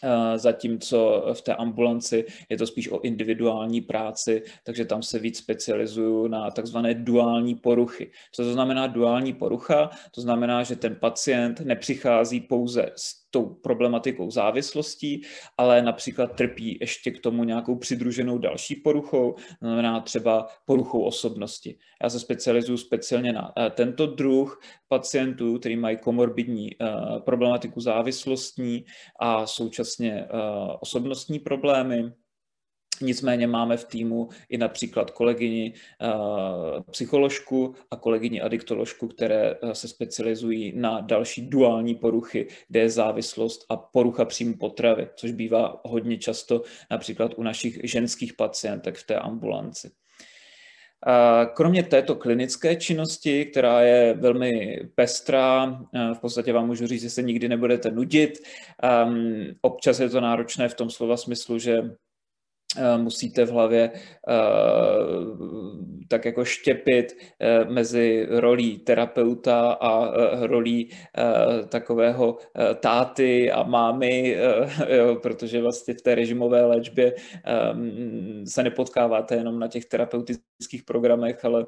Eh, 0.03 0.39
zatímco 0.39 1.25
v 1.33 1.41
té 1.41 1.55
ambulanci 1.55 2.25
je 2.49 2.57
to 2.57 2.67
spíš 2.67 2.89
o 2.89 3.01
individuální 3.01 3.81
práci, 3.81 4.43
takže 4.63 4.85
tam 4.85 5.03
se 5.03 5.19
víc 5.19 5.37
specializuju 5.37 6.27
na 6.27 6.51
takzvané 6.51 6.93
duální 6.93 7.55
poruchy. 7.55 8.11
Co 8.31 8.43
to 8.43 8.53
znamená 8.53 8.87
duální 8.87 9.33
porucha? 9.33 9.89
To 10.11 10.21
znamená, 10.21 10.63
že 10.63 10.75
ten 10.75 10.95
pacient 10.95 11.59
nepřichází 11.59 12.41
pouze 12.41 12.91
s 12.95 13.24
tou 13.35 13.45
problematikou 13.45 14.31
závislostí, 14.31 15.21
ale 15.57 15.81
například 15.81 16.35
trpí 16.35 16.77
ještě 16.81 17.11
k 17.11 17.19
tomu 17.19 17.43
nějakou 17.43 17.75
přidruženou 17.75 18.37
další 18.37 18.75
poruchou, 18.75 19.35
znamená 19.61 19.99
třeba 19.99 20.47
poruchou 20.65 21.03
osobnosti. 21.03 21.77
Já 22.03 22.09
se 22.09 22.19
specializuju 22.19 22.77
speciálně 22.77 23.33
na 23.33 23.53
eh, 23.57 23.69
tento 23.69 24.07
druh 24.07 24.59
pacientů, 24.87 25.59
který 25.59 25.75
mají 25.75 25.97
komorbidní 25.97 26.69
eh, 26.71 26.87
problematiku 27.25 27.79
závislostní 27.79 28.85
a 29.19 29.47
současně 29.47 30.13
eh, 30.13 30.27
osobnostní 30.81 31.39
problémy. 31.39 32.11
Nicméně 33.01 33.47
máme 33.47 33.77
v 33.77 33.83
týmu 33.83 34.29
i 34.49 34.57
například 34.57 35.11
kolegyni 35.11 35.73
uh, 35.73 36.81
psycholožku 36.91 37.75
a 37.91 37.95
kolegyni 37.95 38.41
adiktoložku, 38.41 39.07
které 39.07 39.55
uh, 39.55 39.71
se 39.71 39.87
specializují 39.87 40.73
na 40.75 41.01
další 41.01 41.49
duální 41.49 41.95
poruchy, 41.95 42.47
kde 42.67 42.79
je 42.79 42.89
závislost 42.89 43.65
a 43.69 43.77
porucha 43.77 44.25
příjmu 44.25 44.57
potravy, 44.57 45.07
což 45.15 45.31
bývá 45.31 45.81
hodně 45.85 46.17
často 46.17 46.61
například 46.91 47.31
u 47.37 47.43
našich 47.43 47.79
ženských 47.83 48.33
pacientek 48.33 48.97
v 48.97 49.05
té 49.05 49.15
ambulanci. 49.15 49.91
Kromě 51.53 51.83
této 51.83 52.15
klinické 52.15 52.75
činnosti, 52.75 53.45
která 53.45 53.81
je 53.81 54.13
velmi 54.13 54.79
pestrá, 54.95 55.65
v 56.13 56.19
podstatě 56.19 56.53
vám 56.53 56.67
můžu 56.67 56.87
říct, 56.87 57.01
že 57.01 57.09
se 57.09 57.21
nikdy 57.21 57.49
nebudete 57.49 57.91
nudit. 57.91 58.39
Um, 59.05 59.45
občas 59.61 59.99
je 59.99 60.09
to 60.09 60.21
náročné 60.21 60.69
v 60.69 60.73
tom 60.73 60.89
slova 60.89 61.17
smyslu, 61.17 61.59
že 61.59 61.81
Eh, 61.81 62.04
musíte 62.97 63.45
v 63.45 63.49
hlavě 63.49 63.91
eh, 63.93 64.33
tak 66.07 66.25
jako 66.25 66.45
štěpit 66.45 67.17
eh, 67.39 67.65
mezi 67.65 68.27
rolí 68.29 68.77
terapeuta 68.77 69.71
a 69.71 70.11
rolí 70.45 70.89
takového 71.69 72.37
táty 72.79 73.51
a 73.51 73.63
mámy, 73.63 74.37
jo, 74.89 75.15
protože 75.15 75.61
vlastně 75.61 75.93
v 75.93 76.01
té 76.01 76.15
režimové 76.15 76.65
léčbě 76.65 77.15
se 78.47 78.63
nepotkáváte 78.63 79.35
jenom 79.35 79.59
na 79.59 79.67
těch 79.67 79.85
terapeutických 79.85 80.83
programech, 80.85 81.45
ale 81.45 81.65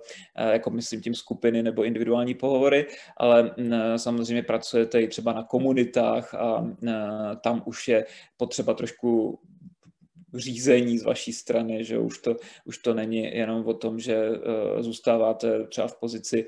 jako 0.51 0.69
myslím 0.69 1.01
tím 1.01 1.13
skupiny 1.13 1.63
nebo 1.63 1.83
individuální 1.83 2.33
pohovory, 2.33 2.85
ale 3.17 3.51
samozřejmě 3.95 4.43
pracujete 4.43 5.01
i 5.01 5.07
třeba 5.07 5.33
na 5.33 5.43
komunitách 5.43 6.33
a 6.33 6.67
tam 7.43 7.63
už 7.65 7.87
je 7.87 8.05
potřeba 8.37 8.73
trošku 8.73 9.39
řízení 10.33 10.97
z 10.97 11.03
vaší 11.03 11.33
strany, 11.33 11.83
že 11.83 11.99
už 11.99 12.17
to, 12.17 12.35
už 12.65 12.77
to 12.77 12.93
není 12.93 13.23
jenom 13.23 13.67
o 13.67 13.73
tom, 13.73 13.99
že 13.99 14.29
uh, 14.29 14.81
zůstáváte 14.81 15.67
třeba 15.67 15.87
v 15.87 15.99
pozici 15.99 16.47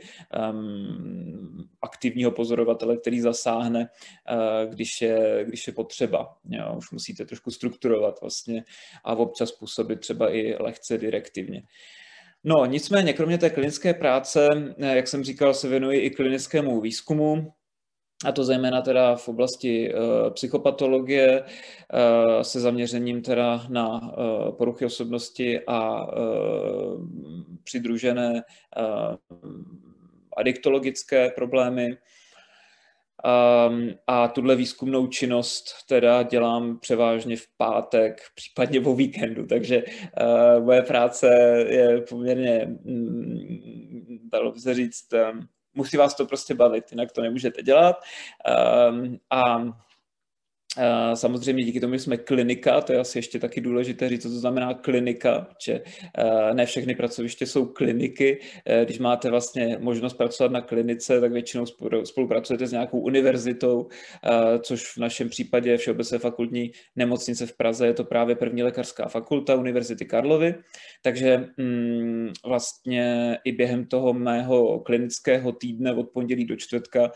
um, 0.51 1.69
aktivního 1.81 2.31
pozorovatele, 2.31 2.97
který 2.97 3.21
zasáhne, 3.21 3.89
uh, 3.89 4.73
když, 4.73 5.01
je, 5.01 5.45
když 5.47 5.67
je 5.67 5.73
potřeba. 5.73 6.37
Jo, 6.49 6.75
už 6.77 6.91
musíte 6.91 7.25
trošku 7.25 7.51
strukturovat 7.51 8.21
vlastně 8.21 8.63
a 9.03 9.15
občas 9.15 9.51
působit 9.51 9.99
třeba 9.99 10.35
i 10.35 10.63
lehce 10.63 10.97
direktivně. 10.97 11.63
No, 12.43 12.65
nicméně, 12.65 13.13
kromě 13.13 13.37
té 13.37 13.49
klinické 13.49 13.93
práce, 13.93 14.47
eh, 14.77 14.95
jak 14.95 15.07
jsem 15.07 15.23
říkal, 15.23 15.53
se 15.53 15.67
věnuji 15.67 15.99
i 15.99 16.09
klinickému 16.09 16.81
výzkumu, 16.81 17.53
a 18.25 18.31
to 18.31 18.43
zejména 18.43 18.81
teda 18.81 19.15
v 19.15 19.27
oblasti 19.27 19.93
uh, 19.93 19.99
psychopatologie 20.33 21.43
uh, 21.43 22.41
se 22.41 22.59
zaměřením 22.59 23.21
teda 23.21 23.65
na 23.69 24.01
uh, 24.01 24.51
poruchy 24.51 24.85
osobnosti 24.85 25.59
a 25.67 26.07
přidružené 27.63 28.43
adiktologické 30.37 31.29
problémy. 31.29 31.97
Um, 33.69 33.89
a 34.07 34.27
tuhle 34.27 34.55
výzkumnou 34.55 35.07
činnost 35.07 35.65
teda 35.87 36.23
dělám 36.23 36.79
převážně 36.79 37.37
v 37.37 37.47
pátek, 37.57 38.21
případně 38.35 38.79
o 38.79 38.95
víkendu, 38.95 39.45
takže 39.45 39.83
uh, 39.83 40.65
moje 40.65 40.81
práce 40.81 41.27
je 41.69 42.01
poměrně, 42.01 42.77
um, 42.83 43.39
dalo 44.31 44.51
by 44.51 44.59
se 44.59 44.73
říct, 44.73 45.13
um, 45.13 45.47
musí 45.73 45.97
vás 45.97 46.15
to 46.15 46.25
prostě 46.25 46.53
bavit, 46.53 46.91
jinak 46.91 47.11
to 47.11 47.21
nemůžete 47.21 47.63
dělat. 47.63 48.03
Um, 48.89 49.19
a 49.29 49.57
Samozřejmě 51.13 51.63
díky 51.63 51.79
tomu, 51.79 51.93
že 51.93 51.99
jsme 51.99 52.17
klinika, 52.17 52.81
to 52.81 52.93
je 52.93 52.99
asi 52.99 53.17
ještě 53.17 53.39
taky 53.39 53.61
důležité 53.61 54.09
říct, 54.09 54.23
co 54.23 54.29
to 54.29 54.35
znamená 54.35 54.73
klinika, 54.73 55.47
že 55.65 55.81
ne 56.53 56.65
všechny 56.65 56.95
pracoviště 56.95 57.45
jsou 57.45 57.65
kliniky. 57.65 58.39
Když 58.83 58.99
máte 58.99 59.29
vlastně 59.29 59.77
možnost 59.79 60.13
pracovat 60.13 60.51
na 60.51 60.61
klinice, 60.61 61.21
tak 61.21 61.31
většinou 61.31 61.65
spolupracujete 62.03 62.67
s 62.67 62.71
nějakou 62.71 62.99
univerzitou, 62.99 63.87
což 64.61 64.95
v 64.95 64.97
našem 64.97 65.29
případě 65.29 65.77
Všeobecné 65.77 66.17
fakultní 66.17 66.71
nemocnice 66.95 67.45
v 67.45 67.57
Praze 67.57 67.87
je 67.87 67.93
to 67.93 68.03
právě 68.03 68.35
první 68.35 68.63
lékařská 68.63 69.07
fakulta 69.07 69.55
Univerzity 69.55 70.05
Karlovy. 70.05 70.55
Takže 71.01 71.45
mm, 71.57 72.29
vlastně 72.45 73.37
i 73.43 73.51
během 73.51 73.85
toho 73.85 74.13
mého 74.13 74.79
klinického 74.79 75.51
týdne 75.51 75.93
od 75.93 76.09
pondělí 76.13 76.45
do 76.45 76.55
čtvrtka 76.55 77.11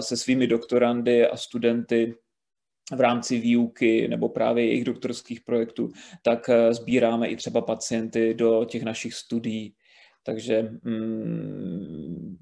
se 0.00 0.16
svými 0.16 0.46
doktorandy 0.46 1.26
a 1.26 1.36
studenty 1.36 2.14
v 2.90 3.00
rámci 3.00 3.40
výuky 3.40 4.08
nebo 4.08 4.28
právě 4.28 4.66
jejich 4.66 4.84
doktorských 4.84 5.40
projektů, 5.40 5.92
tak 6.22 6.48
eh, 6.48 6.74
sbíráme 6.74 7.28
i 7.28 7.36
třeba 7.36 7.60
pacienty 7.60 8.34
do 8.34 8.64
těch 8.64 8.82
našich 8.82 9.14
studií. 9.14 9.74
Takže 10.22 10.62
mm, 10.82 12.36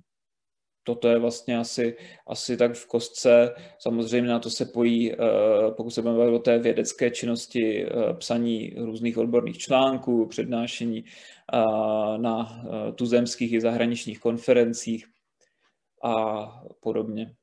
toto 0.85 1.09
je 1.09 1.19
vlastně 1.19 1.59
asi, 1.59 1.97
asi 2.27 2.57
tak 2.57 2.75
v 2.75 2.87
kostce. 2.87 3.55
Samozřejmě 3.79 4.29
na 4.29 4.39
to 4.39 4.51
se 4.51 4.67
pojí, 4.67 5.13
eh, 5.13 5.17
pokud 5.77 5.91
se 5.91 6.03
budeme 6.03 6.31
o 6.31 6.39
té 6.39 6.59
vědecké 6.59 7.11
činnosti, 7.11 7.87
eh, 7.87 8.15
psaní 8.15 8.75
různých 8.77 9.19
odborných 9.19 9.59
článků, 9.59 10.27
přednášení 10.27 11.05
na 12.17 12.63
tuzemských 12.95 13.53
i 13.53 13.61
zahraničních 13.61 14.21
konferencích 14.21 15.07
a 16.05 16.47
podobně. 16.81 17.35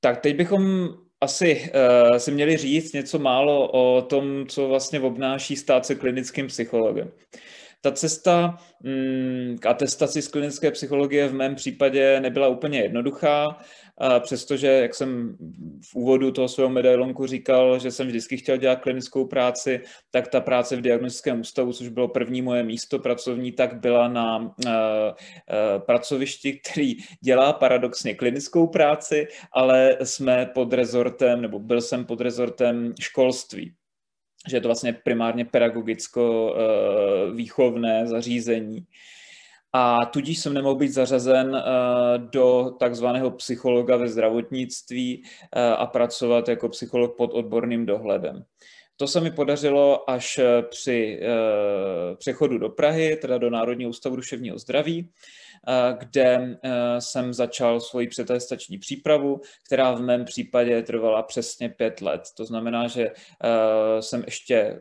Tak 0.00 0.20
teď 0.20 0.36
bychom 0.36 0.88
asi 1.26 1.70
uh, 2.10 2.16
si 2.16 2.30
měli 2.30 2.56
říct 2.56 2.92
něco 2.92 3.18
málo 3.18 3.68
o 3.68 4.02
tom, 4.02 4.46
co 4.46 4.68
vlastně 4.68 5.00
obnáší 5.00 5.56
stát 5.56 5.86
se 5.86 5.94
klinickým 5.94 6.46
psychologem. 6.46 7.10
Ta 7.80 7.92
cesta 7.92 8.58
mm, 8.82 9.56
k 9.60 9.66
atestaci 9.66 10.22
z 10.22 10.28
klinické 10.28 10.70
psychologie 10.70 11.28
v 11.28 11.34
mém 11.34 11.54
případě 11.54 12.20
nebyla 12.20 12.48
úplně 12.48 12.80
jednoduchá 12.80 13.58
přestože, 14.20 14.66
jak 14.66 14.94
jsem 14.94 15.36
v 15.90 15.94
úvodu 15.94 16.30
toho 16.30 16.48
svého 16.48 16.70
medailonku 16.70 17.26
říkal, 17.26 17.78
že 17.78 17.90
jsem 17.90 18.06
vždycky 18.06 18.36
chtěl 18.36 18.56
dělat 18.56 18.80
klinickou 18.80 19.26
práci, 19.26 19.80
tak 20.10 20.28
ta 20.28 20.40
práce 20.40 20.76
v 20.76 20.80
diagnostickém 20.80 21.40
ústavu, 21.40 21.72
což 21.72 21.88
bylo 21.88 22.08
první 22.08 22.42
moje 22.42 22.62
místo 22.62 22.98
pracovní, 22.98 23.52
tak 23.52 23.80
byla 23.80 24.08
na 24.08 24.54
pracovišti, 25.78 26.60
který 26.60 26.94
dělá 27.20 27.52
paradoxně 27.52 28.14
klinickou 28.14 28.66
práci, 28.66 29.28
ale 29.52 29.98
jsme 30.02 30.46
pod 30.54 30.72
rezortem, 30.72 31.42
nebo 31.42 31.58
byl 31.58 31.80
jsem 31.80 32.04
pod 32.04 32.20
rezortem 32.20 32.94
školství 33.00 33.74
že 34.48 34.56
je 34.56 34.60
to 34.60 34.68
vlastně 34.68 34.92
primárně 34.92 35.44
pedagogicko-výchovné 35.44 38.06
zařízení 38.06 38.86
a 39.78 40.06
tudíž 40.06 40.38
jsem 40.38 40.54
nemohl 40.54 40.74
být 40.74 40.88
zařazen 40.88 41.56
eh, 41.56 41.62
do 42.18 42.74
takzvaného 42.78 43.30
psychologa 43.30 43.96
ve 43.96 44.08
zdravotnictví 44.08 45.22
eh, 45.52 45.70
a 45.70 45.86
pracovat 45.86 46.48
jako 46.48 46.68
psycholog 46.68 47.16
pod 47.16 47.34
odborným 47.34 47.86
dohledem. 47.86 48.44
To 48.96 49.06
se 49.06 49.20
mi 49.20 49.30
podařilo 49.30 50.10
až 50.10 50.38
eh, 50.38 50.62
při 50.62 51.20
přechodu 52.18 52.58
do 52.58 52.68
Prahy, 52.68 53.16
teda 53.16 53.38
do 53.38 53.50
Národního 53.50 53.90
ústavu 53.90 54.16
duševního 54.16 54.58
zdraví, 54.58 55.10
kde 55.98 56.58
jsem 56.98 57.34
začal 57.34 57.80
svoji 57.80 58.08
přetestační 58.08 58.78
přípravu, 58.78 59.40
která 59.66 59.92
v 59.92 60.00
mém 60.00 60.24
případě 60.24 60.82
trvala 60.82 61.22
přesně 61.22 61.68
pět 61.68 62.00
let. 62.00 62.22
To 62.36 62.44
znamená, 62.44 62.88
že 62.88 63.10
jsem 64.00 64.22
ještě 64.24 64.80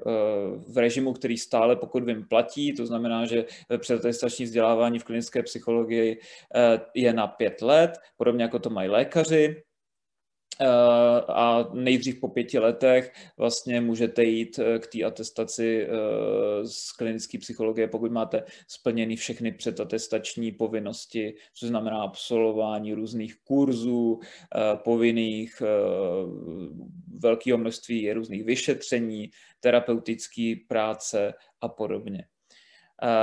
v 0.73 0.77
režimu, 0.77 1.13
který 1.13 1.37
stále, 1.37 1.75
pokud 1.75 2.03
vím, 2.03 2.27
platí, 2.27 2.73
to 2.73 2.85
znamená, 2.85 3.25
že 3.25 3.45
přetestační 3.77 4.45
vzdělávání 4.45 4.99
v 4.99 5.03
klinické 5.03 5.43
psychologii 5.43 6.19
je 6.93 7.13
na 7.13 7.27
pět 7.27 7.61
let, 7.61 7.91
podobně 8.17 8.43
jako 8.43 8.59
to 8.59 8.69
mají 8.69 8.89
lékaři. 8.89 9.63
Eh, 10.61 10.67
a 11.27 11.69
nejdřív 11.73 12.19
po 12.19 12.27
pěti 12.27 12.59
letech 12.59 13.13
vlastně 13.37 13.81
můžete 13.81 14.23
jít 14.23 14.59
eh, 14.59 14.79
k 14.79 14.87
té 14.87 15.03
atestaci 15.03 15.87
eh, 15.87 16.67
z 16.67 16.91
klinické 16.91 17.37
psychologie, 17.37 17.87
pokud 17.87 18.11
máte 18.11 18.43
splněny 18.67 19.15
všechny 19.15 19.51
předatestační 19.51 20.51
povinnosti, 20.51 21.35
což 21.53 21.69
znamená 21.69 22.01
absolvování 22.01 22.93
různých 22.93 23.35
kurzů, 23.43 24.19
povinných, 24.75 25.61
velkého 27.17 27.57
množství 27.57 28.13
různých 28.13 28.43
vyšetření, 28.43 29.29
terapeutické 29.59 30.53
práce 30.67 31.33
a 31.61 31.67
podobně. 31.67 32.25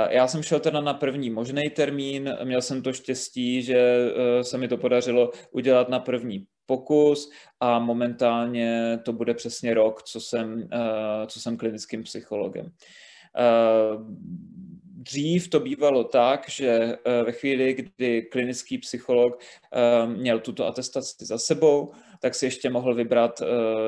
Já 0.09 0.27
jsem 0.27 0.43
šel 0.43 0.59
teda 0.59 0.81
na 0.81 0.93
první 0.93 1.29
možný 1.29 1.69
termín, 1.75 2.37
měl 2.43 2.61
jsem 2.61 2.81
to 2.81 2.93
štěstí, 2.93 3.61
že 3.61 4.11
se 4.41 4.57
mi 4.57 4.67
to 4.67 4.77
podařilo 4.77 5.31
udělat 5.51 5.89
na 5.89 5.99
první 5.99 6.47
pokus 6.65 7.31
a 7.59 7.79
momentálně 7.79 8.99
to 9.03 9.13
bude 9.13 9.33
přesně 9.33 9.73
rok, 9.73 10.03
co 10.03 10.19
jsem, 10.21 10.67
eh, 10.71 11.27
co 11.27 11.39
jsem 11.39 11.57
klinickým 11.57 12.03
psychologem. 12.03 12.71
Eh, 13.37 13.97
dřív 14.85 15.47
to 15.47 15.59
bývalo 15.59 16.03
tak, 16.03 16.49
že 16.49 16.69
eh, 16.69 17.23
ve 17.23 17.31
chvíli, 17.31 17.73
kdy 17.73 18.21
klinický 18.21 18.77
psycholog 18.77 19.39
měl 20.05 20.39
tuto 20.39 20.67
atestaci 20.67 21.25
za 21.25 21.37
sebou, 21.37 21.91
tak 22.21 22.35
si 22.35 22.45
ještě 22.45 22.69
mohl 22.69 22.95
vybrat 22.95 23.41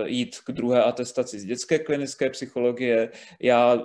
jít 0.05 0.39
k 0.45 0.51
druhé 0.51 0.83
atestaci 0.83 1.39
z 1.39 1.45
dětské 1.45 1.79
klinické 1.79 2.29
psychologie. 2.29 3.11
Já 3.39 3.77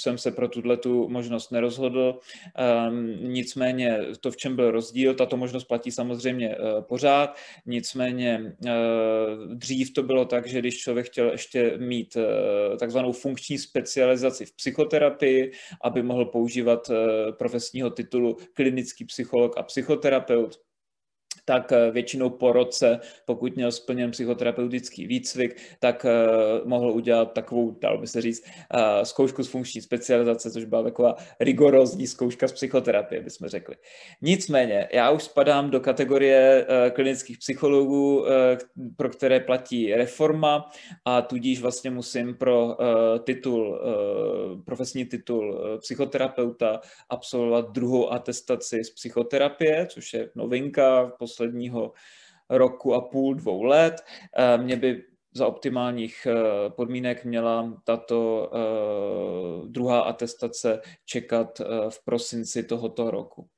jsem 0.00 0.18
se 0.18 0.30
pro 0.30 0.48
tuhle 0.48 0.76
tu 0.76 1.08
možnost 1.08 1.52
nerozhodl. 1.52 2.18
Um, 2.88 3.16
nicméně 3.32 3.98
to, 4.20 4.30
v 4.30 4.36
čem 4.36 4.56
byl 4.56 4.70
rozdíl, 4.70 5.14
tato 5.14 5.36
možnost 5.36 5.64
platí 5.64 5.90
samozřejmě 5.90 6.56
uh, 6.56 6.80
pořád, 6.80 7.36
nicméně 7.66 8.54
uh, 8.64 8.70
dřív 9.54 9.92
to 9.92 10.02
bylo 10.02 10.24
tak, 10.24 10.46
že 10.46 10.58
když 10.58 10.78
člověk 10.78 11.06
chtěl 11.06 11.30
ještě 11.30 11.78
mít 11.78 12.16
uh, 12.16 12.76
takzvanou 12.76 13.12
funkční 13.12 13.58
specializaci 13.58 14.46
v 14.46 14.56
psychoterapii, 14.56 15.52
aby 15.84 16.02
mohl 16.02 16.24
používat 16.24 16.90
profesního 17.38 17.90
titulu 17.90 18.36
klinický 18.52 19.04
psycholog 19.04 19.58
a 19.58 19.62
psychoterapeut, 19.62 20.58
tak 21.46 21.72
eh, 21.72 21.90
většinou 21.90 22.30
po 22.30 22.52
roce, 22.52 23.00
pokud 23.24 23.56
měl 23.56 23.72
splněn 23.72 24.10
psychoterapeutický 24.10 25.06
výcvik, 25.06 25.56
tak 25.78 26.04
uh, 26.04 26.68
mohl 26.68 26.90
udělat 26.90 27.32
takovou, 27.32 27.76
dalo 27.80 27.98
by 27.98 28.06
se 28.06 28.20
říct, 28.20 28.44
uh, 28.74 28.80
zkoušku 29.02 29.42
z 29.42 29.48
funkční 29.48 29.80
specializace, 29.80 30.50
což 30.50 30.64
byla 30.64 30.82
taková 30.82 31.16
rigorózní 31.40 32.06
zkouška 32.06 32.48
z 32.48 32.52
psychoterapie, 32.52 33.20
bychom 33.22 33.48
řekli. 33.48 33.76
Nicméně, 34.22 34.88
já 34.92 35.10
už 35.10 35.22
spadám 35.22 35.70
do 35.70 35.80
kategorie 35.80 36.66
klinických 36.92 37.38
psychologů, 37.38 38.24
pro 38.96 39.08
které 39.08 39.40
platí 39.40 39.94
reforma 39.94 40.70
a 41.04 41.22
tudíž 41.22 41.60
vlastně 41.60 41.90
musím 41.90 42.34
pro 42.34 42.76
titul, 43.24 43.80
profesní 44.64 45.04
titul 45.04 45.60
psychoterapeuta 45.80 46.80
absolvovat 47.08 47.70
druhou 47.70 48.12
atestaci 48.12 48.84
z 48.84 48.90
psychoterapie, 48.90 49.86
což 49.86 50.14
je 50.14 50.30
novinka, 50.34 51.12
posledního 51.36 51.92
roku 52.50 52.94
a 52.94 53.00
půl, 53.00 53.34
dvou 53.34 53.62
let. 53.62 54.04
Eh, 54.36 54.58
mě 54.58 54.76
by 54.76 55.04
za 55.34 55.46
optimálních 55.46 56.26
eh, 56.26 56.70
podmínek 56.70 57.24
měla 57.24 57.82
tato 57.84 58.50
eh, 58.52 59.68
druhá 59.68 60.00
atestace 60.00 60.80
čekat 61.04 61.60
v 61.88 62.04
prosinci 62.04 62.62
tohoto 62.62 63.10
roku. 63.10 63.48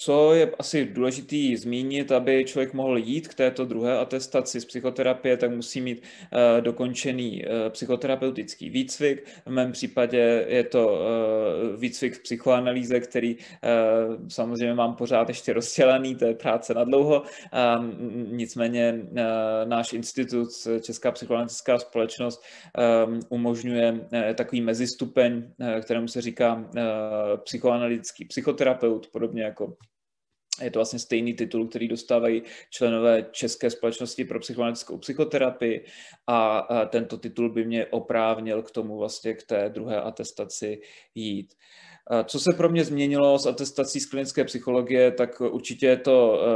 Co 0.00 0.34
je 0.34 0.52
asi 0.58 0.84
důležitý 0.84 1.56
zmínit, 1.56 2.12
aby 2.12 2.44
člověk 2.44 2.74
mohl 2.74 2.98
jít 2.98 3.28
k 3.28 3.34
této 3.34 3.64
druhé 3.64 3.98
atestaci 3.98 4.60
z 4.60 4.64
psychoterapie, 4.64 5.36
tak 5.36 5.50
musí 5.50 5.80
mít 5.80 6.02
uh, 6.02 6.60
dokončený 6.60 7.44
uh, 7.44 7.50
psychoterapeutický 7.68 8.70
výcvik. 8.70 9.26
V 9.46 9.50
mém 9.50 9.72
případě 9.72 10.46
je 10.48 10.64
to 10.64 10.88
uh, 10.88 11.80
výcvik 11.80 12.14
v 12.14 12.22
psychoanalýze, 12.22 13.00
který 13.00 13.36
samozřejmě 14.28 14.74
mám 14.74 14.94
pořád 14.94 15.28
ještě 15.28 15.52
rozdělený, 15.52 16.14
to 16.14 16.24
je 16.24 16.34
práce 16.34 16.74
na 16.74 16.84
dlouho. 16.84 17.22
Nicméně 18.30 19.00
náš 19.64 19.92
institut, 19.92 20.48
Česká 20.82 21.12
psychoanalytická 21.12 21.78
společnost, 21.78 22.42
um, 23.06 23.20
umožňuje 23.28 24.08
takový 24.34 24.60
mezistupeň, 24.60 25.42
kterému 25.82 26.08
se 26.08 26.20
říká 26.20 26.70
psychoanalytický 27.44 28.24
psychoterapeut, 28.24 29.06
podobně 29.12 29.42
jako 29.42 29.76
je 30.62 30.70
to 30.70 30.78
vlastně 30.78 30.98
stejný 30.98 31.34
titul, 31.34 31.68
který 31.68 31.88
dostávají 31.88 32.42
členové 32.70 33.26
České 33.32 33.70
společnosti 33.70 34.24
pro 34.24 34.40
psychoanalytickou 34.40 34.98
psychoterapii 34.98 35.84
a 36.26 36.68
tento 36.86 37.16
titul 37.16 37.52
by 37.52 37.64
mě 37.64 37.86
oprávnil 37.86 38.62
k 38.62 38.70
tomu 38.70 38.98
vlastně 38.98 39.34
k 39.34 39.42
té 39.42 39.68
druhé 39.68 40.00
atestaci 40.00 40.80
jít. 41.14 41.54
Co 42.24 42.40
se 42.40 42.52
pro 42.56 42.68
mě 42.68 42.84
změnilo 42.84 43.38
s 43.38 43.46
atestací 43.46 44.00
z 44.00 44.06
klinické 44.06 44.44
psychologie, 44.44 45.12
tak 45.12 45.40
určitě 45.40 45.86
je 45.86 45.96
to 45.96 46.40
e, 46.40 46.46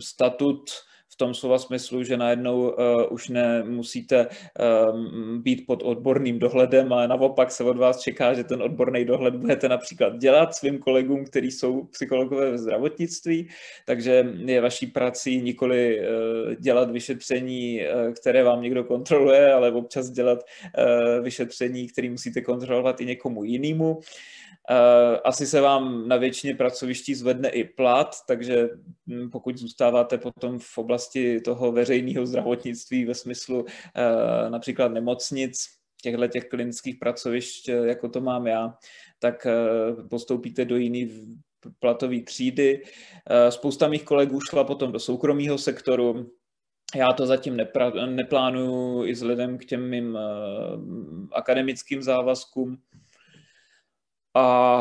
statut 0.00 0.70
v 1.12 1.16
tom 1.16 1.34
slova 1.34 1.58
smyslu, 1.58 2.02
že 2.04 2.16
najednou 2.16 2.60
uh, 2.60 2.74
už 3.10 3.28
nemusíte 3.28 4.26
um, 4.26 5.42
být 5.42 5.66
pod 5.66 5.82
odborným 5.82 6.38
dohledem, 6.38 6.92
ale 6.92 7.08
naopak 7.08 7.50
se 7.50 7.64
od 7.64 7.76
vás 7.76 8.00
čeká, 8.00 8.34
že 8.34 8.44
ten 8.44 8.62
odborný 8.62 9.04
dohled 9.04 9.34
budete 9.34 9.68
například 9.68 10.18
dělat 10.18 10.54
svým 10.54 10.78
kolegům, 10.78 11.24
kteří 11.24 11.50
jsou 11.50 11.84
psychologové 11.84 12.50
ve 12.50 12.58
zdravotnictví, 12.58 13.48
takže 13.86 14.26
je 14.44 14.60
vaší 14.60 14.86
prací 14.86 15.42
nikoli 15.42 16.00
uh, 16.00 16.54
dělat 16.54 16.90
vyšetření, 16.90 17.80
uh, 17.80 18.12
které 18.12 18.42
vám 18.44 18.62
někdo 18.62 18.84
kontroluje, 18.84 19.52
ale 19.52 19.72
občas 19.72 20.10
dělat 20.10 20.38
uh, 20.38 21.24
vyšetření, 21.24 21.88
které 21.88 22.10
musíte 22.10 22.40
kontrolovat 22.40 23.00
i 23.00 23.06
někomu 23.06 23.44
jinému. 23.44 24.00
Eh, 24.00 24.41
asi 25.24 25.46
se 25.46 25.60
vám 25.60 26.08
na 26.08 26.16
většině 26.16 26.54
pracoviští 26.54 27.14
zvedne 27.14 27.48
i 27.48 27.64
plat, 27.64 28.16
takže 28.26 28.68
hm, 29.06 29.30
pokud 29.30 29.58
zůstáváte 29.58 30.18
potom 30.18 30.58
v 30.58 30.78
oblasti 30.78 31.40
toho 31.40 31.72
veřejného 31.72 32.26
zdravotnictví 32.26 33.04
ve 33.04 33.14
smyslu 33.14 33.64
eh, 33.96 34.50
například 34.50 34.88
nemocnic, 34.88 35.68
těchto 36.02 36.26
těch 36.26 36.48
klinických 36.48 36.96
pracovišť, 36.96 37.68
eh, 37.68 37.72
jako 37.72 38.08
to 38.08 38.20
mám 38.20 38.46
já, 38.46 38.74
tak 39.18 39.46
postoupíte 40.10 40.64
do 40.64 40.76
jiný 40.76 41.10
platové 41.78 42.20
třídy. 42.20 42.82
Spousta 43.48 43.88
mých 43.88 44.04
kolegů 44.04 44.40
šla 44.40 44.64
potom 44.64 44.92
do 44.92 44.98
soukromého 44.98 45.58
sektoru, 45.58 46.30
já 46.94 47.12
to 47.12 47.26
zatím 47.26 47.56
nepra- 47.56 48.14
neplánuju 48.14 49.04
i 49.06 49.12
vzhledem 49.12 49.58
k 49.58 49.64
těm 49.64 49.90
mým 49.90 50.18
akademickým 51.32 52.02
závazkům. 52.02 52.78
A 54.34 54.78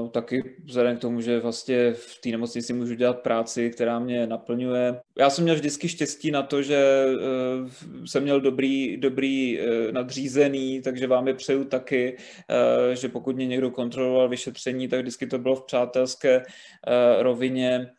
uh, 0.00 0.08
taky 0.08 0.56
vzhledem 0.64 0.96
k 0.96 1.00
tomu, 1.00 1.20
že 1.20 1.40
vlastně 1.40 1.92
v 1.92 2.20
té 2.20 2.28
nemocnici 2.28 2.72
můžu 2.72 2.94
dělat 2.94 3.20
práci, 3.20 3.70
která 3.70 3.98
mě 3.98 4.26
naplňuje. 4.26 5.00
Já 5.18 5.30
jsem 5.30 5.44
měl 5.44 5.54
vždycky 5.54 5.88
štěstí 5.88 6.30
na 6.30 6.42
to, 6.42 6.62
že 6.62 7.04
uh, 7.14 8.04
jsem 8.04 8.22
měl 8.22 8.40
dobrý, 8.40 8.96
dobrý 8.96 9.58
uh, 9.60 9.92
nadřízený, 9.92 10.82
takže 10.82 11.06
vám 11.06 11.28
je 11.28 11.34
přeju 11.34 11.64
taky, 11.64 12.16
uh, 12.16 12.94
že 12.94 13.08
pokud 13.08 13.36
mě 13.36 13.46
někdo 13.46 13.70
kontroloval 13.70 14.28
vyšetření, 14.28 14.88
tak 14.88 15.00
vždycky 15.00 15.26
to 15.26 15.38
bylo 15.38 15.56
v 15.56 15.66
přátelské 15.66 16.36
uh, 16.38 17.22
rovině. 17.22 17.90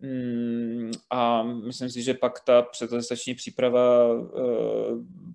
Mm, 0.00 0.90
a 1.10 1.42
myslím 1.42 1.90
si, 1.90 2.02
že 2.02 2.14
pak 2.14 2.40
ta 2.40 2.62
předatestační 2.62 3.34
příprava 3.34 3.80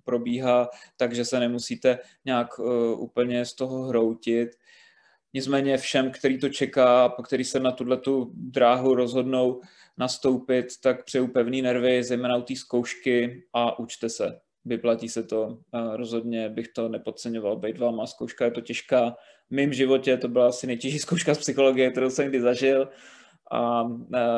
probíhá 0.04 0.68
tak, 0.96 1.14
že 1.14 1.24
se 1.24 1.40
nemusíte 1.40 1.98
nějak 2.24 2.48
úplně 2.96 3.44
z 3.44 3.54
toho 3.54 3.82
hroutit. 3.82 4.48
Nicméně 5.34 5.76
všem, 5.76 6.10
který 6.10 6.38
to 6.38 6.48
čeká, 6.48 7.08
po 7.08 7.22
který 7.22 7.44
se 7.44 7.60
na 7.60 7.72
tuto 7.72 8.26
dráhu 8.34 8.94
rozhodnou 8.94 9.60
nastoupit, 9.98 10.66
tak 10.82 11.04
přeju 11.04 11.28
pevný 11.28 11.62
nervy, 11.62 12.02
zejména 12.02 12.36
u 12.36 12.42
té 12.42 12.56
zkoušky 12.56 13.44
a 13.52 13.78
učte 13.78 14.08
se. 14.08 14.40
Vyplatí 14.64 15.08
se 15.08 15.22
to. 15.22 15.58
Rozhodně 15.92 16.48
bych 16.48 16.68
to 16.68 16.88
nepodceňoval. 16.88 17.60
Váma 17.78 18.06
zkouška 18.06 18.44
je 18.44 18.50
to 18.50 18.60
těžká. 18.60 19.16
V 19.50 19.54
mém 19.54 19.72
životě 19.72 20.16
to 20.16 20.28
byla 20.28 20.48
asi 20.48 20.66
nejtěžší 20.66 20.98
zkouška 20.98 21.34
z 21.34 21.38
psychologie, 21.38 21.90
kterou 21.90 22.10
jsem 22.10 22.28
kdy 22.28 22.40
zažil 22.40 22.88
a 23.50 23.82
uh, 23.82 23.96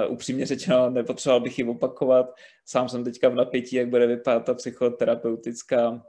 upřímně 0.09 0.47
řečeno 0.47 0.91
nepotřeboval 0.91 1.41
bych 1.41 1.59
ji 1.59 1.65
opakovat. 1.65 2.27
Sám 2.67 2.89
jsem 2.89 3.05
teďka 3.05 3.29
v 3.29 3.35
napětí, 3.35 3.77
jak 3.77 3.89
bude 3.89 4.07
vypadat 4.07 4.45
ta 4.45 4.55
psychoterapeutická 4.55 6.03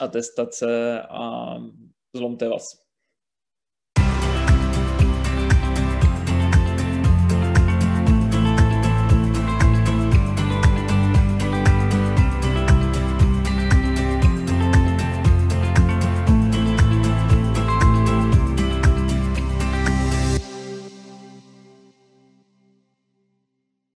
atestace 0.00 1.02
a 1.02 1.54
zlomte 2.16 2.48
vás. 2.48 2.83